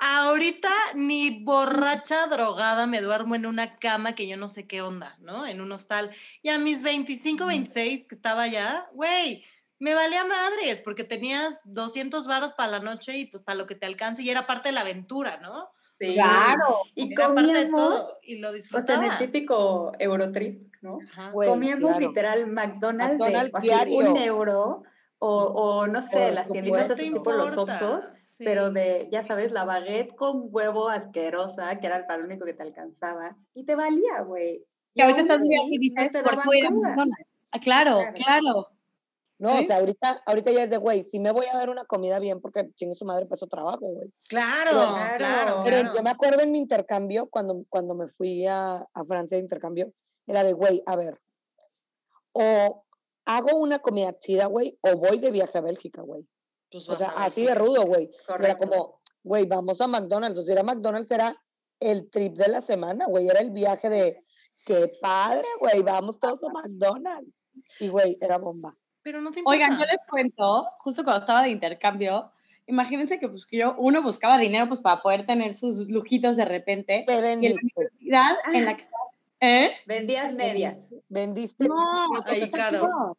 Ahorita 0.00 0.70
ni 0.94 1.42
borracha 1.42 2.28
drogada 2.28 2.86
me 2.86 3.00
duermo 3.00 3.34
en 3.34 3.46
una 3.46 3.74
cama 3.76 4.14
que 4.14 4.28
yo 4.28 4.36
no 4.36 4.48
sé 4.48 4.66
qué 4.66 4.80
onda, 4.80 5.16
¿no? 5.20 5.44
En 5.46 5.60
un 5.60 5.72
hostal. 5.72 6.10
Y 6.42 6.50
a 6.50 6.58
mis 6.58 6.82
25, 6.82 7.46
26 7.46 8.06
que 8.06 8.14
estaba 8.14 8.42
allá, 8.44 8.86
güey, 8.94 9.44
me 9.78 9.94
valía 9.94 10.24
madres 10.24 10.80
porque 10.84 11.04
tenías 11.04 11.60
200 11.64 12.26
varos 12.26 12.52
para 12.54 12.72
la 12.72 12.80
noche 12.80 13.16
y 13.18 13.26
pues 13.26 13.42
para 13.44 13.58
lo 13.58 13.66
que 13.66 13.74
te 13.76 13.86
alcance 13.86 14.22
y 14.22 14.30
era 14.30 14.46
parte 14.46 14.68
de 14.70 14.74
la 14.74 14.80
aventura, 14.82 15.38
¿no? 15.42 15.70
Sí. 16.00 16.12
Claro. 16.12 16.82
Y 16.94 17.12
Era 17.12 17.34
parte 17.34 17.52
de 17.52 17.70
comíamos, 17.70 17.70
todo 17.70 18.18
y 18.22 18.36
lo 18.38 18.48
o 18.48 18.50
sea, 18.52 18.56
disfrutabas. 18.56 19.04
en 19.04 19.12
el 19.12 19.32
típico 19.32 19.92
Eurotrip, 19.98 20.72
¿no? 20.80 20.98
Ajá. 21.12 21.32
Comíamos 21.32 21.90
claro. 21.90 21.98
literal 22.08 22.46
McDonald's, 22.46 23.18
McDonald's 23.18 23.52
de 23.62 23.72
así, 23.74 23.92
un 23.92 24.16
euro 24.16 24.82
o, 25.18 25.44
o 25.44 25.86
no 25.88 26.00
sé, 26.02 26.30
las 26.32 26.48
tienditas 26.50 26.90
así 26.90 27.12
tipo 27.12 27.32
los 27.32 27.56
Oxxos, 27.56 28.12
sí. 28.22 28.44
pero 28.44 28.70
de, 28.70 29.08
ya 29.10 29.24
sabes, 29.24 29.50
la 29.50 29.64
baguette 29.64 30.14
con 30.14 30.42
huevo 30.52 30.88
asquerosa, 30.88 31.78
que 31.80 31.86
era 31.88 32.06
para 32.06 32.20
lo 32.20 32.26
único 32.26 32.44
que 32.44 32.54
te 32.54 32.62
alcanzaba, 32.62 33.36
y 33.54 33.64
te 33.64 33.74
valía, 33.74 34.20
güey. 34.22 34.64
Que 34.94 35.02
ahorita 35.02 35.22
estás 35.22 35.40
viendo 35.40 35.66
y 35.72 35.78
no 35.94 36.02
dices, 36.02 36.12
¿por 36.22 36.36
daban 36.36 36.40
qué 36.42 36.46
voy 36.46 36.56
a 36.56 36.60
ir 36.60 36.66
a 36.66 36.68
cruda. 36.68 36.88
McDonald's? 36.90 37.26
Ah, 37.50 37.60
claro, 37.60 38.08
Claro. 38.14 38.14
claro. 38.14 38.68
No, 39.38 39.56
¿Sí? 39.56 39.64
o 39.64 39.66
sea, 39.66 39.76
ahorita, 39.78 40.22
ahorita 40.26 40.50
ya 40.50 40.64
es 40.64 40.70
de, 40.70 40.78
güey, 40.78 41.04
si 41.04 41.20
me 41.20 41.30
voy 41.30 41.46
a 41.46 41.56
dar 41.56 41.70
una 41.70 41.84
comida 41.84 42.18
bien 42.18 42.40
porque 42.40 42.68
chingue 42.74 42.96
su 42.96 43.04
madre 43.04 43.26
pasó 43.26 43.46
trabajo, 43.46 43.86
güey. 43.86 44.12
Claro, 44.28 44.72
Claro. 44.72 45.16
claro, 45.16 45.60
Pero 45.64 45.80
claro. 45.80 45.94
yo 45.96 46.02
me 46.02 46.10
acuerdo 46.10 46.42
en 46.42 46.52
mi 46.52 46.58
intercambio, 46.58 47.28
cuando, 47.28 47.64
cuando 47.68 47.94
me 47.94 48.08
fui 48.08 48.46
a, 48.46 48.76
a 48.92 49.04
Francia 49.04 49.36
de 49.36 49.42
intercambio, 49.44 49.92
era 50.26 50.42
de, 50.42 50.52
güey, 50.52 50.82
a 50.86 50.96
ver, 50.96 51.20
o 52.32 52.84
hago 53.24 53.56
una 53.56 53.78
comida 53.78 54.18
chida, 54.18 54.46
güey, 54.46 54.78
o 54.80 54.96
voy 54.96 55.18
de 55.18 55.30
viaje 55.30 55.58
a 55.58 55.60
Bélgica, 55.60 56.02
güey. 56.02 56.26
Pues 56.70 56.88
O 56.88 56.96
sea, 56.96 57.08
así 57.16 57.44
de 57.46 57.54
rudo, 57.54 57.82
güey. 57.84 58.10
Era 58.40 58.56
como, 58.58 59.00
güey, 59.22 59.46
vamos 59.46 59.80
a 59.80 59.86
McDonald's. 59.86 60.38
O 60.38 60.42
sea, 60.42 60.54
ir 60.54 60.60
a 60.60 60.62
McDonald's 60.62 61.10
era 61.10 61.36
el 61.80 62.10
trip 62.10 62.34
de 62.36 62.48
la 62.48 62.60
semana, 62.60 63.06
güey. 63.06 63.28
Era 63.28 63.40
el 63.40 63.50
viaje 63.50 63.88
de, 63.88 64.24
qué 64.64 64.92
padre, 65.00 65.46
güey, 65.60 65.82
vamos 65.82 66.18
todos 66.18 66.40
a 66.44 66.48
McDonald's. 66.52 67.32
Y, 67.80 67.88
güey, 67.88 68.18
era 68.20 68.38
bomba. 68.38 68.76
Pero 69.02 69.20
no 69.20 69.30
te 69.30 69.40
importa. 69.40 69.56
Oigan, 69.56 69.78
yo 69.78 69.84
les 69.84 70.04
cuento, 70.08 70.66
justo 70.78 71.04
cuando 71.04 71.20
estaba 71.20 71.42
de 71.42 71.50
intercambio, 71.50 72.30
imagínense 72.66 73.18
que 73.18 73.28
pues 73.28 73.46
que 73.46 73.58
yo, 73.58 73.74
uno 73.78 74.02
buscaba 74.02 74.38
dinero 74.38 74.68
pues 74.68 74.80
para 74.80 75.02
poder 75.02 75.26
tener 75.26 75.52
sus 75.54 75.88
lujitos 75.88 76.36
de 76.36 76.44
repente. 76.44 77.04
Te 77.06 77.14
Y 77.14 77.16
en 77.16 77.54
la 77.54 77.60
universidad 77.62 78.36
en 78.52 78.64
la 78.64 78.74
que 78.76 78.82
estaba, 78.82 79.04
¿eh? 79.40 79.70
Vendías 79.86 80.34
medias. 80.34 80.94
vendiste. 81.08 81.66
No, 81.66 81.74
Ahí, 82.26 82.36
o 82.36 82.46
sea, 82.46 82.50
caro. 82.50 82.88
no. 82.88 83.16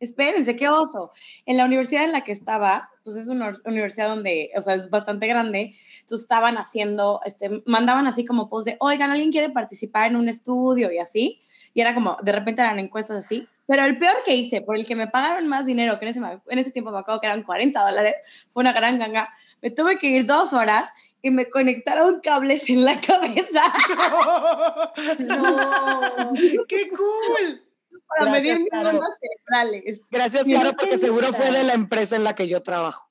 Espérense, 0.00 0.56
qué 0.56 0.68
oso. 0.68 1.12
En 1.46 1.56
la 1.56 1.64
universidad 1.64 2.04
en 2.04 2.12
la 2.12 2.22
que 2.22 2.32
estaba, 2.32 2.90
pues 3.04 3.16
es 3.16 3.28
una 3.28 3.56
universidad 3.64 4.08
donde, 4.08 4.50
o 4.56 4.60
sea, 4.60 4.74
es 4.74 4.90
bastante 4.90 5.26
grande, 5.26 5.74
entonces 6.00 6.24
estaban 6.24 6.58
haciendo, 6.58 7.20
este, 7.24 7.62
mandaban 7.64 8.06
así 8.06 8.24
como 8.24 8.48
post 8.48 8.66
de, 8.66 8.76
oigan, 8.80 9.10
¿alguien 9.10 9.32
quiere 9.32 9.50
participar 9.50 10.10
en 10.10 10.16
un 10.16 10.28
estudio? 10.28 10.92
Y 10.92 10.98
así, 10.98 11.40
y 11.72 11.80
era 11.80 11.94
como, 11.94 12.18
de 12.22 12.32
repente 12.32 12.60
eran 12.60 12.78
encuestas 12.78 13.24
así, 13.24 13.48
pero 13.66 13.84
el 13.84 13.98
peor 13.98 14.16
que 14.24 14.34
hice, 14.34 14.60
por 14.62 14.76
el 14.76 14.86
que 14.86 14.96
me 14.96 15.06
pagaron 15.06 15.48
más 15.48 15.66
dinero, 15.66 15.98
que 15.98 16.04
en 16.06 16.10
ese, 16.10 16.20
en 16.20 16.58
ese 16.58 16.70
tiempo 16.70 16.90
me 16.90 16.98
acuerdo 16.98 17.20
que 17.20 17.26
eran 17.26 17.42
40 17.42 17.80
dólares, 17.80 18.14
fue 18.50 18.62
una 18.62 18.72
gran 18.72 18.98
ganga, 18.98 19.32
me 19.62 19.70
tuve 19.70 19.98
que 19.98 20.08
ir 20.08 20.26
dos 20.26 20.52
horas 20.52 20.90
y 21.22 21.30
me 21.30 21.48
conectaron 21.48 22.20
cables 22.20 22.68
en 22.68 22.84
la 22.84 23.00
cabeza 23.00 23.62
No. 25.18 26.32
¡Qué 26.68 26.90
cool! 26.90 27.62
para 28.06 28.30
Gracias, 28.30 28.42
medir 28.42 28.60
mis 28.60 28.72
ondas 28.72 29.18
cerebrales. 29.18 30.02
Gracias, 30.10 30.44
Caro, 30.44 30.76
porque 30.76 30.98
seguro 30.98 31.32
fue 31.32 31.50
de 31.50 31.64
la 31.64 31.72
empresa 31.72 32.16
en 32.16 32.24
la 32.24 32.34
que 32.34 32.46
yo 32.46 32.62
trabajo. 32.62 33.08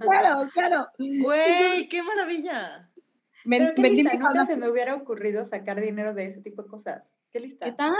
Claro, 0.00 0.50
claro. 0.52 0.88
Güey, 0.98 1.88
qué 1.88 2.02
maravilla. 2.02 2.90
Me- 3.44 3.58
Pero 3.58 3.74
qué 3.74 3.82
vendí 3.82 4.02
lista, 4.02 4.12
nunca 4.18 4.28
ondas 4.30 4.46
se 4.46 4.56
me 4.56 4.68
hubiera 4.70 4.94
ocurrido 4.94 5.44
sacar 5.44 5.80
dinero 5.80 6.14
de 6.14 6.26
ese 6.26 6.40
tipo 6.40 6.62
de 6.62 6.68
cosas. 6.68 7.14
Qué 7.32 7.40
lista. 7.40 7.64
¿Qué 7.66 7.72
tal? 7.72 7.92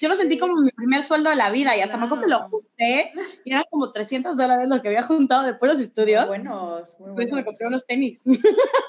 Yo 0.00 0.08
lo 0.08 0.14
sentí 0.14 0.38
como 0.38 0.54
mi 0.62 0.70
primer 0.70 1.02
sueldo 1.02 1.30
de 1.30 1.36
la 1.36 1.50
vida 1.50 1.76
y 1.76 1.80
hasta 1.80 1.96
me 1.96 2.04
acuerdo 2.06 2.24
que 2.24 2.30
lo 2.30 2.38
junté 2.40 3.12
y 3.44 3.50
eran 3.52 3.64
como 3.70 3.90
300 3.90 4.36
dólares 4.36 4.68
lo 4.68 4.80
que 4.80 4.88
había 4.88 5.02
juntado 5.02 5.44
de 5.44 5.54
puros 5.54 5.80
estudios. 5.80 6.26
Muy 6.26 6.38
buenos, 6.38 6.96
muy 7.00 7.12
Por 7.12 7.22
eso 7.22 7.34
me 7.36 7.44
compré 7.44 7.66
unos 7.66 7.86
tenis. 7.86 8.22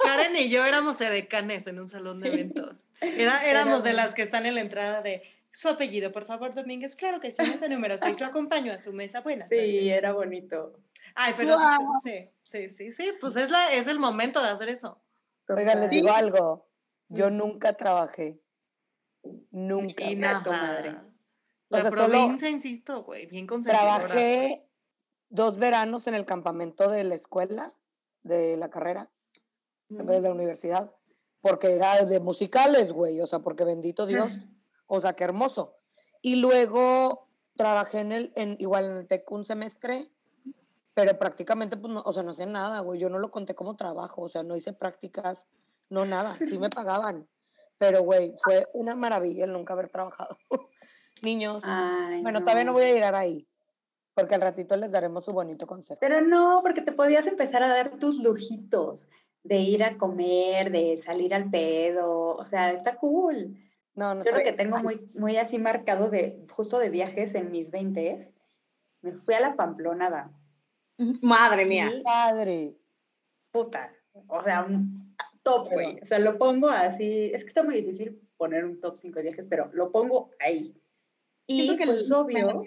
Karen 0.04 0.36
y 0.36 0.50
yo 0.50 0.64
éramos 0.66 1.00
edecanes 1.02 1.68
en 1.68 1.80
un 1.80 1.88
salón 1.88 2.20
de 2.22 2.30
eventos. 2.30 2.88
Era, 3.02 3.44
éramos 3.50 3.84
de 3.84 3.94
las 3.94 4.14
que 4.14 4.22
están 4.22 4.46
en 4.46 4.56
la 4.56 4.62
entrada 4.62 5.02
de 5.02 5.24
su 5.52 5.68
apellido, 5.68 6.12
por 6.12 6.26
favor, 6.26 6.54
Domínguez. 6.54 6.96
Claro 6.96 7.20
que 7.20 7.32
sí, 7.32 7.42
mesa 7.42 7.68
número 7.68 7.98
6. 7.98 8.20
Lo 8.20 8.28
acompaño 8.28 8.72
a 8.72 8.78
su 8.78 8.94
mesa. 8.94 9.22
Buenas 9.22 9.50
Sí, 9.50 9.56
noches. 9.58 9.78
era 9.84 10.14
bonito. 10.14 10.80
Ay, 11.16 11.34
pero 11.36 11.58
sí, 11.58 11.64
Guau. 11.80 11.94
sí, 12.04 12.30
sí, 12.44 12.70
sí, 12.70 12.92
sí, 12.92 13.12
pues 13.20 13.36
es, 13.36 13.50
la, 13.50 13.74
es 13.74 13.88
el 13.88 13.98
momento 14.00 14.42
de 14.44 14.50
hacer 14.50 14.70
eso. 14.70 15.02
Oigan, 15.56 15.82
les 15.82 15.90
digo 15.90 16.12
algo. 16.12 16.68
Yo 17.08 17.30
nunca 17.30 17.74
trabajé. 17.74 18.42
Nunca. 19.52 20.06
Y 20.06 20.16
nada. 20.16 21.06
O 21.70 21.76
La 21.76 21.82
sea, 21.82 21.92
provincia, 21.92 22.50
insisto, 22.50 23.04
güey, 23.04 23.28
bien 23.28 23.46
consentidora. 23.46 23.98
Trabajé 23.98 24.68
dos 25.30 25.58
veranos 25.58 26.08
en 26.08 26.16
el 26.16 26.26
campamento 26.26 26.90
de 26.90 27.04
la 27.04 27.16
escuela, 27.16 27.76
de 28.24 28.58
la 28.58 28.70
carrera, 28.70 29.12
de 29.88 30.22
la 30.22 30.32
universidad, 30.32 30.92
porque 31.42 31.74
era 31.76 32.06
de 32.06 32.20
musicales, 32.20 32.92
güey, 32.92 33.22
o 33.22 33.28
sea, 33.28 33.40
porque 33.40 33.64
bendito 33.64 34.08
Dios, 34.08 34.32
o 34.88 35.00
sea, 35.00 35.14
qué 35.14 35.24
hermoso. 35.24 35.76
Y 36.22 36.38
luego 36.38 37.30
trabajé 37.56 38.00
en 38.00 38.12
el, 38.12 38.34
en, 38.36 38.56
igual 38.60 38.86
en 38.86 38.98
el 38.98 39.08
TEC 39.08 39.32
un 39.32 39.46
semestre, 39.46 40.12
pero 41.00 41.18
prácticamente, 41.18 41.78
pues, 41.78 41.94
no, 41.94 42.02
o 42.06 42.14
sea, 42.14 42.24
no 42.24 42.32
hacía 42.32 42.46
nada, 42.46 42.82
güey, 42.82 43.00
yo 43.00 43.10
no 43.10 43.20
lo 43.20 43.32
conté 43.32 43.56
como 43.56 43.78
trabajo, 43.78 44.24
o 44.24 44.30
sea, 44.30 44.44
no 44.44 44.58
hice 44.58 44.74
prácticas, 44.74 45.46
no 45.90 46.06
nada, 46.06 46.36
sí 46.38 46.58
me 46.58 46.70
pagaban, 46.70 47.26
pero, 47.78 48.04
güey, 48.04 48.36
fue 48.44 48.68
una 48.74 48.96
maravilla 48.96 49.46
el 49.46 49.54
nunca 49.54 49.74
haber 49.74 49.90
trabajado. 49.90 50.38
Niños, 51.22 51.62
Ay, 51.64 52.22
bueno, 52.22 52.42
todavía 52.42 52.66
no 52.66 52.74
voy 52.74 52.84
a 52.84 52.94
llegar 52.94 53.16
ahí, 53.16 53.48
porque 54.14 54.36
al 54.36 54.42
ratito 54.42 54.76
les 54.76 54.92
daremos 54.92 55.24
su 55.24 55.32
bonito 55.32 55.66
consejo. 55.68 56.00
Pero 56.02 56.20
no, 56.20 56.60
porque 56.62 56.82
te 56.82 56.92
podías 56.92 57.28
empezar 57.28 57.64
a 57.64 57.70
dar 57.70 57.92
tus 57.98 58.22
lujitos 58.22 59.08
de 59.44 59.58
ir 59.58 59.86
a 59.86 59.98
comer, 59.98 60.70
de 60.70 60.98
salir 60.98 61.34
al 61.34 61.50
pedo, 61.50 62.32
o 62.32 62.44
sea, 62.44 62.72
está 62.72 62.98
cool. 62.98 63.56
No, 63.96 64.16
no 64.16 64.24
Yo 64.26 64.32
lo 64.32 64.44
que 64.44 64.52
tengo 64.52 64.78
muy, 64.80 65.10
muy 65.14 65.38
así 65.38 65.60
marcado 65.60 66.10
de 66.10 66.46
justo 66.52 66.78
de 66.78 66.90
viajes 66.90 67.36
en 67.36 67.52
mis 67.52 67.72
20 67.72 68.34
me 69.02 69.14
fui 69.14 69.34
a 69.34 69.40
la 69.40 69.56
Pamplonada. 69.56 70.32
Madre 71.22 71.66
mía. 71.66 71.92
Y, 71.96 72.04
Padre. 72.04 72.76
puta, 73.52 73.94
o 74.28 74.42
sea, 74.42 74.64
un 74.64 75.16
top, 75.44 75.70
güey. 75.72 76.00
O 76.02 76.06
sea, 76.06 76.20
lo 76.20 76.38
pongo 76.38 76.70
así, 76.70 77.32
es 77.34 77.44
que 77.44 77.48
está 77.48 77.64
muy 77.64 77.76
difícil 77.76 78.20
poner 78.38 78.66
un 78.66 78.80
top 78.80 78.98
5 78.98 79.16
de 79.16 79.24
viajes, 79.24 79.48
pero 79.48 79.70
lo 79.74 79.92
pongo 79.92 80.32
ahí. 80.40 80.76
Y 81.48 81.64
Siento 81.64 81.78
que 81.78 81.86
pues 81.86 82.12
obvio, 82.12 82.64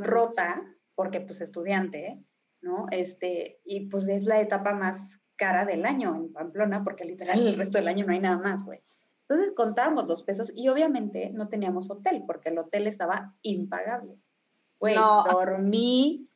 rota, 0.00 0.64
porque 0.94 1.20
pues 1.20 1.40
estudiante, 1.40 2.22
¿no? 2.60 2.86
Este, 2.90 3.60
y 3.64 3.88
pues 3.88 4.08
es 4.08 4.24
la 4.24 4.40
etapa 4.40 4.74
más 4.74 5.20
cara 5.36 5.64
del 5.64 5.86
año 5.86 6.14
en 6.16 6.32
Pamplona, 6.32 6.82
porque 6.82 7.04
literal 7.04 7.46
el 7.46 7.56
resto 7.56 7.78
del 7.78 7.88
año 7.88 8.04
no 8.04 8.12
hay 8.12 8.20
nada 8.20 8.38
más, 8.38 8.64
güey. 8.64 8.82
Entonces 9.28 9.52
contábamos 9.54 10.08
los 10.08 10.22
pesos 10.22 10.52
y 10.56 10.68
obviamente 10.68 11.30
no 11.30 11.48
teníamos 11.48 11.90
hotel, 11.90 12.24
porque 12.26 12.48
el 12.48 12.58
hotel 12.58 12.86
estaba 12.86 13.34
impagable. 13.42 14.18
Güey, 14.80 14.96
No. 14.96 15.24
dormí, 15.30 16.28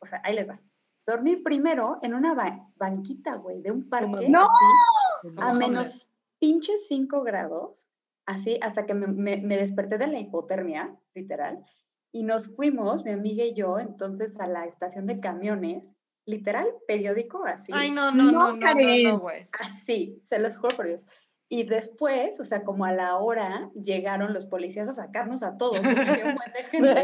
o 0.00 0.06
sea, 0.06 0.20
ahí 0.24 0.34
les 0.34 0.48
va. 0.48 0.60
Dormí 1.06 1.36
primero 1.36 1.98
en 2.02 2.14
una 2.14 2.34
ba- 2.34 2.68
banquita, 2.76 3.34
güey, 3.36 3.62
de 3.62 3.70
un 3.70 3.88
parque. 3.88 4.28
¡No! 4.28 4.40
así, 4.42 5.34
a 5.38 5.52
menos 5.54 6.08
pinches 6.38 6.86
5 6.88 7.22
grados, 7.22 7.88
así, 8.26 8.58
hasta 8.62 8.86
que 8.86 8.94
me, 8.94 9.06
me- 9.08 9.38
me 9.42 9.56
desperté 9.56 9.98
de 9.98 10.06
la 10.06 10.18
hipotermia, 10.20 10.96
literal, 11.14 11.64
y 12.12 12.22
nos 12.24 12.54
fuimos, 12.54 13.04
mi 13.04 13.10
amiga 13.12 13.44
y 13.44 13.54
yo, 13.54 13.78
entonces 13.78 14.38
a 14.40 14.46
la 14.46 14.64
estación 14.66 15.06
de 15.06 15.20
camiones, 15.20 15.84
literal, 16.26 16.66
periódico, 16.86 17.44
así, 17.44 17.72
Ay, 17.74 17.90
no, 17.90 18.10
no, 18.12 18.24
No, 18.24 18.30
no, 18.32 18.46
no, 18.48 18.52
no, 18.54 18.60
Karen. 18.60 19.08
no, 19.10 19.18
güey. 19.20 19.48
así, 19.60 20.22
se 20.28 20.38
los 20.38 20.56
juro 20.58 20.76
por 20.76 20.86
Dios. 20.86 21.04
Y 21.48 21.64
después, 21.64 22.38
o 22.38 22.44
sea, 22.44 22.62
como 22.62 22.84
a 22.84 22.92
la 22.92 23.16
hora, 23.16 23.70
llegaron 23.74 24.32
los 24.32 24.46
policías 24.46 24.88
a 24.88 24.92
sacarnos 24.92 25.42
a 25.42 25.56
todos, 25.56 25.78
porque 25.80 26.00
había 26.00 26.26
un 26.26 26.36
buen 26.36 26.52
de 26.52 26.64
gente 26.64 26.94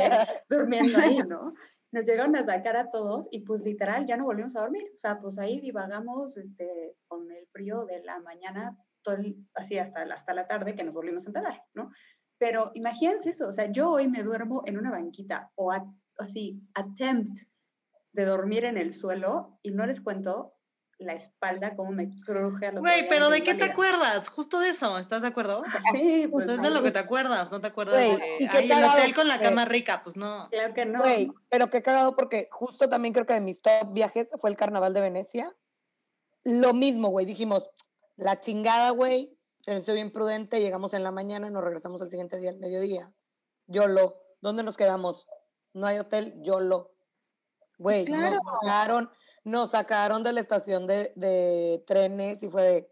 durmiendo 0.49 0.99
ahí, 0.99 1.19
¿no? 1.29 1.55
Nos 1.97 2.05
llegaron 2.05 2.37
a 2.37 2.45
sacar 2.45 2.77
a 2.77 2.91
todos 2.91 3.27
y 3.31 3.41
pues 3.41 3.63
literal 3.63 4.05
ya 4.05 4.19
no 4.19 4.27
volvimos 4.27 4.55
a 4.55 4.61
dormir. 4.61 4.85
O 4.95 4.99
sea, 4.99 5.19
pues 5.19 5.39
ahí 5.39 5.61
divagamos 5.61 6.37
este, 6.37 6.95
con 7.09 7.33
el 7.33 7.47
frío 7.47 7.87
de 7.87 8.05
la 8.05 8.21
mañana, 8.21 8.77
todo 9.03 9.17
así 9.55 9.79
hasta, 9.79 10.03
hasta 10.03 10.35
la 10.35 10.47
tarde 10.47 10.75
que 10.75 10.85
nos 10.85 10.93
volvimos 10.93 11.25
a 11.25 11.31
empedar, 11.31 11.63
¿no? 11.73 11.91
Pero 12.37 12.71
imagínense 12.75 13.31
eso, 13.31 13.49
o 13.49 13.53
sea, 13.55 13.73
yo 13.73 13.93
hoy 13.93 14.09
me 14.09 14.23
duermo 14.23 14.63
en 14.67 14.77
una 14.77 14.91
banquita 14.91 15.51
o 15.55 15.73
a- 15.73 15.91
así, 16.19 16.61
attempt 16.75 17.31
de 18.13 18.25
dormir 18.27 18.67
en 18.67 18.77
el 18.77 18.93
suelo 18.93 19.59
y 19.63 19.71
no 19.71 19.87
les 19.87 20.03
cuento 20.03 20.53
la 20.99 21.13
espalda, 21.13 21.75
cómo 21.75 21.93
me 21.93 22.09
cruje 22.25 22.67
a 22.67 22.73
los 22.73 22.81
Güey, 22.81 23.09
pero 23.09 23.29
¿de 23.29 23.43
qué 23.43 23.55
te 23.55 23.65
acuerdas? 23.65 24.29
Justo 24.29 24.61
de 24.61 24.71
eso, 24.71 24.99
¿estás 24.99 25.23
de 25.23 25.29
acuerdo? 25.29 25.63
Sí, 25.93 26.27
Pues 26.31 26.47
pues 26.47 26.59
eso 26.59 26.69
es 26.69 26.75
lo 26.75 26.83
que 26.83 26.91
te 26.91 26.99
acuerdas, 26.99 27.51
no 27.51 27.61
te 27.61 27.67
acuerdas 27.67 27.97
Güey, 27.97 28.17
de, 28.17 28.37
¿y 28.45 28.49
qué 28.49 28.57
ay, 28.57 28.65
el 28.65 28.71
cagado? 28.71 28.93
hotel 28.95 29.15
con 29.15 29.29
la 29.29 29.39
cama 29.39 29.65
rica, 29.67 30.01
pues 30.03 30.17
no. 30.17 30.49
Claro 30.51 30.73
que 30.73 30.87
no. 30.87 31.01
Güey, 31.01 31.31
pero 31.51 31.69
qué 31.71 31.83
cagado 31.83 32.17
porque 32.17 32.49
justo 32.51 32.89
también 32.89 33.13
creo 33.13 33.27
que 33.27 33.35
de 33.35 33.41
mis 33.41 33.61
top 33.61 33.93
viajes 33.93 34.31
fue 34.39 34.49
el 34.51 34.57
carnaval 34.57 34.95
de 34.95 35.03
Venecia. 35.03 35.55
Lo 36.45 36.73
mismo, 36.73 37.09
güey, 37.09 37.27
dijimos, 37.27 37.69
la 38.17 38.41
chingada, 38.41 38.91
güey, 38.91 39.37
se 39.61 39.83
soy 39.83 39.95
bien 39.95 40.13
prudente, 40.13 40.61
llegamos 40.61 40.95
en 40.95 41.03
la 41.03 41.11
mañana, 41.11 41.51
nos 41.51 41.63
regresamos 41.63 42.01
el 42.01 42.09
siguiente 42.09 42.39
día 42.39 42.51
al 42.51 42.59
mediodía. 42.59 43.13
Yolo, 43.67 44.23
¿dónde 44.41 44.63
nos 44.63 44.77
quedamos? 44.77 45.27
No 45.75 45.87
hay 45.87 45.99
hotel, 45.99 46.35
Yolo. 46.43 46.95
Güey, 47.79 48.05
claro. 48.07 48.41
nos 49.01 49.11
nos 49.47 49.71
sacaron 49.71 50.25
de 50.25 50.33
la 50.33 50.41
estación 50.41 50.89
de, 50.89 51.13
de 51.15 51.85
trenes 51.87 52.43
y 52.43 52.49
fue 52.49 52.63
de, 52.63 52.91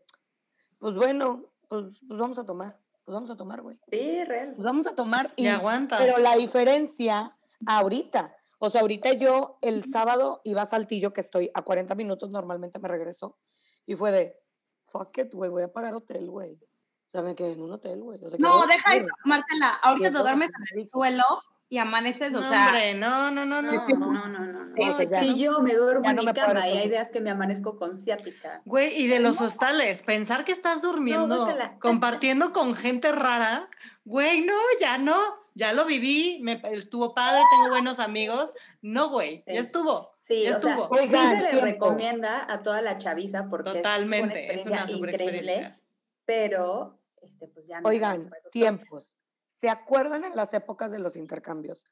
pues 0.79 0.95
bueno, 0.95 1.47
pues, 1.69 1.87
pues 2.07 2.21
vamos 2.21 2.39
a 2.39 2.47
tomar, 2.47 2.79
pues 3.05 3.13
vamos 3.13 3.29
a 3.31 3.37
tomar, 3.37 3.61
güey. 3.61 3.77
Sí, 3.91 4.23
real. 4.25 4.53
Pues 4.55 4.65
vamos 4.65 4.87
a 4.87 4.95
tomar 4.95 5.33
Y 5.35 5.45
y 5.45 5.49
aguantas. 5.49 5.99
pero 6.01 6.19
la 6.19 6.37
diferencia 6.37 7.37
ahorita, 7.67 8.37
o 8.61 8.71
sea, 8.71 8.83
ahorita 8.83 9.15
yo 9.15 9.59
el 9.63 9.91
sábado 9.91 10.43
iba 10.45 10.63
a 10.63 10.67
Saltillo, 10.67 11.13
que 11.13 11.23
estoy 11.23 11.51
a 11.55 11.63
40 11.63 11.93
minutos, 11.97 12.31
normalmente 12.31 12.79
me 12.79 12.87
regreso, 12.87 13.37
y 13.85 13.97
fue 13.97 14.13
de, 14.13 14.41
fuck 14.87 15.19
it, 15.19 15.35
güey, 15.35 15.51
voy 15.51 15.65
a 15.65 15.73
pagar 15.73 15.95
hotel, 15.97 16.31
güey. 16.31 16.55
O 16.55 17.11
sea, 17.11 17.23
me 17.23 17.35
quedé 17.35 17.53
en 17.53 17.63
un 17.63 17.73
hotel, 17.73 18.01
güey. 18.01 18.25
O 18.25 18.31
sea, 18.31 18.39
No, 18.39 18.65
deja 18.69 18.95
eso, 18.95 19.09
Marcela. 19.25 19.71
Ahorita 19.83 20.13
te 20.13 20.19
duermes 20.19 20.51
en 20.51 20.79
el 20.81 20.89
suelo 20.89 21.25
y 21.69 21.79
amaneces, 21.79 22.31
No, 22.33 22.39
o 22.39 22.43
sea, 22.43 22.67
hombre, 22.67 22.95
no, 22.95 23.31
no, 23.33 23.45
no, 23.45 23.61
no. 23.61 23.73
No, 23.73 23.89
no, 23.89 24.29
no, 24.29 24.47
no. 24.53 24.54
No. 24.75 24.99
Es 24.99 25.11
ya 25.11 25.21
que 25.21 25.31
no. 25.31 25.37
yo 25.37 25.61
me 25.61 25.75
duermo 25.75 26.05
Ya 26.05 26.11
en 26.11 26.17
no 26.17 26.23
mi 26.23 26.33
puedo 26.33 26.47
cama 26.47 26.69
y 26.69 26.79
hay 26.79 26.89
días 26.89 27.11
que 27.11 27.21
me 27.21 27.31
amanezco 27.31 27.77
con 27.77 27.97
ciática. 27.97 28.63
Güey, 28.65 29.01
y 29.03 29.07
de 29.07 29.21
los 29.21 29.41
hostales, 29.41 30.03
pensar 30.03 30.45
que 30.45 30.53
estás 30.53 30.83
durmiendo, 30.83 31.47
compartiendo 31.81 32.53
con 32.53 32.75
gente 32.75 33.13
rara, 33.13 33.69
güey, 34.05 34.43
no, 34.43 34.57
ya 34.81 34.99
no, 34.99 35.17
ya 35.55 35.73
lo 35.73 35.85
viví, 35.85 36.41
me 36.43 36.61
estuvo 36.73 37.15
padre, 37.15 37.41
tengo 37.51 37.71
buenos 37.71 37.99
amigos. 38.01 38.55
No, 38.83 39.11
güey, 39.11 39.45
ya 39.47 39.61
estuvo. 39.61 40.13
Sí, 40.27 40.43
Ya 40.43 40.57
o 40.57 40.61
sea, 40.61 40.75
estuvo. 40.75 40.89
sí 40.97 41.03
Oigan, 41.05 41.29
se 41.37 41.43
le 41.43 41.49
tiempo. 41.51 41.67
recomienda 41.67 42.47
a 42.51 42.63
toda 42.63 42.81
la 42.81 42.97
chaviza 42.99 43.47
porque 43.51 43.73
Totalmente, 43.73 44.53
es 44.53 44.61
es 44.63 44.67
una 44.67 44.77
una 44.77 44.89
super 44.89 45.11
experiencia 45.11 45.53
increíble, 45.53 45.79
pero 46.25 46.99
este, 47.21 47.49
pues 47.49 47.67
ya 47.67 47.81
no. 47.81 47.89
Oigan, 47.91 48.31
tiempos. 48.51 49.19
¿Se 49.61 49.69
acuerdan 49.69 50.25
en 50.25 50.35
las 50.35 50.53
épocas 50.55 50.91
de 50.91 50.99
los 50.99 51.17
intercambios 51.17 51.87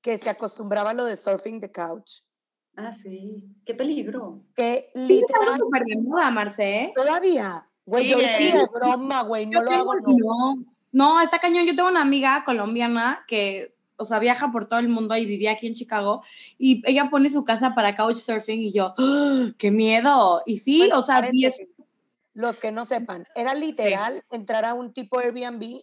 que 0.00 0.18
se 0.18 0.30
acostumbraba 0.30 0.90
a 0.90 0.94
lo 0.94 1.04
de 1.04 1.16
surfing 1.16 1.60
the 1.60 1.72
couch? 1.72 2.20
Ah, 2.80 2.92
sí. 2.92 3.44
Qué 3.64 3.74
peligro. 3.74 4.40
Sí, 4.56 4.62
estamos 4.62 5.08
literal, 5.08 5.58
súper 5.58 5.82
de 5.84 5.96
moda, 5.96 6.30
Marce. 6.30 6.82
¿eh? 6.84 6.92
todavía, 6.94 7.68
güey, 7.84 8.08
yo 8.08 8.16
ni 8.18 8.52
de 8.52 8.66
broma, 8.72 9.22
güey, 9.22 9.46
no 9.46 9.58
Yo 9.58 9.64
lo 9.64 9.70
hago, 9.72 9.94
no. 9.96 10.16
no. 10.16 10.64
No, 10.92 11.20
está 11.20 11.38
cañón. 11.38 11.66
Yo 11.66 11.74
tengo 11.74 11.88
una 11.88 12.02
amiga 12.02 12.44
colombiana 12.44 13.24
que, 13.26 13.74
o 13.96 14.04
sea, 14.04 14.20
viaja 14.20 14.52
por 14.52 14.66
todo 14.66 14.78
el 14.78 14.88
mundo 14.88 15.16
y 15.16 15.26
vivía 15.26 15.52
aquí 15.52 15.66
en 15.66 15.74
Chicago 15.74 16.22
y 16.56 16.82
ella 16.88 17.10
pone 17.10 17.28
su 17.30 17.44
casa 17.44 17.74
para 17.74 17.94
couchsurfing 17.96 18.60
y 18.60 18.72
yo, 18.72 18.94
¡ah! 18.96 19.48
¡qué 19.58 19.70
miedo! 19.70 20.42
Y 20.46 20.58
sí, 20.58 20.78
Bueno, 20.78 21.00
o 21.00 21.02
sea, 21.02 21.20
vi 21.20 21.44
eso. 21.44 21.58
paréntesis, 21.58 21.68
los 22.32 22.60
que 22.60 22.70
no 22.70 22.84
sepan, 22.84 23.26
era 23.34 23.54
literal 23.54 24.24
entrar 24.30 24.64
a 24.64 24.74
un 24.74 24.92
tipo 24.92 25.18
Airbnb 25.18 25.82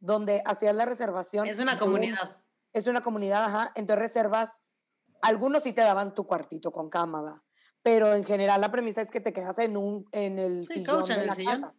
donde 0.00 0.42
hacías 0.46 0.74
la 0.74 0.86
reservación. 0.86 1.46
Es 1.46 1.58
una 1.58 1.78
comunidad. 1.78 2.38
Es 2.72 2.86
una 2.86 3.02
comunidad, 3.02 3.44
ajá. 3.44 3.72
Entonces 3.74 4.00
reservas, 4.00 4.50
algunos 5.22 5.62
sí 5.62 5.72
te 5.72 5.82
daban 5.82 6.14
tu 6.14 6.26
cuartito 6.26 6.72
con 6.72 6.88
cama, 6.90 7.22
va. 7.22 7.42
Pero 7.82 8.14
en 8.14 8.24
general 8.24 8.60
la 8.60 8.70
premisa 8.70 9.00
es 9.02 9.10
que 9.10 9.20
te 9.20 9.32
quedas 9.32 9.58
en 9.58 9.76
un, 9.76 10.06
en 10.12 10.38
el 10.38 10.64
Sí, 10.66 10.74
sillón 10.74 10.96
couch 11.00 11.10
en 11.10 11.16
de 11.16 11.22
el 11.22 11.26
la 11.28 11.34
sillón. 11.34 11.60
casa. 11.62 11.74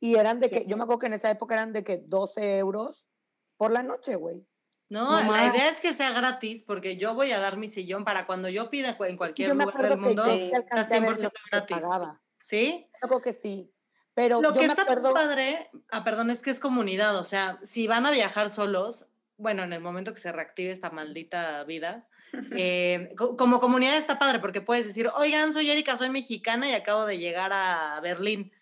Y 0.00 0.14
eran 0.16 0.40
de 0.40 0.48
Sí. 0.48 0.54
que, 0.54 0.66
yo 0.66 0.76
me 0.76 0.82
acuerdo 0.84 1.00
que 1.00 1.06
en 1.06 1.12
esa 1.14 1.30
época 1.30 1.54
eran 1.54 1.72
de 1.72 1.84
que 1.84 1.98
12 1.98 2.58
euros 2.58 3.08
por 3.56 3.70
la 3.72 3.82
noche, 3.82 4.16
güey. 4.16 4.46
No, 4.90 5.22
No 5.22 5.32
la 5.32 5.46
idea 5.46 5.68
es 5.68 5.80
que 5.80 5.92
sea 5.92 6.12
gratis 6.12 6.64
porque 6.64 6.96
yo 6.96 7.14
voy 7.14 7.30
a 7.32 7.38
dar 7.40 7.56
mi 7.58 7.68
sillón 7.68 8.04
para 8.04 8.26
cuando 8.26 8.48
yo 8.48 8.70
pida 8.70 8.96
en 9.00 9.16
cualquier 9.16 9.48
Yo 9.48 9.54
lugar 9.54 9.82
del 9.82 9.98
mundo, 9.98 10.24
está 10.24 10.56
alcancé 10.56 10.96
a 10.96 11.00
ver 11.00 11.10
lo 11.10 11.16
100% 11.16 11.30
que 11.32 11.38
se 11.38 11.50
gratis. 11.50 11.76
pagaba. 11.76 12.22
¿Sí? 12.42 12.88
Yo 13.02 13.08
creo 13.08 13.20
que 13.20 13.32
sí. 13.34 13.70
Pero 14.14 14.40
Lo 14.40 14.48
yo 14.48 14.54
que 14.54 14.60
me 14.60 14.66
está 14.66 14.82
acuerdo, 14.82 15.12
padre, 15.14 15.70
ah, 15.90 16.02
perdón, 16.04 16.30
es 16.30 16.42
que 16.42 16.50
es 16.50 16.58
comunidad, 16.58 17.16
o 17.18 17.24
sea, 17.24 17.60
si 17.62 17.86
van 17.86 18.04
a 18.06 18.10
viajar 18.10 18.50
solos, 18.50 19.08
bueno, 19.36 19.62
en 19.62 19.72
el 19.72 19.80
momento 19.80 20.12
que 20.14 20.20
se 20.20 20.32
reactive 20.32 20.70
esta 20.72 20.90
maldita 20.90 21.62
vida, 21.64 22.08
eh, 22.56 23.10
co- 23.16 23.36
como 23.36 23.60
comunidad 23.60 23.96
está 23.96 24.18
padre 24.18 24.38
porque 24.38 24.60
puedes 24.60 24.86
decir, 24.86 25.08
oigan, 25.16 25.52
soy 25.52 25.70
Erika, 25.70 25.96
soy 25.96 26.10
mexicana 26.10 26.68
y 26.68 26.74
acabo 26.74 27.06
de 27.06 27.18
llegar 27.18 27.50
a 27.52 28.00
Berlín. 28.02 28.52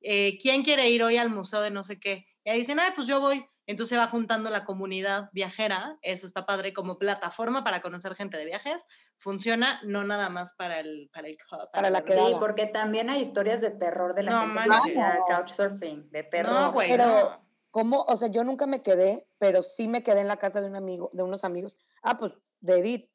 Eh, 0.00 0.38
¿Quién 0.40 0.62
quiere 0.62 0.88
ir 0.90 1.02
hoy 1.02 1.16
al 1.16 1.30
museo 1.30 1.60
de 1.60 1.70
no 1.70 1.82
sé 1.84 1.98
qué? 1.98 2.26
Y 2.44 2.50
ahí 2.50 2.58
dicen, 2.58 2.78
ah, 2.78 2.92
pues 2.94 3.06
yo 3.06 3.20
voy. 3.20 3.44
Entonces 3.68 3.96
se 3.96 3.98
va 4.00 4.06
juntando 4.06 4.48
la 4.48 4.64
comunidad 4.64 5.28
viajera, 5.32 5.96
eso 6.02 6.28
está 6.28 6.46
padre 6.46 6.72
como 6.72 6.98
plataforma 6.98 7.64
para 7.64 7.80
conocer 7.80 8.14
gente 8.14 8.36
de 8.38 8.44
viajes. 8.44 8.84
Funciona 9.18 9.80
no 9.82 10.04
nada 10.04 10.28
más 10.28 10.54
para 10.54 10.78
el 10.78 11.10
para 11.12 11.26
el 11.26 11.36
Para 11.72 11.90
la. 11.90 11.98
Sí, 12.06 12.36
porque 12.38 12.66
también 12.66 13.10
hay 13.10 13.20
historias 13.22 13.60
de 13.60 13.70
terror 13.70 14.14
de 14.14 14.22
la 14.22 14.30
No 14.46 14.60
gente 14.60 14.92
que 14.94 15.34
couchsurfing, 15.34 16.10
de 16.10 16.22
terror. 16.22 16.52
No, 16.52 16.72
güey, 16.72 16.90
Pero- 16.90 17.06
no. 17.06 17.46
¿cómo? 17.72 18.02
O 18.08 18.16
sea, 18.16 18.28
yo 18.28 18.44
nunca 18.44 18.66
me 18.66 18.82
quedé, 18.82 19.26
pero 19.38 19.62
sí 19.62 19.88
me 19.88 20.02
quedé 20.04 20.20
en 20.20 20.28
la 20.28 20.36
casa 20.36 20.60
de 20.60 20.68
un 20.68 20.76
amigo, 20.76 21.10
de 21.12 21.24
unos 21.24 21.42
amigos. 21.44 21.76
Ah, 22.02 22.16
pues, 22.16 22.32
de 22.66 22.78
Edith, 22.80 23.10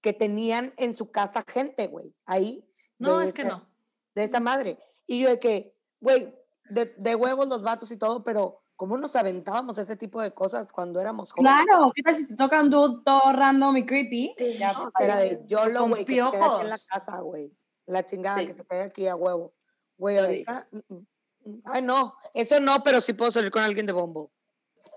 que 0.00 0.12
tenían 0.12 0.74
en 0.76 0.94
su 0.96 1.10
casa 1.10 1.44
gente, 1.46 1.86
güey, 1.88 2.14
ahí. 2.26 2.64
No, 2.98 3.20
es 3.22 3.32
que 3.32 3.44
no. 3.44 3.66
De 4.14 4.24
esa 4.24 4.40
madre. 4.40 4.78
Y 5.06 5.20
yo 5.20 5.28
de 5.30 5.38
que, 5.38 5.74
güey, 6.00 6.34
de, 6.70 6.94
de 6.98 7.14
huevos 7.14 7.46
los 7.48 7.62
vatos 7.62 7.90
y 7.90 7.96
todo, 7.96 8.22
pero 8.24 8.62
¿cómo 8.76 8.96
nos 8.98 9.16
aventábamos 9.16 9.78
ese 9.78 9.96
tipo 9.96 10.20
de 10.20 10.32
cosas 10.34 10.70
cuando 10.72 11.00
éramos 11.00 11.32
jóvenes? 11.32 11.52
Claro, 11.64 11.92
¿qué 11.94 12.02
tal 12.02 12.16
si 12.16 12.26
te 12.26 12.34
toca 12.36 12.60
un 12.60 12.70
dude 12.70 13.02
todo 13.04 13.32
random 13.32 13.76
y 13.78 13.86
creepy? 13.86 14.34
Sí. 14.36 14.58
Ya, 14.58 14.72
No, 14.72 14.90
era 15.00 15.16
de 15.18 15.40
yo 15.46 15.64
lo, 15.66 15.80
con 15.80 15.90
güey, 15.90 16.04
que 16.04 16.14
se 16.14 16.20
aquí 16.20 16.36
en 16.60 16.68
la 16.68 16.78
casa, 16.88 17.18
güey. 17.20 17.52
La 17.86 18.04
chingada 18.04 18.40
Sí. 18.40 18.46
que 18.48 18.54
se 18.54 18.64
quede 18.66 18.82
aquí 18.82 19.06
a 19.06 19.16
huevo. 19.16 19.54
Güey, 19.96 20.16
Sí. 20.16 20.22
ahorita. 20.22 20.68
mm, 20.70 20.76
mm, 20.94 21.06
mm. 21.44 21.62
Ay, 21.64 21.82
no, 21.82 22.14
eso 22.34 22.60
no, 22.60 22.82
pero 22.84 23.00
sí 23.00 23.14
puedo 23.14 23.30
salir 23.32 23.50
con 23.50 23.62
alguien 23.62 23.86
de 23.86 23.92
bombo. 23.92 24.30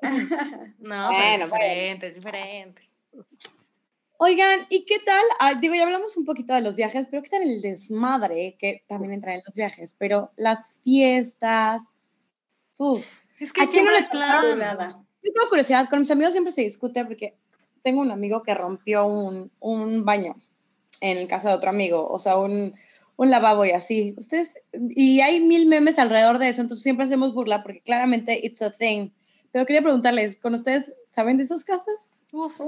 No, 0.79 1.09
pero 1.09 1.21
es 1.21 1.37
bueno. 1.39 1.45
diferente, 1.45 2.07
es 2.07 2.15
diferente. 2.15 2.89
Oigan, 4.23 4.67
¿y 4.69 4.85
qué 4.85 4.99
tal? 4.99 5.23
Ah, 5.39 5.55
digo, 5.59 5.73
ya 5.73 5.81
hablamos 5.81 6.15
un 6.15 6.25
poquito 6.25 6.53
de 6.53 6.61
los 6.61 6.75
viajes, 6.75 7.07
pero 7.09 7.23
¿qué 7.23 7.29
tal 7.31 7.41
el 7.41 7.59
desmadre? 7.59 8.55
Que 8.59 8.83
también 8.87 9.13
entra 9.13 9.33
en 9.33 9.41
los 9.43 9.55
viajes, 9.55 9.95
pero 9.97 10.31
las 10.35 10.77
fiestas. 10.83 11.91
Uf. 12.77 13.03
Es 13.39 13.51
que 13.51 13.63
¿A 13.63 13.65
quién 13.65 13.83
no 13.83 13.91
siempre 13.91 14.17
le 14.19 14.23
hay 14.23 14.39
plan. 14.43 14.59
Nada. 14.59 15.03
Yo 15.23 15.33
tengo 15.33 15.49
curiosidad, 15.49 15.89
con 15.89 15.97
mis 15.97 16.11
amigos 16.11 16.33
siempre 16.33 16.53
se 16.53 16.61
discute 16.61 17.03
porque 17.03 17.35
tengo 17.81 18.01
un 18.01 18.11
amigo 18.11 18.43
que 18.43 18.53
rompió 18.53 19.07
un, 19.07 19.51
un 19.59 20.05
baño 20.05 20.35
en 20.99 21.25
casa 21.25 21.49
de 21.49 21.55
otro 21.55 21.71
amigo, 21.71 22.07
o 22.07 22.19
sea, 22.19 22.37
un, 22.37 22.75
un 23.15 23.31
lavabo 23.31 23.65
y 23.65 23.71
así. 23.71 24.13
Ustedes, 24.19 24.53
y 24.71 25.21
hay 25.21 25.39
mil 25.39 25.65
memes 25.65 25.97
alrededor 25.97 26.37
de 26.37 26.49
eso, 26.49 26.61
entonces 26.61 26.83
siempre 26.83 27.05
hacemos 27.05 27.33
burla 27.33 27.63
porque 27.63 27.81
claramente 27.81 28.39
it's 28.45 28.61
a 28.61 28.69
thing. 28.69 29.09
Pero 29.51 29.65
quería 29.65 29.81
preguntarles, 29.81 30.37
¿con 30.37 30.53
ustedes 30.53 30.93
saben 31.13 31.37
de 31.37 31.43
esos 31.43 31.63
casos? 31.65 32.23
Uf. 32.31 32.59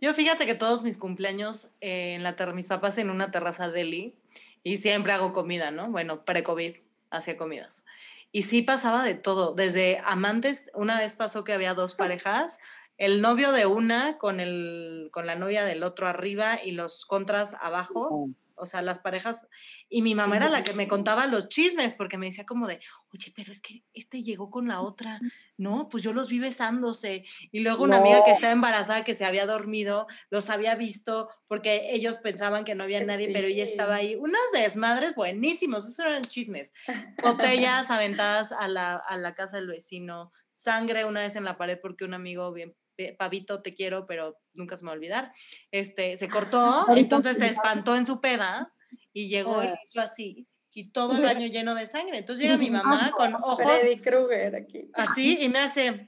Yo 0.00 0.14
fíjate 0.14 0.46
que 0.46 0.54
todos 0.54 0.82
mis 0.82 0.98
cumpleaños 0.98 1.70
eh, 1.80 2.14
en 2.14 2.22
la 2.22 2.36
ter- 2.36 2.54
mis 2.54 2.66
papás 2.66 2.94
tienen 2.94 3.14
una 3.14 3.30
terraza 3.30 3.70
deli 3.70 4.14
y 4.62 4.76
siempre 4.78 5.12
hago 5.12 5.32
comida, 5.32 5.70
¿no? 5.70 5.90
Bueno, 5.90 6.24
pre-COVID 6.24 6.76
hacía 7.10 7.36
comidas. 7.36 7.84
Y 8.30 8.42
sí 8.42 8.62
pasaba 8.62 9.02
de 9.04 9.14
todo, 9.14 9.54
desde 9.54 10.00
amantes, 10.04 10.70
una 10.74 10.98
vez 10.98 11.16
pasó 11.16 11.44
que 11.44 11.52
había 11.54 11.74
dos 11.74 11.94
parejas 11.96 12.58
el 12.98 13.22
novio 13.22 13.52
de 13.52 13.64
una 13.66 14.18
con, 14.18 14.40
el, 14.40 15.08
con 15.12 15.24
la 15.26 15.36
novia 15.36 15.64
del 15.64 15.84
otro 15.84 16.08
arriba 16.08 16.58
y 16.64 16.72
los 16.72 17.06
contras 17.06 17.54
abajo 17.60 18.28
o 18.58 18.66
sea, 18.66 18.82
las 18.82 19.00
parejas, 19.00 19.48
y 19.88 20.02
mi 20.02 20.14
mamá 20.14 20.36
era 20.36 20.48
la 20.48 20.64
que 20.64 20.72
me 20.72 20.88
contaba 20.88 21.26
los 21.26 21.48
chismes, 21.48 21.94
porque 21.94 22.18
me 22.18 22.26
decía 22.26 22.46
como 22.46 22.66
de, 22.66 22.80
oye, 23.12 23.32
pero 23.34 23.52
es 23.52 23.60
que 23.60 23.84
este 23.94 24.22
llegó 24.22 24.50
con 24.50 24.68
la 24.68 24.80
otra, 24.80 25.20
no, 25.56 25.88
pues 25.88 26.02
yo 26.02 26.12
los 26.12 26.28
vi 26.28 26.38
besándose, 26.38 27.24
y 27.50 27.60
luego 27.60 27.84
una 27.84 27.98
amiga 27.98 28.24
que 28.24 28.32
estaba 28.32 28.52
embarazada, 28.52 29.04
que 29.04 29.14
se 29.14 29.24
había 29.24 29.46
dormido, 29.46 30.06
los 30.30 30.50
había 30.50 30.74
visto, 30.74 31.30
porque 31.46 31.92
ellos 31.92 32.18
pensaban 32.18 32.64
que 32.64 32.74
no 32.74 32.84
había 32.84 33.04
nadie, 33.04 33.30
pero 33.32 33.46
ella 33.46 33.64
estaba 33.64 33.96
ahí, 33.96 34.14
unos 34.16 34.40
desmadres 34.52 35.14
buenísimos, 35.14 35.84
esos 35.84 35.98
eran 36.00 36.22
chismes, 36.22 36.72
botellas 37.22 37.90
aventadas 37.90 38.52
a 38.52 38.68
la, 38.68 38.96
a 38.96 39.16
la 39.16 39.34
casa 39.34 39.56
del 39.56 39.68
vecino, 39.68 40.32
sangre 40.52 41.04
una 41.04 41.20
vez 41.20 41.36
en 41.36 41.44
la 41.44 41.56
pared 41.56 41.78
porque 41.80 42.04
un 42.04 42.14
amigo 42.14 42.52
bien 42.52 42.74
Pavito, 43.18 43.62
te 43.62 43.74
quiero, 43.74 44.06
pero 44.06 44.38
nunca 44.54 44.76
se 44.76 44.84
me 44.84 44.88
va 44.88 44.92
a 44.92 44.96
olvidar. 44.96 45.32
Este, 45.70 46.16
se 46.16 46.28
cortó, 46.28 46.86
entonces 46.96 47.36
se 47.36 47.46
espantó 47.46 47.96
en 47.96 48.06
su 48.06 48.20
peda 48.20 48.72
y 49.12 49.28
llegó 49.28 49.62
y 49.62 49.66
ah. 49.66 49.80
hizo 49.84 50.00
así 50.00 50.48
y 50.72 50.90
todo 50.90 51.16
el 51.16 51.22
baño 51.24 51.46
lleno 51.46 51.74
de 51.74 51.86
sangre. 51.86 52.18
Entonces 52.18 52.44
llega 52.44 52.56
mi 52.56 52.70
mamá 52.70 53.10
con 53.16 53.34
ojos 53.34 53.64
Freddy 53.64 54.00
Krueger 54.00 54.56
aquí. 54.56 54.90
así 54.94 55.42
y 55.42 55.48
me 55.48 55.60
hace 55.60 55.86
en, 55.86 56.04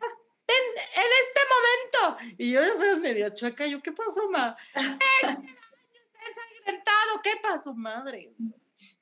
este 1.22 1.40
momento 1.52 2.34
y 2.38 2.50
yo 2.50 2.62
ya 2.62 2.72
soy 2.76 3.00
medio 3.00 3.28
chueca, 3.30 3.66
yo 3.66 3.80
qué 3.82 3.92
pasó, 3.92 4.28
ma? 4.30 4.56
Este 6.22 6.28
ensangrentado, 6.28 7.22
¿qué 7.22 7.30
pasó, 7.42 7.74
madre? 7.74 8.34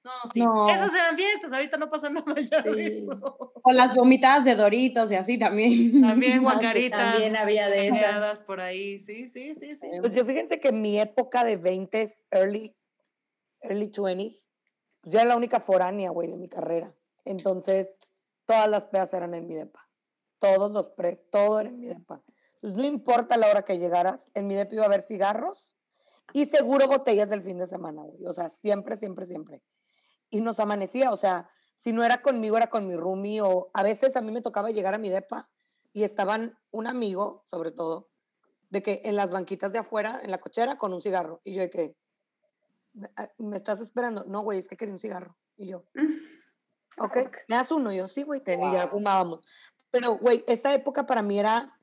No, 0.05 0.13
sí. 0.33 0.41
Esas 0.71 0.95
eran 0.95 1.17
fiestas, 1.17 1.53
ahorita 1.53 1.77
no 1.77 1.91
pasa 1.91 2.09
nada 2.11 2.41
ya 2.41 2.63
de 2.63 2.85
eso. 2.85 3.53
O 3.63 3.73
las 3.73 3.95
vomitadas 3.95 4.45
de 4.45 4.55
Doritos 4.55 5.11
y 5.11 5.17
así 5.17 5.39
también. 5.39 6.01
También 6.01 6.43
guacaritas. 6.43 7.13
También 7.13 7.37
había 7.37 7.69
de 7.69 7.89
esas. 7.89 8.41
por 8.41 8.61
ahí, 8.61 8.99
sí, 8.99 9.29
sí, 9.29 9.55
sí, 9.55 9.75
sí. 9.75 9.89
Pues 10.01 10.13
yo 10.13 10.25
fíjense 10.25 10.61
que 10.61 10.73
mi 10.73 11.01
época 11.01 11.45
de 11.45 11.57
20 11.57 12.13
early, 12.31 12.77
early 13.61 13.91
20s, 13.91 14.37
yo 15.05 15.19
era 15.19 15.29
la 15.29 15.37
única 15.37 15.61
foránea, 15.61 16.11
güey, 16.11 16.29
de 16.29 16.37
mi 16.37 16.49
carrera. 16.49 16.95
Entonces, 17.25 17.99
todas 18.45 18.69
las 18.69 18.87
pedas 18.87 19.13
eran 19.13 19.35
en 19.35 19.47
mi 19.47 19.55
depa. 19.55 19.89
Todos 20.39 20.71
los 20.71 20.91
pres, 20.91 21.25
todo 21.31 21.59
era 21.61 21.69
en 21.69 21.81
mi 21.81 21.87
depa. 21.87 22.23
Entonces, 22.55 22.79
no 22.79 22.87
importa 22.87 23.37
la 23.37 23.49
hora 23.49 23.65
que 23.65 23.79
llegaras, 23.79 24.31
en 24.35 24.47
mi 24.47 24.55
depa 24.55 24.75
iba 24.75 24.85
a 24.85 24.87
haber 24.87 25.03
cigarros 25.03 25.71
y 26.33 26.47
seguro 26.47 26.87
botellas 26.87 27.31
del 27.31 27.43
fin 27.43 27.59
de 27.59 27.67
semana, 27.67 28.03
güey. 28.03 28.25
O 28.27 28.33
sea, 28.33 28.51
siempre, 28.51 28.97
siempre, 28.97 29.27
siempre 29.27 29.63
y 30.31 30.41
nos 30.41 30.61
amanecía, 30.61 31.11
o 31.11 31.17
sea, 31.17 31.51
si 31.77 31.93
no 31.93 32.05
era 32.05 32.23
conmigo, 32.23 32.57
era 32.57 32.69
con 32.69 32.87
mi 32.87 32.97
roomie, 32.97 33.41
o 33.41 33.71
a 33.73 33.83
veces 33.83 34.17
a 34.17 34.21
mí 34.21 34.33
me 34.33 34.43
tocaba 34.43 34.71
llegar 34.71 34.95
a 34.95 34.99
mi 34.99 35.09
depa 35.09 35.49
y 35.93 36.05
estaban 36.05 36.59
un 36.71 36.87
amigo, 36.87 37.43
sobre 37.45 37.71
todo, 37.71 38.09
de 38.71 38.83
que 38.83 39.01
en 39.05 39.17
las 39.17 39.31
banquitas 39.31 39.73
de 39.73 39.79
afuera, 39.79 40.21
en 40.23 40.31
la 40.31 40.39
cochera, 40.39 40.77
con 40.77 40.93
un 40.93 41.01
cigarro. 41.01 41.41
Y 41.45 41.55
yo 41.55 41.63
de 41.63 41.71
que, 41.71 41.97
¿me 42.93 43.09
ah, 43.17 43.31
estás 43.55 43.81
esperando? 43.81 44.25
No, 44.25 44.43
güey, 44.43 44.59
es 44.59 44.69
que 44.69 44.77
quería 44.77 44.95
un 44.95 45.01
cigarro. 45.01 45.37
Y 45.57 45.69
yo, 45.69 45.85
ok, 46.99 47.17
¿me 47.49 47.57
das 47.57 47.71
uno? 47.71 47.93
Y 47.93 47.97
yo, 47.97 48.09
sí, 48.09 48.23
güey, 48.23 48.43
y 48.45 48.73
ya 48.73 48.89
fumábamos. 48.89 49.41
Pero, 49.91 50.19
güey, 50.19 50.45
esa 50.47 50.75
época 50.75 51.07
para 51.07 51.23
mí 51.23 51.39
era 51.39 51.81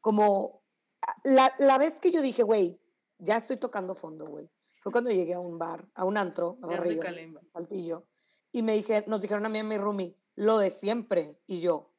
como, 0.00 0.62
ah, 1.06 1.16
la, 1.24 1.54
la 1.58 1.78
vez 1.78 1.98
que 1.98 2.10
yo 2.10 2.20
dije, 2.20 2.42
güey, 2.42 2.80
ya 3.18 3.36
estoy 3.36 3.56
tocando 3.56 3.94
fondo, 3.94 4.26
güey. 4.26 4.50
Fue 4.86 4.92
cuando 4.92 5.10
llegué 5.10 5.34
a 5.34 5.40
un 5.40 5.58
bar, 5.58 5.84
a 5.96 6.04
un 6.04 6.16
antro, 6.16 6.58
a 6.62 6.68
Barrio, 6.68 7.02
Saltillo, 7.52 8.06
y 8.52 8.62
me 8.62 8.74
dije, 8.74 9.02
nos 9.08 9.20
dijeron 9.20 9.44
a 9.44 9.48
mí 9.48 9.58
y 9.58 9.60
a 9.62 9.64
mi 9.64 9.76
roomie, 9.78 10.16
lo 10.36 10.58
de 10.58 10.70
siempre, 10.70 11.36
y 11.44 11.60
yo, 11.60 11.90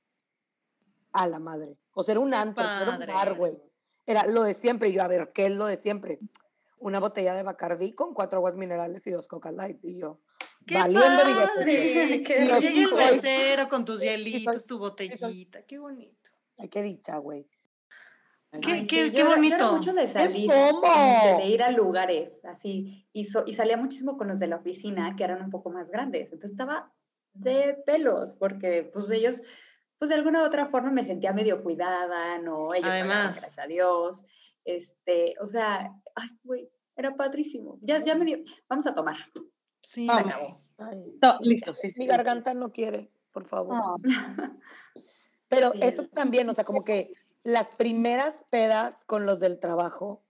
a 1.12 1.28
la 1.28 1.40
madre. 1.40 1.74
O 1.92 2.02
sea, 2.04 2.14
era 2.14 2.22
un 2.22 2.34
antro, 2.34 2.64
era 2.64 2.98
un 2.98 3.06
bar, 3.06 3.34
güey. 3.34 3.62
Era 4.06 4.26
lo 4.26 4.42
de 4.44 4.54
siempre, 4.54 4.88
y 4.88 4.94
yo, 4.94 5.04
a 5.04 5.10
ver, 5.10 5.34
¿qué 5.34 5.48
es 5.48 5.52
lo 5.52 5.66
de 5.66 5.76
siempre? 5.76 6.20
Una 6.80 7.02
botella 7.02 7.34
de 7.34 7.44
Bacardí 7.44 7.92
con 7.92 8.14
cuatro 8.14 8.38
aguas 8.38 8.56
minerales 8.56 9.06
y 9.06 9.12
dos 9.12 9.28
Coca 9.28 9.52
Light, 9.52 9.84
y 9.84 9.98
yo, 9.98 10.22
¡Qué 10.66 10.76
valiendo 10.76 11.24
padre! 11.24 12.20
Llega 12.26 12.58
el 12.58 12.96
mesero 12.96 13.68
con 13.68 13.84
tus 13.84 14.00
hielitos, 14.00 14.66
tu 14.66 14.80
botellita, 14.80 15.62
qué 15.64 15.78
bonito. 15.78 16.32
Ay, 16.58 16.70
qué 16.70 16.82
dicha, 16.84 17.18
güey. 17.18 17.50
Qué, 18.62 18.88
qué, 18.88 19.12
qué 19.12 19.24
bonito. 19.24 19.74
mucho 19.74 19.94
de 19.94 20.08
salir, 20.08 20.50
de, 20.50 21.46
ir 21.46 21.64
a 21.64 21.72
lugares 21.72 22.44
así. 22.46 23.08
Y, 23.14 23.28
y 23.46 23.54
salía 23.54 23.78
muchísimo 23.78 24.18
con 24.18 24.28
los 24.28 24.40
de 24.40 24.48
la 24.48 24.58
oficina, 24.58 25.16
que 25.16 25.24
eran 25.24 25.42
un 25.42 25.50
poco 25.50 25.70
más 25.70 25.90
grandes. 25.90 26.32
Entonces 26.32 26.52
estaba 26.52 26.94
de 27.34 27.78
pelos, 27.86 28.34
porque 28.36 28.90
pues 28.94 29.10
ellos, 29.12 29.42
pues 29.98 30.10
de 30.10 30.16
alguna 30.16 30.42
u 30.42 30.46
otra 30.46 30.66
forma 30.66 30.92
me 30.92 31.04
sentía 31.04 31.34
medio 31.34 31.64
cuidada, 31.64 32.40
¿no? 32.40 32.74
Ellos 32.74 32.90
Además. 32.90 33.36
gracias 33.36 33.60
a 33.60 33.68
Dios. 33.68 34.26
Este, 34.66 35.36
o 35.42 35.48
sea, 35.48 35.94
ay, 36.16 36.28
güey, 36.44 36.70
era 36.96 37.16
padrísimo. 37.16 37.80
Ya, 37.82 38.00
ya 38.00 38.16
me 38.16 38.26
dio, 38.26 38.40
vamos 38.68 38.88
a 38.88 38.96
tomar. 38.96 39.18
Sí, 39.82 40.06
Vamos. 40.06 40.36
listo, 41.42 41.74
sí, 41.74 41.92
Mi 41.98 42.08
garganta 42.08 42.54
no 42.54 42.74
quiere, 42.74 43.10
por 43.32 43.46
favor. 43.46 43.80
Pero 45.48 45.74
eso 45.82 46.08
también, 46.08 46.50
o 46.50 46.54
sea, 46.54 46.66
como 46.66 46.84
que 46.84 47.14
las 47.48 47.70
primeras 47.72 48.44
pedas 48.50 49.06
con 49.06 49.26
los 49.26 49.40
del 49.40 49.58
trabajo, 49.58 50.22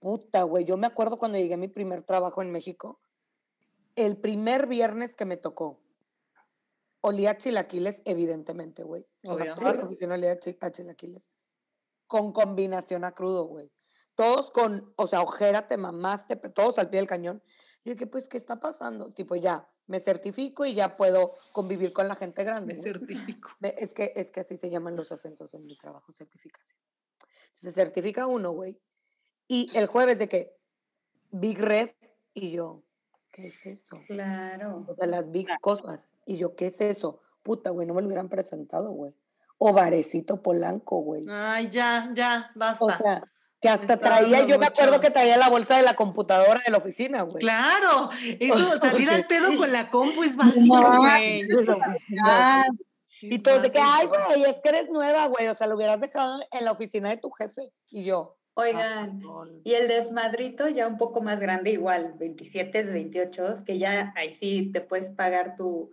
puta, 0.00 0.42
güey, 0.42 0.64
yo 0.64 0.76
me 0.76 0.88
acuerdo 0.88 1.16
cuando 1.16 1.38
llegué 1.38 1.54
a 1.54 1.56
mi 1.56 1.68
primer 1.68 2.02
trabajo 2.02 2.42
en 2.42 2.50
México, 2.50 3.00
el 3.94 4.16
primer 4.16 4.66
viernes 4.66 5.14
que 5.14 5.24
me 5.24 5.36
tocó, 5.36 5.78
olía 7.00 7.30
a 7.30 7.38
chilaquiles, 7.38 8.02
evidentemente, 8.04 8.82
güey. 8.82 9.06
O 9.24 9.36
sea, 9.36 9.54
toda 9.54 9.74
la 9.74 9.84
oficina 9.84 10.14
olía 10.14 10.32
a 10.32 10.70
chilaquiles. 10.72 11.30
Con 12.08 12.32
combinación 12.32 13.04
a 13.04 13.12
crudo, 13.12 13.44
güey. 13.44 13.70
Todos 14.16 14.50
con, 14.50 14.92
o 14.96 15.06
sea, 15.06 15.22
ojera, 15.22 15.68
te 15.68 15.76
mamaste, 15.76 16.34
todos 16.34 16.80
al 16.80 16.90
pie 16.90 16.98
del 16.98 17.06
cañón. 17.06 17.40
Yo 17.84 17.92
dije, 17.92 18.08
pues, 18.08 18.28
¿qué 18.28 18.36
está 18.36 18.58
pasando? 18.58 19.10
Tipo, 19.10 19.36
ya, 19.36 19.70
me 19.88 20.00
certifico 20.00 20.64
y 20.64 20.74
ya 20.74 20.96
puedo 20.96 21.34
convivir 21.52 21.92
con 21.92 22.06
la 22.06 22.14
gente 22.14 22.44
grande. 22.44 22.74
Me 22.74 22.80
certifico. 22.80 23.50
Es 23.60 23.92
que, 23.92 24.12
es 24.14 24.30
que 24.30 24.40
así 24.40 24.56
se 24.56 24.70
llaman 24.70 24.94
los 24.94 25.10
ascensos 25.10 25.52
en 25.54 25.62
mi 25.62 25.76
trabajo, 25.76 26.12
certificación. 26.12 26.78
Se 27.54 27.72
certifica 27.72 28.26
uno, 28.26 28.52
güey. 28.52 28.78
Y 29.48 29.66
el 29.76 29.86
jueves 29.86 30.18
de 30.18 30.28
que 30.28 30.56
Big 31.30 31.58
Red 31.58 31.90
y 32.34 32.52
yo, 32.52 32.84
¿qué 33.32 33.48
es 33.48 33.66
eso? 33.66 33.98
Claro. 34.06 34.84
O 34.86 34.94
sea, 34.94 35.06
las 35.06 35.30
big 35.30 35.48
cosas. 35.60 36.06
Y 36.26 36.36
yo, 36.36 36.54
¿qué 36.54 36.66
es 36.66 36.80
eso? 36.80 37.22
Puta, 37.42 37.70
güey, 37.70 37.86
no 37.86 37.94
me 37.94 38.02
lo 38.02 38.08
hubieran 38.08 38.28
presentado, 38.28 38.92
güey. 38.92 39.16
O 39.56 39.72
Varecito 39.72 40.42
Polanco, 40.42 41.00
güey. 41.00 41.24
Ay, 41.28 41.70
ya, 41.70 42.10
ya, 42.14 42.52
basta. 42.54 42.84
O 42.84 42.90
sea, 42.90 43.24
que 43.60 43.68
hasta 43.68 43.96
traía, 43.96 44.46
yo 44.46 44.58
me 44.58 44.66
acuerdo 44.66 45.00
que 45.00 45.10
traía 45.10 45.36
la 45.36 45.50
bolsa 45.50 45.76
de 45.76 45.82
la 45.82 45.94
computadora 45.94 46.60
de 46.64 46.70
la 46.70 46.78
oficina, 46.78 47.22
güey. 47.22 47.40
Claro, 47.40 48.10
eso, 48.38 48.78
salir 48.78 49.10
al 49.10 49.26
pedo 49.26 49.56
con 49.56 49.72
la 49.72 49.90
compu 49.90 50.22
es 50.22 50.36
básico, 50.36 50.96
güey. 50.98 51.46
y 53.20 53.42
todo 53.42 53.58
de 53.60 53.70
que, 53.70 53.80
ay, 53.82 54.06
güey, 54.06 54.50
es 54.50 54.56
que 54.62 54.68
eres 54.68 54.88
nueva, 54.90 55.26
güey, 55.26 55.48
o 55.48 55.54
sea, 55.54 55.66
lo 55.66 55.74
hubieras 55.74 56.00
dejado 56.00 56.40
en 56.52 56.64
la 56.64 56.72
oficina 56.72 57.08
de 57.08 57.16
tu 57.16 57.30
jefe. 57.30 57.72
Y 57.90 58.04
yo. 58.04 58.36
Oigan, 58.54 59.20
y 59.62 59.74
el 59.74 59.86
desmadrito 59.86 60.68
ya 60.68 60.88
un 60.88 60.98
poco 60.98 61.20
más 61.20 61.38
grande, 61.38 61.70
igual, 61.70 62.14
27, 62.18 62.82
28, 62.82 63.62
que 63.64 63.78
ya 63.78 64.12
ahí 64.16 64.32
sí 64.32 64.70
te 64.72 64.80
puedes 64.80 65.10
pagar 65.10 65.54
tu, 65.54 65.92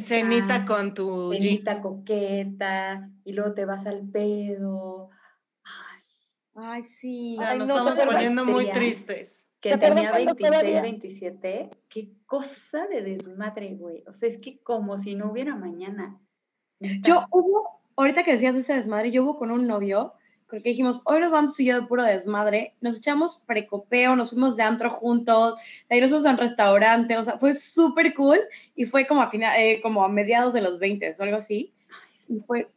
cenita 0.00 0.64
con 0.64 0.94
tu... 0.94 1.32
Cenita 1.32 1.82
coqueta, 1.82 3.10
y 3.22 3.34
luego 3.34 3.52
te 3.52 3.66
vas 3.66 3.84
al 3.84 4.08
pedo 4.08 5.10
Ay, 6.56 6.82
sí. 6.82 7.36
Ya 7.38 7.54
nos 7.54 7.68
estamos 7.68 8.00
poniendo 8.00 8.44
muy 8.46 8.70
tristes. 8.70 9.44
Que 9.60 9.76
tenía 9.76 10.12
26, 10.12 10.82
27. 10.82 11.70
Qué 11.88 12.12
cosa 12.26 12.86
de 12.86 13.02
desmadre, 13.02 13.74
güey. 13.74 14.04
O 14.06 14.14
sea, 14.14 14.28
es 14.28 14.38
que 14.38 14.58
como 14.62 14.98
si 14.98 15.14
no 15.14 15.30
hubiera 15.30 15.56
mañana. 15.56 16.20
Yo 16.78 17.26
hubo, 17.30 17.80
ahorita 17.96 18.22
que 18.22 18.32
decías 18.32 18.54
ese 18.54 18.74
desmadre, 18.74 19.10
yo 19.10 19.24
hubo 19.24 19.36
con 19.36 19.50
un 19.50 19.66
novio 19.66 20.14
con 20.46 20.58
el 20.58 20.62
que 20.62 20.68
dijimos, 20.70 21.02
hoy 21.06 21.20
nos 21.20 21.32
vamos 21.32 21.56
yo 21.58 21.80
de 21.80 21.86
puro 21.88 22.04
desmadre, 22.04 22.76
nos 22.80 22.98
echamos 22.98 23.38
precopeo, 23.46 24.14
nos 24.14 24.30
fuimos 24.30 24.56
de 24.56 24.62
antro 24.62 24.90
juntos, 24.90 25.58
de 25.88 25.96
ahí 25.96 26.00
nos 26.00 26.10
fuimos 26.10 26.26
a 26.26 26.30
un 26.30 26.38
restaurante, 26.38 27.16
o 27.18 27.22
sea, 27.24 27.38
fue 27.38 27.52
súper 27.54 28.14
cool 28.14 28.38
y 28.76 28.84
fue 28.84 29.08
como 29.08 29.22
a, 29.22 29.28
final, 29.28 29.52
eh, 29.58 29.80
como 29.82 30.04
a 30.04 30.08
mediados 30.08 30.54
de 30.54 30.60
los 30.60 30.78
20 30.78 31.14
o 31.18 31.22
algo 31.22 31.36
así. 31.36 31.74
Y 32.28 32.38
fue 32.40 32.68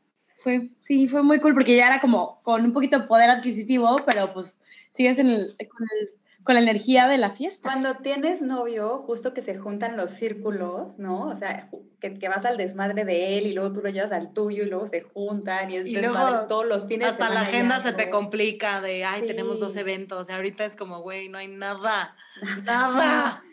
fue, 0.42 0.70
sí, 0.80 1.08
fue 1.08 1.22
muy 1.22 1.40
cool 1.40 1.54
porque 1.54 1.76
ya 1.76 1.88
era 1.88 2.00
como 2.00 2.42
con 2.44 2.64
un 2.64 2.74
poquito 2.74 3.00
de 3.00 3.08
poder 3.08 3.30
adquisitivo, 3.30 4.02
pero 4.06 4.34
pues 4.34 4.58
sigues 4.96 5.20
en 5.20 5.30
el, 5.30 5.48
con, 5.70 5.88
el, 6.00 6.10
con, 6.44 6.56
la 6.56 6.62
energía 6.62 7.08
de 7.08 7.18
la 7.18 7.32
fiesta. 7.32 7.70
Cuando 7.70 7.96
tienes 7.96 8.42
novio, 8.42 9.00
justo 9.00 9.34
que 9.34 9.42
se 9.42 9.56
juntan 9.56 9.98
los 9.98 10.12
círculos, 10.12 10.98
¿no? 10.98 11.28
O 11.28 11.36
sea, 11.36 11.70
que, 12.00 12.18
que 12.18 12.30
vas 12.30 12.46
al 12.46 12.58
desmadre 12.58 13.04
de 13.04 13.38
él 13.38 13.48
y 13.48 13.54
luego 13.54 13.74
tú 13.74 13.82
lo 13.82 13.90
llevas 13.90 14.14
al 14.14 14.34
tuyo 14.34 14.64
y 14.64 14.68
luego 14.68 14.88
se 14.88 15.02
juntan 15.02 15.72
y, 15.72 15.78
y 15.78 15.96
luego 15.98 16.18
todos 16.48 16.66
los 16.66 16.88
fines 16.88 17.10
hasta 17.10 17.30
la 17.30 17.42
agenda 17.42 17.82
se 17.82 17.94
te 17.94 18.10
complica 18.10 18.82
de, 18.82 19.04
ay, 19.04 19.28
tenemos 19.28 19.60
dos 19.60 19.76
eventos, 19.76 20.30
y 20.30 20.32
ahorita 20.32 20.64
es 20.64 20.76
como, 20.76 21.02
güey, 21.02 21.28
no 21.28 21.38
hay 21.38 21.48
nada, 21.48 22.16
nada. 22.66 23.44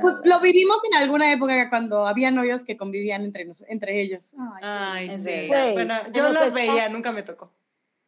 Pues 0.00 0.20
lo 0.24 0.40
vivimos 0.40 0.78
en 0.90 0.98
alguna 0.98 1.32
época 1.32 1.68
cuando 1.68 2.06
había 2.06 2.30
novios 2.30 2.64
que 2.64 2.76
convivían 2.76 3.24
entre, 3.24 3.46
entre 3.68 4.00
ellos. 4.00 4.34
Ay, 4.62 5.10
sí. 5.24 5.48
bueno, 5.48 5.94
yo 6.12 6.32
los 6.32 6.54
veía, 6.54 6.88
nunca 6.88 7.10
me 7.12 7.22
tocó. 7.22 7.52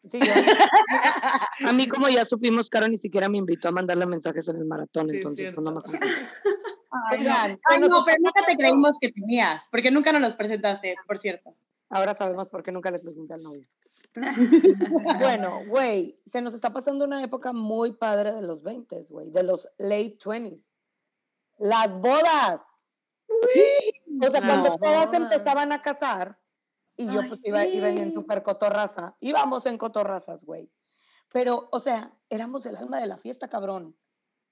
Sí, 0.08 0.18
yo- 0.20 0.32
a 1.68 1.72
mí 1.72 1.86
como 1.88 2.08
ya 2.08 2.24
supimos, 2.24 2.68
Caro 2.70 2.88
ni 2.88 2.98
siquiera 2.98 3.28
me 3.28 3.38
invitó 3.38 3.68
a 3.68 3.72
mandarle 3.72 4.06
mensajes 4.06 4.48
en 4.48 4.56
el 4.56 4.64
maratón, 4.64 5.08
Sí, 5.08 5.16
es 5.16 5.16
entonces 5.18 5.54
pues, 5.54 5.64
no 5.64 5.72
me 5.72 5.80
cierto. 5.80 5.98
contestó. 5.98 6.28
Ay, 7.10 7.24
no, 7.24 7.34
Ay, 7.64 7.80
no, 7.80 7.88
pues, 7.88 8.02
pero 8.06 8.18
nunca 8.20 8.44
te 8.46 8.56
creímos 8.56 8.98
que 9.00 9.10
tenías, 9.12 9.66
porque 9.70 9.90
nunca 9.90 10.12
nos 10.12 10.22
los 10.22 10.34
presentaste, 10.34 10.94
por 11.06 11.18
cierto. 11.18 11.54
Ahora 11.88 12.16
sabemos 12.16 12.48
por 12.48 12.62
qué 12.62 12.72
nunca 12.72 12.90
les 12.90 13.02
presenté 13.02 13.34
al 13.34 13.42
novio. 13.42 13.62
Bueno, 15.20 15.60
güey, 15.68 16.18
se 16.30 16.40
nos 16.42 16.54
está 16.54 16.72
pasando 16.72 17.04
una 17.04 17.22
época 17.22 17.52
muy 17.52 17.92
padre 17.92 18.32
de 18.32 18.42
los 18.42 18.62
20, 18.62 19.04
güey, 19.08 19.30
de 19.30 19.42
los 19.42 19.68
late 19.78 20.18
20s. 20.18 20.60
Las 21.62 21.96
bodas. 21.96 22.60
O 23.28 24.30
sea, 24.30 24.40
Las 24.40 24.44
cuando 24.44 24.76
todas 24.78 25.06
bodas. 25.06 25.14
empezaban 25.14 25.70
a 25.72 25.80
casar 25.80 26.38
y 26.96 27.06
yo 27.06 27.20
Ay, 27.20 27.28
pues 27.28 27.40
iba, 27.44 27.64
iba 27.64 27.88
en 27.88 28.12
super 28.12 28.42
cotorraza, 28.42 29.16
íbamos 29.20 29.64
en 29.66 29.78
cotorrazas, 29.78 30.44
güey. 30.44 30.72
Pero, 31.32 31.68
o 31.70 31.78
sea, 31.78 32.18
éramos 32.28 32.66
el 32.66 32.76
alma 32.76 32.98
de 32.98 33.06
la 33.06 33.16
fiesta, 33.16 33.48
cabrón. 33.48 33.96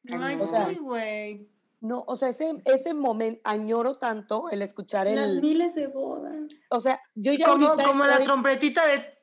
Ay, 0.08 0.38
O 0.40 0.46
sea, 0.46 0.68
sí, 0.68 0.78
güey. 0.78 1.50
No, 1.80 2.04
o 2.06 2.16
sea, 2.16 2.28
ese, 2.28 2.62
ese 2.64 2.94
momento, 2.94 3.40
añoro 3.44 3.98
tanto 3.98 4.48
el 4.50 4.62
escuchar 4.62 5.08
el... 5.08 5.16
Las 5.16 5.34
miles 5.34 5.74
de 5.74 5.88
bodas. 5.88 6.32
O 6.70 6.78
sea, 6.78 7.00
yo 7.14 7.32
ya 7.32 7.46
Como, 7.46 7.74
como 7.74 8.04
la 8.04 8.20
trompetita 8.20 8.86
de... 8.86 9.18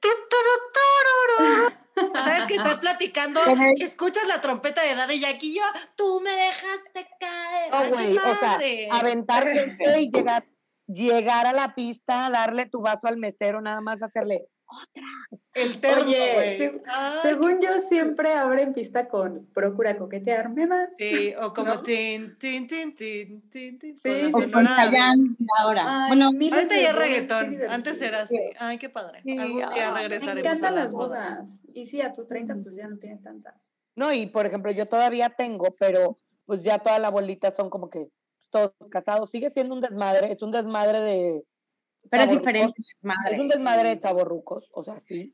¿Sabes 2.13 2.45
que 2.47 2.55
estás 2.55 2.77
platicando? 2.77 3.41
Escuchas 3.77 4.27
la 4.27 4.41
trompeta 4.41 4.81
de 4.83 4.95
Daddy 4.95 5.19
Yankee 5.19 5.51
y 5.51 5.55
yo, 5.55 5.63
tú 5.95 6.21
me 6.21 6.31
dejaste 6.31 7.07
caer. 7.19 7.73
Oh, 7.73 7.95
o 7.95 8.35
sea, 8.35 8.39
padre. 8.39 8.89
aventarse 8.91 9.75
y 9.99 10.11
llegar, 10.11 10.47
llegar 10.87 11.47
a 11.47 11.53
la 11.53 11.73
pista, 11.73 12.29
darle 12.29 12.65
tu 12.65 12.81
vaso 12.81 13.07
al 13.07 13.17
mesero, 13.17 13.61
nada 13.61 13.81
más 13.81 14.01
hacerle. 14.01 14.47
El 15.53 15.79
terno, 15.81 16.03
Oye, 16.05 16.33
güey. 16.33 16.57
se- 16.57 16.81
Ay, 16.85 17.19
Según 17.23 17.59
yo, 17.61 17.79
siempre 17.79 18.33
abren 18.33 18.73
pista 18.73 19.07
con 19.07 19.45
Procura 19.53 19.97
coquetearme 19.97 20.67
más. 20.67 20.95
Sí, 20.95 21.33
o 21.41 21.53
como 21.53 21.75
¿No? 21.75 21.81
tin, 21.81 22.37
tin, 22.37 22.67
tin, 22.67 22.95
tin, 22.95 23.49
tin, 23.49 23.79
tin, 23.79 23.97
Sí, 23.97 24.01
con 24.03 24.13
la 24.21 24.27
sí, 24.27 24.31
O 24.33 24.41
sí. 24.47 24.51
con 24.51 24.67
ahora. 25.57 26.03
Ay, 26.05 26.09
bueno, 26.09 26.31
miles 26.33 26.53
Ahorita 26.53 26.79
ya 26.81 26.93
reggaetón, 26.93 27.57
antes 27.69 28.01
era 28.01 28.21
así. 28.23 28.39
Ay, 28.59 28.77
qué 28.77 28.89
padre. 28.89 29.21
Sí, 29.23 29.37
Algún 29.37 29.57
día 29.73 29.91
regresaremos 29.93 30.21
Me 30.21 30.27
a 30.27 30.39
encantan 30.39 30.75
las 30.75 30.83
las 30.85 30.93
bodas. 30.93 31.35
bodas. 31.39 31.59
Y 31.73 31.87
sí, 31.87 32.01
a 32.01 32.13
tus 32.13 32.27
30 32.27 32.55
pues 32.61 32.75
ya 32.75 32.87
no 32.87 32.97
tienes 32.97 33.23
tantas. 33.23 33.67
No, 33.95 34.13
y 34.13 34.27
por 34.27 34.45
ejemplo, 34.45 34.71
yo 34.71 34.85
todavía 34.85 35.29
tengo, 35.31 35.75
pero 35.79 36.17
pues 36.45 36.61
ya 36.61 36.77
toda 36.79 36.99
la 36.99 37.09
bolita 37.09 37.51
son 37.51 37.69
como 37.71 37.89
que 37.89 38.09
todos 38.51 38.73
casados. 38.91 39.31
Sigue 39.31 39.49
siendo 39.49 39.73
un 39.73 39.81
desmadre, 39.81 40.31
es 40.31 40.41
un 40.43 40.51
desmadre 40.51 40.99
de. 40.99 41.43
Pero 42.09 42.23
es 42.23 42.31
diferente, 42.31 42.81
Es 43.31 43.39
un 43.39 43.47
desmadre 43.47 43.89
de 43.89 43.99
chavorrucos, 43.99 44.69
o 44.73 44.83
sea, 44.83 45.01
sí. 45.07 45.33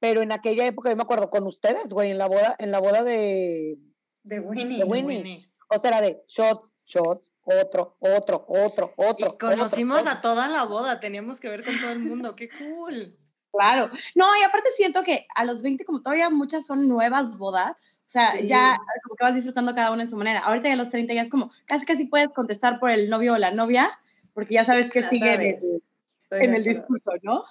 Pero 0.00 0.20
en 0.22 0.32
aquella 0.32 0.66
época, 0.66 0.90
yo 0.90 0.96
me 0.96 1.02
acuerdo 1.02 1.30
con 1.30 1.46
ustedes, 1.46 1.88
güey, 1.90 2.10
en 2.10 2.18
la 2.18 2.26
boda, 2.26 2.56
en 2.58 2.70
la 2.70 2.78
boda 2.80 3.02
de. 3.02 3.78
De 4.22 4.40
Winnie. 4.40 4.78
De 4.78 4.84
Winnie. 4.84 5.16
Winnie. 5.18 5.50
O 5.68 5.78
sea, 5.78 5.90
era 5.90 6.00
de 6.02 6.22
shots, 6.28 6.74
shots, 6.84 7.32
otro, 7.42 7.96
otro, 8.00 8.44
otro, 8.48 8.92
otro. 8.96 9.34
Y 9.34 9.38
conocimos 9.38 10.00
otro, 10.00 10.10
a 10.12 10.20
toda 10.22 10.48
la 10.48 10.64
boda, 10.64 11.00
teníamos 11.00 11.40
que 11.40 11.48
ver 11.48 11.64
con 11.64 11.78
todo 11.80 11.90
el 11.92 12.00
mundo, 12.00 12.36
qué 12.36 12.48
cool. 12.50 13.16
Claro. 13.52 13.88
No, 14.14 14.26
y 14.36 14.42
aparte 14.42 14.68
siento 14.76 15.02
que 15.04 15.26
a 15.34 15.44
los 15.44 15.62
20, 15.62 15.84
como 15.84 16.02
todavía 16.02 16.28
muchas 16.28 16.66
son 16.66 16.88
nuevas 16.88 17.38
bodas, 17.38 17.76
o 18.06 18.08
sea, 18.08 18.32
Sí. 18.32 18.46
ya 18.46 18.76
como 19.04 19.14
que 19.16 19.24
vas 19.24 19.34
disfrutando 19.34 19.74
cada 19.74 19.92
una 19.92 20.02
en 20.02 20.08
su 20.08 20.16
manera. 20.16 20.40
Ahorita 20.40 20.68
ya 20.68 20.74
a 20.74 20.76
los 20.76 20.90
30 20.90 21.14
ya 21.14 21.22
es 21.22 21.30
como, 21.30 21.50
casi 21.66 21.86
casi 21.86 22.06
puedes 22.06 22.28
contestar 22.28 22.78
por 22.80 22.90
el 22.90 23.08
novio 23.08 23.34
o 23.34 23.38
la 23.38 23.52
novia, 23.52 23.98
porque 24.34 24.54
ya 24.54 24.64
sabes 24.64 24.90
que 24.90 25.02
Ya 25.02 25.08
sigue 25.08 25.34
sabes. 25.34 25.62
el, 25.62 25.82
Estoy 26.24 26.44
en 26.44 26.54
el 26.54 26.64
discurso, 26.64 27.12
¿no? 27.22 27.42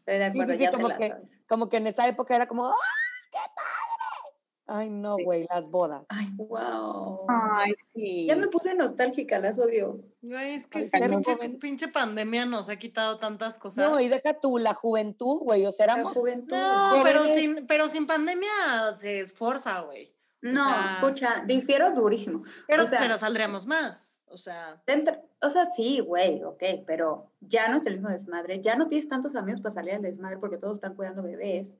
Estoy 0.00 0.18
de 0.18 0.24
acuerdo, 0.24 0.52
sí, 0.52 0.58
sí, 0.58 0.64
ya 0.64 0.70
te 0.70 0.76
como 0.76 0.88
que- 0.96 1.08
sabes. 1.08 1.38
Como 1.48 1.68
que 1.68 1.76
en 1.78 1.86
esa 1.86 2.06
época 2.08 2.34
era 2.36 2.46
como, 2.48 2.66
¡ah, 2.68 2.74
qué 3.30 3.38
padre! 3.54 4.34
Ay, 4.66 4.88
no, 4.88 5.16
Sí. 5.16 5.24
güey, 5.24 5.46
las 5.54 5.68
bodas. 5.68 6.06
Ay, 6.08 6.26
wow. 6.36 7.26
Ay, 7.28 7.72
sí. 7.92 8.24
Ya 8.26 8.34
me 8.34 8.48
puse 8.48 8.74
nostálgica, 8.74 9.38
las 9.38 9.58
odio. 9.58 10.00
Güey, 10.22 10.54
es 10.54 10.66
que 10.66 10.88
Ay, 10.90 11.08
pinche, 11.10 11.36
pinche 11.60 11.88
pandemia 11.88 12.46
nos 12.46 12.70
ha 12.70 12.76
quitado 12.76 13.18
tantas 13.18 13.58
cosas. 13.58 13.90
No, 13.90 14.00
y 14.00 14.08
deja 14.08 14.32
tú 14.40 14.56
la 14.56 14.72
juventud, 14.72 15.40
güey, 15.40 15.66
o 15.66 15.72
sea, 15.72 15.86
La 15.86 15.92
éramos 15.94 16.14
juventud. 16.14 16.56
No, 16.56 17.00
pero 17.02 17.24
sin, 17.24 17.66
pero 17.66 17.88
sin 17.88 18.06
pandemia 18.06 18.48
se 18.98 19.20
esforza, 19.20 19.80
güey. 19.82 20.14
No, 20.40 20.64
sea- 20.66 20.94
escucha, 20.94 21.42
difiero 21.46 21.90
durísimo. 21.92 22.42
Pero, 22.66 22.84
O 22.84 22.86
sea- 22.86 23.00
pero 23.00 23.18
saldríamos 23.18 23.66
más. 23.66 24.13
O 24.34 24.36
sea, 24.36 24.82
Dentro- 24.86 25.22
o 25.40 25.48
sea, 25.48 25.64
sí, 25.66 26.00
güey, 26.00 26.42
ok, 26.42 26.62
pero 26.86 27.30
ya 27.40 27.68
no 27.68 27.76
es 27.76 27.86
el 27.86 27.94
mismo 27.94 28.08
desmadre, 28.10 28.60
ya 28.60 28.74
no 28.76 28.88
tienes 28.88 29.08
tantos 29.08 29.36
amigos 29.36 29.60
para 29.60 29.74
salir 29.74 29.94
al 29.94 30.02
desmadre 30.02 30.38
porque 30.38 30.58
todos 30.58 30.76
están 30.78 30.94
cuidando 30.96 31.22
bebés. 31.22 31.78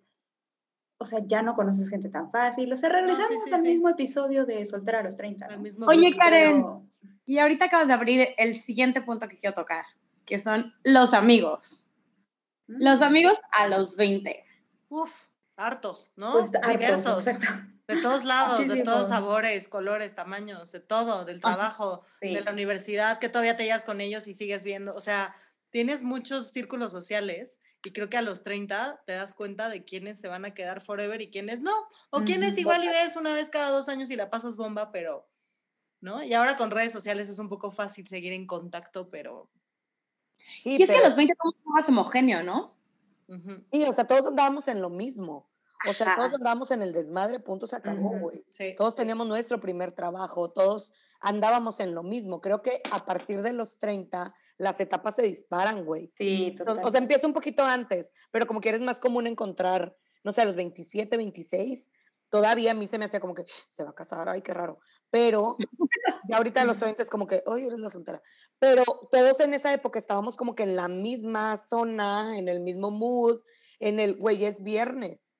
O 0.99 1.07
sea, 1.07 1.19
ya 1.27 1.43
no 1.43 1.55
conoces 1.55 1.89
gente 1.91 2.09
tan 2.09 2.31
fácil. 2.31 2.73
O 2.73 2.77
sea, 2.77 2.89
regresamos 2.89 3.43
sí, 3.45 3.53
al 3.53 3.61
sí. 3.61 3.69
mismo 3.69 3.89
epicio 3.89 4.29
de 4.29 4.65
soltera 4.65 5.01
a 5.01 5.03
los 5.03 5.17
30. 5.17 5.47
el 5.47 5.57
¿no? 5.57 5.63
mismo 5.63 5.87
Oye, 5.87 6.11
grupo. 6.11 6.19
Karen. 6.23 6.57
Pero- 6.63 6.83
Y 7.27 7.39
ahorita 7.39 7.65
acabas 7.65 7.89
de 7.89 7.93
abrir 7.95 8.29
el 8.39 8.55
siguiente 8.57 9.03
punto 9.03 9.27
que 9.27 9.37
quiero 9.37 9.55
tocar, 9.55 9.85
que 10.25 10.39
son 10.39 10.73
los 10.85 11.13
amigos. 11.13 11.85
Los 12.69 13.01
Mm, 13.01 13.05
amigos 13.05 13.41
a 13.59 13.67
los 13.69 13.97
20. 13.97 14.45
Uf, 14.89 15.23
hartos, 15.57 16.11
¿no? 16.17 16.31
pues, 16.33 16.55
hartos, 16.55 16.71
Diversos. 16.79 17.27
exacto. 17.27 17.74
De 17.89 17.97
todos 17.99 18.25
lados, 18.25 18.67
de 18.69 18.79
todos 18.79 19.09
sabores, 19.11 19.69
colores, 19.69 20.15
tamaños, 20.15 20.73
de 20.73 20.81
todo, 20.81 21.27
del 21.27 21.41
Ajá. 21.43 21.57
trabajo, 21.57 22.03
Sí. 22.21 22.29
de 22.33 22.41
la 22.41 22.53
universidad, 22.53 23.19
que 23.19 23.29
todavía 23.29 23.57
te 23.59 23.65
llevas 23.65 23.85
con 23.85 24.01
ellos 24.01 24.27
y 24.27 24.35
sigues 24.35 24.63
viendo. 24.63 24.95
O 24.95 25.01
sea, 25.01 25.37
tienes 25.71 26.03
muchos 26.03 26.51
círculos 26.51 26.93
sociales 26.93 27.61
y 27.83 27.93
creo 27.93 28.09
que 28.09 28.17
a 28.17 28.23
los 28.23 28.43
30 28.43 29.03
te 29.07 29.13
das 29.13 29.35
cuenta 29.35 29.69
de 29.69 29.85
quiénes 29.85 30.19
se 30.19 30.29
van 30.29 30.47
a 30.47 30.55
quedar 30.55 30.81
forever 30.81 31.21
y 31.21 31.31
quiénes 31.31 31.61
no. 31.61 31.73
O 32.11 32.25
quiénes 32.25 32.57
Ujú. 32.57 32.59
igual 32.59 32.83
y 32.85 32.89
ves 32.89 33.17
una 33.17 33.35
vez 33.35 33.51
cada 33.51 33.69
dos 33.69 33.89
años 33.91 34.09
y 34.11 34.17
la 34.17 34.31
pasas 34.31 34.57
bomba, 34.57 34.91
pero, 34.91 35.29
¿no? 36.01 36.23
Y 36.25 36.35
ahora 36.35 36.57
con 36.59 36.71
redes 36.73 36.93
sociales 36.93 37.29
es 37.31 37.39
un 37.41 37.49
poco 37.51 37.71
fácil 37.73 38.09
seguir 38.09 38.33
en 38.35 38.47
contacto, 38.47 39.11
pero... 39.11 39.51
Sí, 40.63 40.77
Y 40.77 40.83
es 40.83 40.91
que 40.91 40.99
a 40.99 41.03
los 41.09 41.17
20 41.17 41.35
somos 41.41 41.55
más 41.67 41.89
homogéneo, 41.89 42.43
¿no? 42.43 42.77
ujú, 43.29 43.65
sí, 43.73 43.85
o 43.85 43.93
sea, 43.93 44.07
todos 44.07 44.27
andábamos 44.29 44.69
en 44.69 44.81
lo 44.83 44.91
mismo. 44.91 45.51
O 45.87 45.93
sea, 45.93 46.09
Ajá. 46.09 46.17
todos 46.17 46.35
andábamos 46.35 46.71
en 46.71 46.83
el 46.83 46.93
desmadre, 46.93 47.41
punto, 47.41 47.67
se 47.67 47.77
acabó, 47.77 48.19
güey. 48.19 48.45
sí. 48.53 48.75
Todos 48.77 48.95
teníamos 48.95 49.27
nuestro 49.27 49.61
primer 49.61 49.93
trabajo, 49.93 50.51
todos 50.51 50.93
andábamos 51.21 51.81
en 51.81 51.95
lo 51.95 52.03
mismo. 52.03 52.41
Creo 52.41 52.63
que 52.63 52.81
a 52.93 53.05
partir 53.05 53.43
de 53.43 53.53
los 53.53 53.79
30 53.79 54.35
las 54.59 54.79
etapas 54.81 55.17
se 55.17 55.23
disparan, 55.23 55.85
güey. 55.85 56.13
Sí, 56.17 56.55
total. 56.57 56.81
O 56.85 56.91
sea, 56.91 57.01
empieza 57.01 57.27
un 57.27 57.33
poquito 57.33 57.65
antes, 57.65 58.13
pero 58.31 58.47
como 58.47 58.61
que 58.61 58.69
eres 58.69 58.81
más 58.81 59.01
común 59.01 59.27
encontrar, 59.27 59.97
no 60.23 60.33
sé, 60.33 60.43
a 60.43 60.45
los 60.45 60.57
27, 60.57 61.17
26, 61.17 61.89
todavía 62.29 62.73
a 62.73 62.75
mí 62.75 62.87
se 62.87 62.99
me 62.99 63.05
hacía 63.05 63.21
como 63.21 63.35
que 63.35 63.45
se 63.69 63.85
va 63.85 63.91
a 63.91 63.95
casar, 63.95 64.29
ay, 64.29 64.43
qué 64.43 64.53
raro. 64.53 64.81
Pero 65.11 65.57
ya 66.29 66.37
ahorita 66.37 66.63
a 66.63 66.65
los 66.65 66.79
30 66.79 67.03
es 67.03 67.11
como 67.11 67.27
que, 67.27 67.43
ay, 67.47 67.67
eres 67.67 67.79
la 67.79 67.91
soltera. 67.91 68.23
Pero 68.59 68.83
todos 69.11 69.41
en 69.41 69.55
esa 69.55 69.73
época 69.73 69.99
estábamos 69.99 70.37
como 70.37 70.55
que 70.55 70.65
en 70.65 70.77
la 70.77 70.89
misma 70.89 71.63
zona, 71.69 72.39
en 72.39 72.49
el 72.49 72.61
mismo 72.61 72.91
mood, 72.91 73.41
en 73.79 74.01
el, 74.01 74.17
güey, 74.17 74.45
es 74.45 74.63
viernes. 74.63 75.34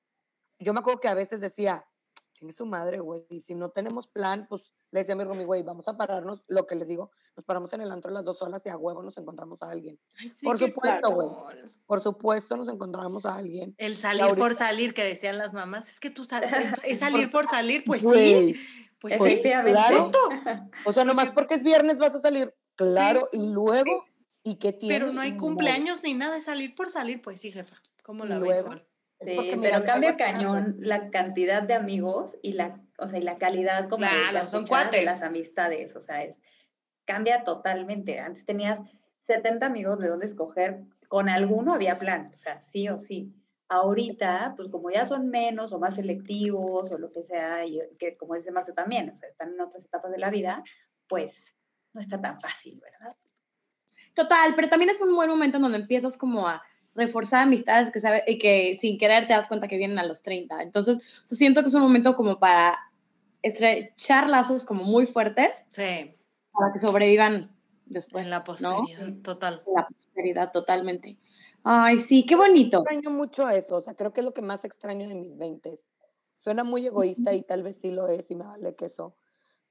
Yo 0.59 0.73
me 0.73 0.79
acuerdo 0.79 0.99
que 0.99 1.07
a 1.07 1.13
veces 1.13 1.41
decía, 1.41 1.85
tiene 2.33 2.53
su 2.53 2.65
madre, 2.65 2.99
güey, 2.99 3.25
y 3.29 3.41
si 3.41 3.55
no 3.55 3.69
tenemos 3.69 4.07
plan, 4.07 4.45
pues 4.49 4.71
le 4.91 5.01
decía 5.01 5.13
a 5.13 5.17
mi 5.17 5.23
roomie, 5.23 5.45
güey, 5.45 5.63
vamos 5.63 5.87
a 5.87 5.97
pararnos, 5.97 6.45
lo 6.47 6.65
que 6.67 6.75
les 6.75 6.87
digo, 6.87 7.11
nos 7.35 7.45
paramos 7.45 7.73
en 7.73 7.81
el 7.81 7.91
antro 7.91 8.11
las 8.11 8.23
dos 8.23 8.41
horas 8.41 8.65
y 8.65 8.69
a 8.69 8.77
huevo 8.77 9.03
nos 9.03 9.17
encontramos 9.17 9.61
a 9.63 9.69
alguien. 9.69 9.99
Ay, 10.17 10.29
sí, 10.29 10.45
Por 10.45 10.57
supuesto, 10.57 11.11
güey. 11.11 11.29
Por 11.85 12.01
supuesto, 12.01 12.55
nos 12.55 12.69
encontramos 12.69 13.25
a 13.25 13.35
alguien. 13.35 13.75
El 13.77 13.95
salir 13.97 14.23
ahorita- 14.23 14.39
por 14.39 14.55
salir 14.55 14.93
que 14.93 15.03
decían 15.03 15.37
las 15.37 15.53
mamás, 15.53 15.89
es 15.89 15.99
que 15.99 16.09
tú 16.09 16.23
sabes, 16.23 16.51
es, 16.53 16.73
es 16.85 16.99
salir 16.99 17.31
por 17.31 17.47
salir, 17.47 17.83
pues 17.85 18.01
sí, 18.01 18.53
pues 18.99 19.17
pues, 19.17 19.41
sí. 19.41 19.41
Claro. 19.41 20.11
O 20.85 20.93
sea, 20.93 21.03
nomás 21.03 21.31
porque 21.31 21.55
es 21.55 21.63
viernes 21.63 21.97
vas 21.97 22.15
a 22.15 22.19
salir. 22.19 22.53
Claro, 22.75 23.29
y 23.31 23.51
luego, 23.51 24.05
¿y 24.43 24.55
qué 24.55 24.73
tiene? 24.73 24.95
Pero 24.95 25.11
no 25.11 25.21
hay 25.21 25.37
cumpleaños 25.37 26.03
ni 26.03 26.13
nada, 26.13 26.37
es 26.37 26.45
salir 26.45 26.75
por 26.75 26.89
salir, 26.89 27.21
pues 27.21 27.39
sí, 27.39 27.51
jefa. 27.51 27.81
¿Cómo 28.03 28.25
la 28.25 28.39
ves? 28.39 28.65
Sí, 29.21 29.33
porque, 29.35 29.55
mira, 29.55 29.77
pero 29.79 29.85
cambia 29.85 30.17
cañón 30.17 30.75
la 30.79 31.09
cantidad 31.09 31.63
de 31.63 31.73
amigos 31.73 32.35
y 32.41 32.53
la, 32.53 32.81
o 32.97 33.07
sea, 33.09 33.19
y 33.19 33.23
la 33.23 33.37
calidad 33.37 33.87
como 33.87 34.03
de, 34.03 34.09
Claro, 34.09 34.33
la 34.33 34.47
son 34.47 34.63
de 34.65 34.69
cuates. 34.69 35.05
las 35.05 35.23
amistades, 35.23 35.95
o 35.95 36.01
sea, 36.01 36.23
es 36.23 36.41
cambia 37.05 37.43
totalmente. 37.43 38.19
Antes 38.19 38.45
tenías 38.45 38.81
70 39.23 39.65
amigos 39.65 39.99
de 39.99 40.09
dónde 40.09 40.25
escoger, 40.25 40.81
con 41.07 41.29
alguno 41.29 41.73
había 41.73 41.97
plan, 41.97 42.31
o 42.33 42.37
sea, 42.37 42.61
sí 42.61 42.89
o 42.89 42.97
sí. 42.97 43.33
Ahorita, 43.67 44.53
pues 44.57 44.69
como 44.69 44.91
ya 44.91 45.05
son 45.05 45.29
menos 45.29 45.71
o 45.71 45.79
más 45.79 45.95
selectivos 45.95 46.91
o 46.91 46.97
lo 46.97 47.11
que 47.11 47.23
sea, 47.23 47.65
y 47.65 47.79
que 47.97 48.17
como 48.17 48.35
dice 48.35 48.51
Marce 48.51 48.73
también, 48.73 49.09
o 49.09 49.15
sea, 49.15 49.27
están 49.27 49.53
en 49.53 49.61
otras 49.61 49.85
etapas 49.85 50.11
de 50.11 50.17
la 50.19 50.29
vida, 50.29 50.63
pues 51.07 51.55
no 51.93 52.01
está 52.01 52.19
tan 52.21 52.39
fácil, 52.41 52.79
¿verdad? 52.79 53.15
Total, 54.13 54.53
pero 54.55 54.69
también 54.69 54.91
es 54.91 55.01
un 55.01 55.15
buen 55.15 55.29
momento 55.29 55.57
en 55.57 55.63
donde 55.63 55.77
empiezas 55.77 56.17
como 56.17 56.47
a 56.47 56.61
reforzar 56.95 57.43
amistades 57.43 57.91
que 57.91 57.99
sabe, 57.99 58.23
y 58.25 58.37
que 58.37 58.75
sin 58.75 58.97
querer 58.97 59.27
te 59.27 59.33
das 59.33 59.47
cuenta 59.47 59.67
que 59.67 59.77
vienen 59.77 59.99
a 59.99 60.05
los 60.05 60.21
30. 60.21 60.61
Entonces, 60.63 60.99
siento 61.25 61.61
que 61.61 61.67
es 61.67 61.73
un 61.73 61.81
momento 61.81 62.15
como 62.15 62.39
para 62.39 62.73
estrechar 63.41 64.29
lazos 64.29 64.65
como 64.65 64.83
muy 64.83 65.05
fuertes 65.05 65.65
Sí, 65.69 66.15
para 66.51 66.73
que 66.73 66.79
sobrevivan 66.79 67.55
después. 67.85 68.25
en 68.25 68.31
la 68.31 68.39
¿no? 68.39 68.43
posteridad, 68.45 69.13
total. 69.21 69.61
La 69.75 69.87
prosperidad 69.87 70.51
totalmente. 70.51 71.19
Ay, 71.63 71.97
sí, 71.97 72.25
qué 72.25 72.35
bonito. 72.35 72.79
Extraño 72.79 73.11
mucho 73.11 73.49
eso, 73.49 73.75
o 73.75 73.81
sea, 73.81 73.95
creo 73.95 74.13
que 74.13 74.21
es 74.21 74.25
lo 74.25 74.33
que 74.33 74.41
más 74.41 74.63
extraño 74.65 75.07
de 75.09 75.15
mis 75.15 75.37
20. 75.37 75.77
Suena 76.39 76.63
muy 76.63 76.85
egoísta 76.85 77.33
y 77.33 77.41
tal 77.43 77.63
vez 77.63 77.79
sí 77.81 77.91
lo 77.91 78.07
es 78.07 78.29
y 78.31 78.35
me 78.35 78.45
vale 78.45 78.75
queso, 78.75 79.15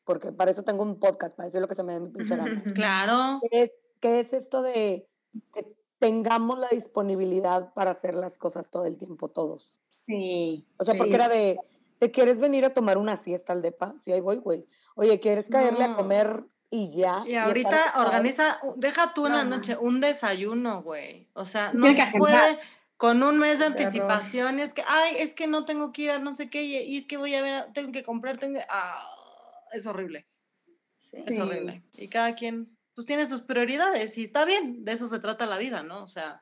porque 0.04 0.32
para 0.32 0.50
eso 0.50 0.64
tengo 0.64 0.82
un 0.82 0.98
podcast, 0.98 1.36
para 1.36 1.46
decir 1.46 1.60
lo 1.60 1.68
que 1.68 1.76
se 1.76 1.84
me 1.84 1.92
dé 1.94 2.00
mi 2.00 2.10
pinche 2.10 2.36
gana. 2.36 2.62
Claro. 2.74 3.40
¿Qué 3.48 3.62
es, 3.62 3.72
qué 4.00 4.20
es 4.20 4.32
esto 4.32 4.62
de 4.62 5.06
que 5.52 5.66
tengamos 5.98 6.58
la 6.58 6.68
disponibilidad 6.68 7.72
para 7.74 7.92
hacer 7.92 8.14
las 8.14 8.38
cosas 8.38 8.70
todo 8.70 8.84
el 8.86 8.98
tiempo, 8.98 9.28
todos? 9.28 9.80
Sí. 10.06 10.66
O 10.78 10.84
sea, 10.84 10.94
sí. 10.94 10.98
porque 10.98 11.14
era 11.14 11.28
de, 11.28 11.58
¿te 11.98 12.10
quieres 12.10 12.38
venir 12.38 12.64
a 12.64 12.74
tomar 12.74 12.98
una 12.98 13.16
siesta 13.16 13.52
al 13.52 13.62
depa? 13.62 13.94
Sí, 14.00 14.12
ahí 14.12 14.20
voy, 14.20 14.36
güey. 14.36 14.66
Oye, 14.96 15.18
¿quieres 15.20 15.46
caerle 15.48 15.84
a 15.84 15.96
comer 15.96 16.44
y 16.70 16.92
ya? 16.94 17.24
Y 17.26 17.34
ahorita 17.36 17.76
organiza, 17.98 18.60
deja 18.76 19.12
tú 19.14 19.26
en 19.26 19.32
la 19.32 19.44
No. 19.44 19.56
noche 19.56 19.76
un 19.76 20.00
desayuno, 20.00 20.82
güey. 20.82 21.28
O 21.34 21.44
sea, 21.44 21.72
no 21.72 21.86
se 21.86 22.06
puede 22.18 22.58
con 22.96 23.22
un 23.22 23.38
mes 23.38 23.58
de 23.58 23.66
anticipación. 23.66 24.60
Es 24.60 24.72
que, 24.72 24.82
ay, 24.86 25.16
es 25.18 25.32
que 25.34 25.46
no 25.46 25.64
tengo 25.64 25.92
que 25.92 26.02
ir 26.02 26.10
a 26.10 26.18
no 26.18 26.32
sé 26.34 26.48
qué 26.48 26.62
y, 26.62 26.96
es 26.96 27.06
que 27.06 27.16
voy 27.16 27.34
a 27.34 27.42
ver, 27.42 27.72
tengo 27.72 27.90
que 27.92 28.02
comprar, 28.02 28.38
tengo 28.38 28.58
que- 28.58 28.64
ah, 28.70 29.04
es 29.72 29.84
horrible, 29.86 30.26
Sí. 31.10 31.16
es 31.26 31.38
horrible. 31.38 31.80
Y 31.94 32.08
cada 32.08 32.34
quien, 32.34 32.73
pues 32.94 33.06
tiene 33.06 33.26
sus 33.26 33.42
prioridades 33.42 34.16
y 34.18 34.24
está 34.24 34.44
bien, 34.44 34.84
de 34.84 34.92
eso 34.92 35.08
se 35.08 35.18
trata 35.18 35.46
la 35.46 35.58
vida, 35.58 35.82
¿no? 35.82 36.02
O 36.02 36.08
sea, 36.08 36.40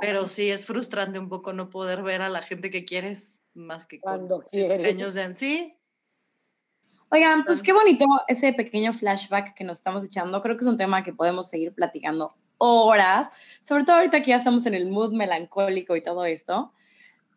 pero 0.00 0.26
sí 0.26 0.50
es 0.50 0.66
frustrante 0.66 1.18
un 1.18 1.28
poco 1.28 1.52
no 1.52 1.70
poder 1.70 2.02
ver 2.02 2.22
a 2.22 2.28
la 2.28 2.42
gente 2.42 2.70
que 2.70 2.84
quieres 2.84 3.38
más 3.54 3.86
que 3.86 4.00
Cuando 4.00 4.44
años 4.52 5.14
de 5.14 5.34
sí. 5.34 5.74
Oigan, 7.10 7.44
pues 7.44 7.62
qué 7.62 7.72
bonito 7.72 8.04
ese 8.28 8.52
pequeño 8.52 8.92
flashback 8.92 9.54
que 9.54 9.64
nos 9.64 9.78
estamos 9.78 10.04
echando. 10.04 10.42
Creo 10.42 10.58
que 10.58 10.64
es 10.64 10.68
un 10.68 10.76
tema 10.76 11.02
que 11.02 11.14
podemos 11.14 11.48
seguir 11.48 11.72
platicando 11.72 12.28
horas, 12.58 13.30
sobre 13.66 13.84
todo 13.84 13.96
ahorita 13.96 14.20
que 14.20 14.28
ya 14.28 14.36
estamos 14.36 14.66
en 14.66 14.74
el 14.74 14.90
mood 14.90 15.14
melancólico 15.14 15.96
y 15.96 16.02
todo 16.02 16.26
esto. 16.26 16.74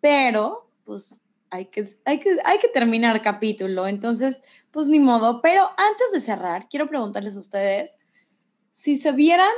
Pero, 0.01 0.69
pues, 0.83 1.15
hay 1.51 1.67
que, 1.67 1.85
hay 2.03 2.19
que, 2.19 2.37
hay 2.43 2.57
que 2.57 2.67
terminar 2.67 3.21
capítulo. 3.21 3.87
Entonces, 3.87 4.41
pues 4.71 4.87
ni 4.87 4.99
modo. 4.99 5.41
Pero 5.41 5.63
antes 5.77 6.11
de 6.11 6.19
cerrar, 6.19 6.67
quiero 6.67 6.89
preguntarles 6.89 7.37
a 7.37 7.39
ustedes 7.39 7.95
si 8.81 8.97
se 8.97 9.11
vieran 9.11 9.51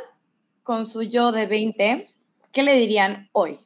con 0.64 0.86
su 0.86 1.04
yo 1.04 1.32
de 1.32 1.46
20, 1.48 2.10
¿qué 2.52 2.64
le 2.64 2.76
dirían 2.76 3.30
hoy? 3.34 3.58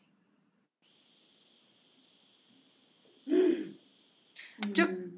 Yo 4.74 4.86
Mm, 4.88 5.18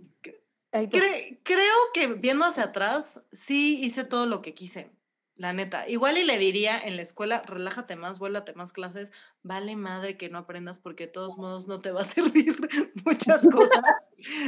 Cre- 0.71 1.39
creo 1.43 1.75
que 1.95 2.07
viendo 2.13 2.45
hacia 2.45 2.65
atrás, 2.65 3.21
sí 3.31 3.79
hice 3.83 4.03
todo 4.03 4.27
lo 4.27 4.41
que 4.43 4.53
quise, 4.53 4.91
la 5.39 5.53
neta. 5.53 5.87
Igual 5.87 6.17
y 6.17 6.25
le 6.25 6.37
diría 6.37 6.77
en 6.77 6.97
la 6.97 7.01
escuela, 7.01 7.41
relájate 7.45 7.95
más, 7.95 8.19
vuélate 8.19 8.53
más 8.55 8.73
clases, 8.73 9.13
vale 9.41 9.77
madre 9.77 10.17
que 10.17 10.29
no 10.29 10.37
aprendas 10.39 10.79
porque 10.79 11.05
de 11.05 11.13
todos 11.13 11.37
modos 11.37 11.65
no 11.67 11.79
te 11.79 11.91
va 11.91 12.01
a 12.01 12.03
servir 12.43 12.57
muchas 13.05 13.47
cosas. 13.47 13.81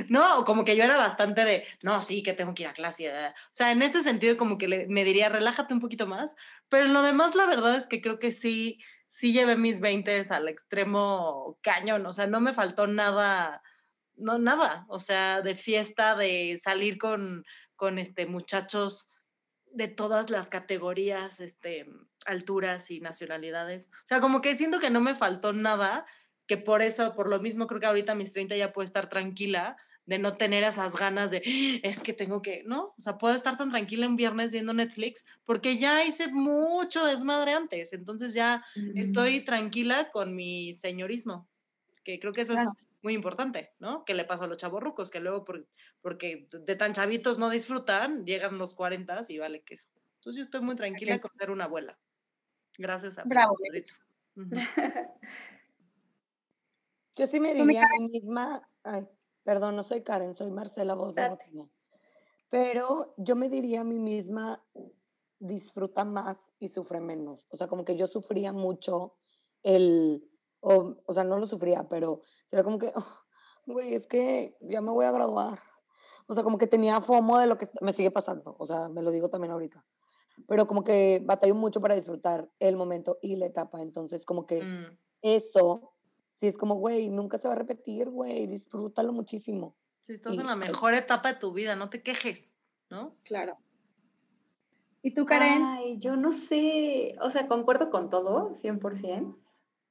No, 0.10 0.44
como 0.44 0.66
que 0.66 0.76
yo 0.76 0.84
era 0.84 0.98
bastante 0.98 1.46
de, 1.46 1.66
no, 1.82 2.02
sí, 2.02 2.24
que 2.24 2.34
tengo 2.34 2.54
que 2.54 2.64
ir 2.64 2.70
a 2.70 2.74
clase. 2.74 3.06
eh". 3.08 3.30
O 3.30 3.54
sea, 3.54 3.72
en 3.72 3.82
este 3.82 4.04
sentido 4.04 4.36
como 4.38 4.58
que 4.58 4.68
le- 4.68 4.88
me 4.88 5.06
diría, 5.06 5.30
relájate 5.30 5.74
un 5.74 5.80
poquito 5.80 6.08
más, 6.08 6.36
pero 6.70 6.86
en 6.86 6.94
lo 6.94 7.02
demás 7.04 7.36
la 7.36 7.46
verdad 7.46 7.76
es 7.76 7.88
que 7.88 8.02
creo 8.02 8.20
que 8.20 8.32
sí, 8.32 8.80
sí 9.10 9.32
llevé 9.34 9.56
mis 9.56 9.80
20 9.80 10.22
al 10.30 10.50
extremo 10.50 11.58
cañón, 11.62 12.06
o 12.06 12.12
sea, 12.14 12.28
no 12.28 12.42
me 12.42 12.54
faltó 12.54 12.88
nada 12.88 13.62
no, 14.16 14.38
nada, 14.40 14.86
o 14.90 15.00
sea, 15.00 15.42
de 15.42 15.56
fiesta, 15.56 16.16
de 16.16 16.60
salir 16.64 16.98
con, 16.98 17.46
con 17.76 17.98
este, 18.00 18.28
muchachos 18.28 19.11
de 19.74 19.88
todas 19.88 20.30
las 20.30 20.50
categorías, 20.50 21.40
este, 21.40 21.88
alturas 22.26 22.92
y 22.92 23.00
nacionalidades. 23.02 23.90
O 24.04 24.08
sea, 24.08 24.22
como 24.22 24.42
que 24.42 24.56
siento 24.56 24.80
que 24.80 24.90
no 24.90 25.02
me 25.02 25.16
faltó 25.16 25.54
nada, 25.54 26.06
que 26.48 26.58
por 26.58 26.82
eso, 26.82 27.16
por 27.16 27.30
lo 27.30 27.40
mismo, 27.40 27.68
creo 27.68 27.80
que 27.80 27.88
ahorita 27.88 28.14
a 28.14 28.16
mis 28.16 28.32
30 28.34 28.56
ya 28.58 28.74
puedo 28.74 28.84
estar 28.86 29.10
tranquila 29.10 29.78
de 30.06 30.20
no 30.20 30.36
tener 30.36 30.64
esas 30.64 30.96
ganas 30.98 31.32
de, 31.32 31.38
"Ah, 31.46 31.80
es 31.88 32.00
que 32.00 32.14
tengo 32.14 32.42
que, 32.42 32.64
¿no? 32.66 32.96
O 32.98 33.02
sea, 33.02 33.18
puedo 33.18 33.36
estar 33.36 33.58
tan 33.58 33.70
tranquila 33.70 34.06
en 34.08 34.16
viernes 34.18 34.52
viendo 34.52 34.74
Netflix 34.74 35.26
porque 35.46 35.78
ya 35.78 36.04
hice 36.06 36.30
mucho 36.34 37.06
desmadre 37.06 37.54
antes, 37.54 37.94
entonces 37.94 38.34
ya 38.34 38.64
estoy 38.94 39.42
tranquila 39.46 40.10
con 40.12 40.36
mi 40.36 40.74
señorismo, 40.74 41.50
que 42.04 42.20
creo 42.20 42.34
que 42.34 42.42
eso 42.42 42.54
Claro. 42.54 42.72
es 42.72 42.84
muy 43.04 43.14
importante, 43.14 43.74
¿no? 43.80 44.06
Que 44.06 44.14
le 44.14 44.26
pasa 44.26 44.46
a 44.46 44.48
los 44.48 44.58
chavorrucos, 44.58 45.10
que 45.10 45.20
luego 45.20 45.44
por- 45.46 45.68
porque 46.02 46.48
de 46.52 46.76
tan 46.76 46.94
chavitos 46.94 47.38
no 47.40 47.50
disfrutan, 47.50 48.26
llegan 48.26 48.58
los 48.58 48.76
40 48.76 49.22
y 49.30 49.38
vale 49.40 49.64
que 49.64 49.74
eso. 49.76 49.92
Entonces 50.16 50.38
yo 50.38 50.44
estoy 50.44 50.62
muy 50.62 50.76
tranquila 50.76 51.20
con 51.20 51.32
ser 51.34 51.52
una 51.52 51.66
abuela. 51.66 52.00
Gracias 52.78 53.18
a 53.18 53.24
Bravo, 53.26 53.56
Pedrito. 53.62 53.94
Ujú. 54.36 54.50
Yo 57.18 57.28
sí 57.28 57.40
me 57.40 57.54
diría 57.54 57.84
a 57.84 58.00
mí 58.00 58.08
misma, 58.10 58.68
ay, 58.84 59.08
perdón, 59.44 59.76
no 59.76 59.84
soy 59.84 60.02
Karen, 60.04 60.34
soy 60.34 60.50
Marcela 60.52 60.94
voz. 60.96 61.14
Pero 62.50 63.14
yo 63.18 63.36
me 63.36 63.50
diría 63.50 63.82
a 63.82 63.84
mí 63.84 64.00
misma, 64.00 64.64
disfruta 65.40 66.04
más 66.04 66.52
y 66.60 66.70
sufre 66.70 67.00
menos. 67.00 67.46
O 67.50 67.58
sea, 67.58 67.68
como 67.68 67.86
que 67.86 67.98
yo 67.98 68.08
sufría 68.08 68.54
mucho 68.54 69.18
el, 69.64 70.24
o, 70.62 70.96
o 71.06 71.14
sea, 71.14 71.24
no 71.24 71.38
lo 71.38 71.48
sufría, 71.48 71.88
pero 71.90 72.22
era 72.52 72.64
como 72.64 72.80
que, 72.80 72.92
"Oh, 72.96 73.06
güey, 73.68 73.94
es 73.96 74.08
que 74.08 74.58
ya 74.62 74.82
me 74.82 74.92
voy 74.92 75.06
a 75.06 75.12
graduar. 75.12 75.60
O 76.28 76.34
sea, 76.34 76.44
como 76.44 76.58
que 76.58 76.68
tenía 76.68 77.02
fomo 77.02 77.38
de 77.40 77.48
lo 77.48 77.58
que 77.58 77.68
me 77.82 77.94
sigue 77.94 78.12
pasando. 78.12 78.56
O 78.60 78.66
sea, 78.66 78.88
me 78.90 79.02
lo 79.02 79.12
digo 79.12 79.30
también 79.30 79.52
ahorita. 79.52 79.86
Pero 80.48 80.66
como 80.68 80.84
que 80.84 81.22
batallo 81.26 81.56
mucho 81.56 81.82
para 81.82 81.96
disfrutar 81.96 82.50
el 82.60 82.78
momento 82.78 83.18
y 83.22 83.36
la 83.36 83.48
etapa. 83.48 83.82
Entonces, 83.82 84.26
como 84.26 84.46
que 84.48 84.64
Mm, 84.64 84.98
eso, 85.24 85.92
sí 86.40 86.48
es 86.48 86.58
como, 86.58 86.76
güey, 86.76 87.10
nunca 87.10 87.38
se 87.38 87.48
va 87.48 87.54
a 87.56 87.58
repetir, 87.58 88.10
güey, 88.10 88.48
disfrútalo 88.48 89.14
muchísimo. 89.14 89.76
Si 90.02 90.14
estás 90.14 90.34
Y, 90.34 90.40
en 90.40 90.48
la 90.48 90.56
mejor 90.56 90.94
etapa 90.94 91.34
de 91.34 91.40
tu 91.40 91.52
vida, 91.54 91.76
no 91.76 91.90
te 91.90 92.02
quejes, 92.02 92.52
¿no? 92.90 93.16
Claro. 93.24 93.58
¿Y 95.04 95.14
tú, 95.14 95.26
Karen? 95.26 95.64
Ay, 95.64 95.98
yo 95.98 96.16
no 96.16 96.32
sé, 96.32 97.16
o 97.22 97.30
sea, 97.30 97.48
concuerdo 97.48 97.90
con 97.90 98.10
todo, 98.10 98.54
100%, 98.56 99.38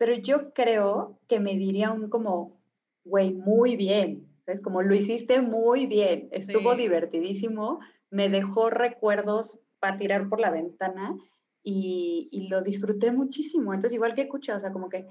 pero 0.01 0.14
yo 0.14 0.55
creo 0.55 1.20
que 1.28 1.40
me 1.40 1.57
diría 1.59 1.92
un 1.92 2.09
como, 2.09 2.62
güey, 3.05 3.32
muy 3.32 3.76
bien, 3.76 4.26
es 4.46 4.62
como 4.62 4.80
lo 4.82 4.94
hiciste 4.94 5.42
muy 5.42 5.86
bien, 5.86 6.30
estuvo 6.32 6.72
Sí. 6.72 6.78
divertidísimo, 6.78 7.80
me 8.11 8.30
dejó 8.30 8.70
recuerdos 8.70 9.61
para 9.78 9.98
tirar 9.98 10.30
por 10.30 10.40
la 10.40 10.51
ventana 10.51 11.18
y, 11.62 12.30
y 12.32 12.48
lo 12.48 12.62
disfruté 12.62 13.12
muchísimo. 13.12 13.74
Entonces, 13.74 13.92
igual 13.94 14.14
que 14.14 14.22
escucha, 14.22 14.57
o 14.57 14.59
sea, 14.59 14.72
como 14.72 14.88
que 14.88 15.07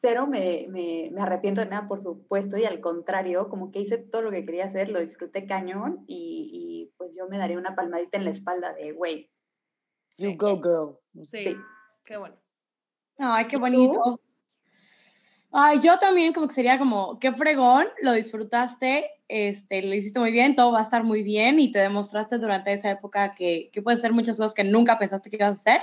cero 0.00 0.28
me, 0.28 0.66
me, 0.70 1.10
me 1.12 1.22
arrepiento 1.22 1.60
de 1.62 1.68
nada, 1.68 1.88
por 1.88 2.00
supuesto, 2.00 2.56
y 2.56 2.66
al 2.66 2.80
contrario, 2.80 3.48
como 3.48 3.72
que 3.72 3.80
hice 3.80 3.98
todo 3.98 4.22
lo 4.22 4.30
que 4.30 4.44
quería 4.46 4.66
hacer, 4.66 4.90
lo 4.90 5.00
disfruté 5.00 5.46
cañón 5.46 6.04
y, 6.06 6.50
y 6.52 6.94
pues 6.98 7.16
yo 7.16 7.26
me 7.28 7.38
daría 7.38 7.58
una 7.58 7.74
palmadita 7.74 8.18
en 8.18 8.24
la 8.24 8.30
espalda 8.30 8.74
de, 8.74 8.92
güey, 8.92 9.30
You 10.18 10.30
Sí, 10.30 10.36
go, 10.36 10.56
girl. 10.62 11.00
sí, 11.24 11.44
Sí. 11.44 11.56
qué 12.04 12.16
bueno. 12.16 12.43
Ay, 13.18 13.46
qué 13.46 13.56
bonito. 13.56 14.20
Ay, 15.52 15.78
yo 15.80 15.98
también 15.98 16.32
como 16.32 16.48
que 16.48 16.54
sería 16.54 16.78
como, 16.78 17.18
qué 17.20 17.32
fregón, 17.32 17.86
lo 18.02 18.12
disfrutaste, 18.12 19.08
este, 19.28 19.82
lo 19.82 19.94
hiciste 19.94 20.18
muy 20.18 20.32
bien, 20.32 20.56
todo 20.56 20.72
va 20.72 20.80
a 20.80 20.82
estar 20.82 21.04
muy 21.04 21.22
bien 21.22 21.60
y 21.60 21.70
te 21.70 21.78
demostraste 21.78 22.38
durante 22.38 22.72
esa 22.72 22.90
época 22.90 23.34
que, 23.36 23.70
que 23.72 23.80
puedes 23.80 24.00
hacer 24.00 24.12
muchas 24.12 24.36
cosas 24.36 24.52
que 24.52 24.64
nunca 24.64 24.98
pensaste 24.98 25.30
que 25.30 25.36
ibas 25.36 25.50
a 25.50 25.52
hacer. 25.52 25.80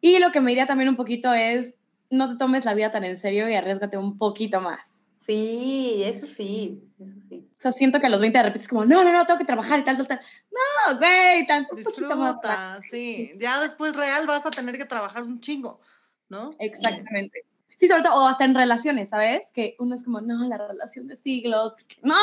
Y 0.00 0.20
lo 0.20 0.30
que 0.30 0.40
me 0.40 0.52
diría 0.52 0.66
también 0.66 0.88
un 0.88 0.96
poquito 0.96 1.32
es, 1.32 1.74
no 2.10 2.28
te 2.28 2.36
tomes 2.36 2.64
la 2.64 2.74
vida 2.74 2.90
tan 2.90 3.04
en 3.04 3.18
serio 3.18 3.48
y 3.48 3.54
arriesgate 3.54 3.96
un 3.96 4.16
poquito 4.16 4.60
más. 4.60 4.94
Sí, 5.26 6.02
eso 6.04 6.26
sí, 6.26 6.80
eso 6.98 7.20
sí. 7.28 7.46
O 7.50 7.60
sea, 7.60 7.72
siento 7.72 8.00
que 8.00 8.06
a 8.06 8.10
los 8.10 8.20
20 8.22 8.38
de 8.38 8.44
repente 8.44 8.62
es 8.62 8.68
como, 8.68 8.86
no, 8.86 9.04
no, 9.04 9.12
no, 9.12 9.26
tengo 9.26 9.38
que 9.38 9.44
trabajar 9.44 9.78
y 9.78 9.84
tal, 9.84 9.96
tal, 9.98 10.08
tal. 10.08 10.20
No, 10.50 10.98
güey, 10.98 11.46
tan 11.46 11.66
un 11.70 11.82
poquito 11.82 12.16
más. 12.16 12.34
Disfruta, 12.36 12.80
sí. 12.88 13.32
Ya 13.38 13.60
después 13.60 13.94
real 13.94 14.26
vas 14.26 14.46
a 14.46 14.50
tener 14.50 14.78
que 14.78 14.86
trabajar 14.86 15.24
un 15.24 15.40
chingo, 15.40 15.80
¿no? 16.28 16.54
Exactamente. 16.58 17.44
Sí, 17.76 17.86
sobre 17.86 18.02
todo, 18.02 18.24
o 18.24 18.26
hasta 18.28 18.44
en 18.44 18.54
relaciones, 18.54 19.10
¿sabes? 19.10 19.52
Que 19.54 19.76
uno 19.78 19.94
es 19.94 20.02
como, 20.04 20.20
no, 20.20 20.46
la 20.46 20.58
relación 20.58 21.06
de 21.06 21.16
siglos. 21.16 21.74
No. 22.02 22.16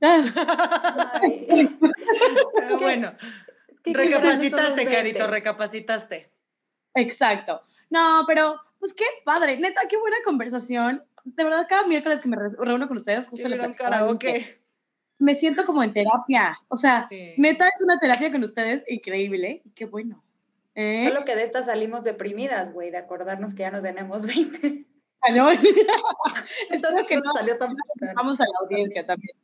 Pero 2.56 2.78
bueno, 2.78 3.12
qué 3.82 3.92
los 3.92 4.06
recapacitaste, 4.06 4.86
Carito, 4.86 5.26
recapacitaste. 5.26 6.32
Exacto. 6.94 7.62
No, 7.90 8.24
pero, 8.26 8.60
pues 8.78 8.92
qué 8.94 9.04
padre, 9.24 9.58
neta, 9.58 9.82
qué 9.88 9.96
buena 9.96 10.16
conversación. 10.24 11.04
De 11.24 11.44
verdad, 11.44 11.66
cada 11.68 11.86
miércoles 11.88 12.20
que 12.20 12.28
me 12.28 12.36
re- 12.36 12.56
reúno 12.58 12.86
con 12.88 12.96
ustedes, 12.96 13.26
Qué 13.26 13.30
justo 13.30 13.48
le 13.48 13.58
karaoke. 13.74 14.62
Me 15.18 15.34
siento 15.34 15.64
como 15.66 15.82
en 15.82 15.92
terapia. 15.92 16.56
O 16.68 16.76
sea, 16.76 17.06
Sí. 17.10 17.34
neta 17.36 17.66
es 17.66 17.82
una 17.84 17.98
terapia 17.98 18.30
con 18.32 18.42
ustedes 18.42 18.84
increíble. 18.88 19.62
Qué 19.74 19.84
bueno. 19.86 20.22
¿Eh? 20.74 21.06
Solo 21.08 21.24
que 21.24 21.34
de 21.36 21.42
estas 21.42 21.66
salimos 21.66 22.04
deprimidas, 22.04 22.72
güey, 22.72 22.90
de 22.90 22.98
acordarnos 22.98 23.54
que 23.54 23.62
ya 23.62 23.70
no 23.70 23.82
tenemos 23.82 24.24
20. 24.26 24.86
Ah, 25.22 25.32
no. 25.32 25.50
Esto 25.50 25.68
Espero 26.70 27.06
que 27.06 27.16
no 27.16 27.32
salió 27.32 27.58
tan 27.58 27.74
Vamos 28.14 28.40
a 28.40 28.44
la 28.44 28.58
audiencia 28.64 29.04
también. 29.04 29.36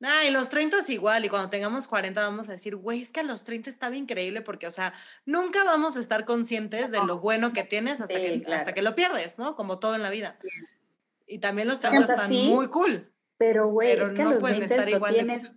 Nah, 0.00 0.24
y 0.24 0.30
los 0.30 0.48
30 0.48 0.78
es 0.78 0.90
igual, 0.90 1.24
y 1.24 1.28
cuando 1.28 1.50
tengamos 1.50 1.86
40 1.88 2.22
vamos 2.22 2.48
a 2.48 2.52
decir, 2.52 2.74
güey, 2.76 3.02
es 3.02 3.12
que 3.12 3.20
a 3.20 3.24
los 3.24 3.44
30 3.44 3.68
estaba 3.68 3.94
increíble 3.96 4.40
porque, 4.40 4.66
o 4.66 4.70
sea, 4.70 4.94
nunca 5.26 5.62
vamos 5.64 5.96
a 5.96 6.00
estar 6.00 6.24
conscientes 6.24 6.90
de 6.90 7.04
lo 7.04 7.18
bueno 7.20 7.52
que 7.52 7.64
tienes 7.64 8.00
hasta, 8.00 8.14
Sí, 8.14 8.20
que, 8.20 8.42
claro. 8.42 8.60
hasta 8.60 8.72
que 8.72 8.82
lo 8.82 8.94
pierdes, 8.94 9.38
¿no? 9.38 9.56
Como 9.56 9.78
todo 9.78 9.94
en 9.94 10.02
la 10.02 10.10
vida. 10.10 10.38
Y 11.26 11.38
también 11.38 11.68
los 11.68 11.76
Estamos 11.76 12.06
30 12.06 12.14
están 12.24 12.46
muy 12.48 12.68
cool. 12.68 13.12
Pero, 13.36 13.68
güey, 13.68 13.92
Pero 13.94 14.06
es 14.06 14.12
que 14.12 14.22
no 14.24 14.30
a 14.30 14.32
los 14.34 14.40
pueden 14.40 14.58
20 14.60 14.74
estar 14.74 14.88
lo 14.90 14.96
igual 14.96 15.12
de 15.12 15.18
tienes 15.18 15.54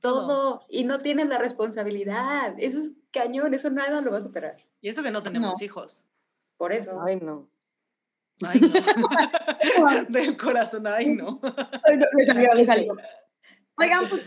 Todo. 0.00 0.26
todo 0.26 0.62
y 0.68 0.84
no 0.84 1.00
tienes 1.00 1.28
la 1.28 1.38
responsabilidad. 1.38 2.54
Eso 2.58 2.78
es 2.78 2.92
cañón, 3.12 3.54
eso 3.54 3.70
nada 3.70 4.00
lo 4.00 4.10
va 4.12 4.18
a 4.18 4.22
superar. 4.22 4.56
Y 4.80 4.88
eso 4.88 5.02
que 5.02 5.10
no 5.10 5.22
tenemos 5.22 5.58
No. 5.58 5.64
hijos. 5.64 6.06
Por 6.56 6.72
eso. 6.72 7.00
Ay, 7.06 7.16
no. 7.16 7.48
Ay, 8.42 8.60
no. 8.60 8.70
Del 10.08 10.36
corazón, 10.36 10.86
ay, 10.86 11.06
no. 11.14 11.40
Le 12.16 12.26
salió, 12.26 12.54
le 12.54 12.66
salió. 12.66 12.96
Oigan, 13.76 14.08
pues 14.08 14.26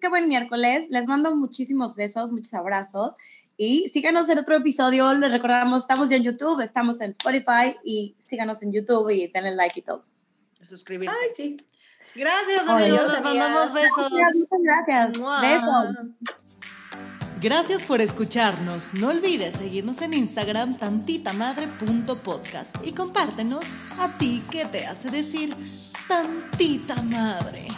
qué, 0.00 0.08
buen 0.08 0.28
miércoles. 0.28 0.86
Les 0.90 1.06
mando 1.06 1.34
muchísimos 1.34 1.94
besos, 1.96 2.30
muchos 2.30 2.54
abrazos. 2.54 3.14
Y 3.56 3.88
síganos 3.90 4.28
en 4.28 4.38
otro 4.38 4.56
episodio. 4.56 5.12
Les 5.14 5.30
recordamos, 5.30 5.80
estamos 5.80 6.08
ya 6.10 6.16
en 6.16 6.24
YouTube, 6.24 6.60
estamos 6.60 7.00
en 7.00 7.12
Spotify 7.12 7.76
y 7.84 8.16
síganos 8.18 8.62
en 8.62 8.72
YouTube 8.72 9.10
y 9.10 9.28
denle 9.28 9.54
like 9.54 9.78
y 9.78 9.82
todo. 9.82 10.04
Suscribirse. 10.64 11.14
Ay, 11.22 11.28
sí. 11.36 11.56
Gracias, 12.16 12.64
Ay, 12.68 12.84
amigos. 12.84 13.00
Dios, 13.00 13.12
Les 13.12 13.22
mandamos 13.22 13.72
besos. 13.72 14.10
Muchas 14.10 14.34
gracias. 14.62 15.18
Mua. 15.18 15.40
Besos. 15.40 15.96
Gracias 17.44 17.82
por 17.82 18.00
escucharnos. 18.00 18.94
No 18.94 19.08
olvides 19.08 19.52
seguirnos 19.56 20.00
en 20.00 20.14
Instagram 20.14 20.78
tantitamadre.podcast 20.78 22.74
y 22.82 22.92
compártenos 22.92 23.64
a 23.98 24.08
ti 24.16 24.42
que 24.50 24.64
te 24.64 24.86
hace 24.86 25.10
decir 25.10 25.54
tantita 26.08 26.94
madre. 27.02 27.68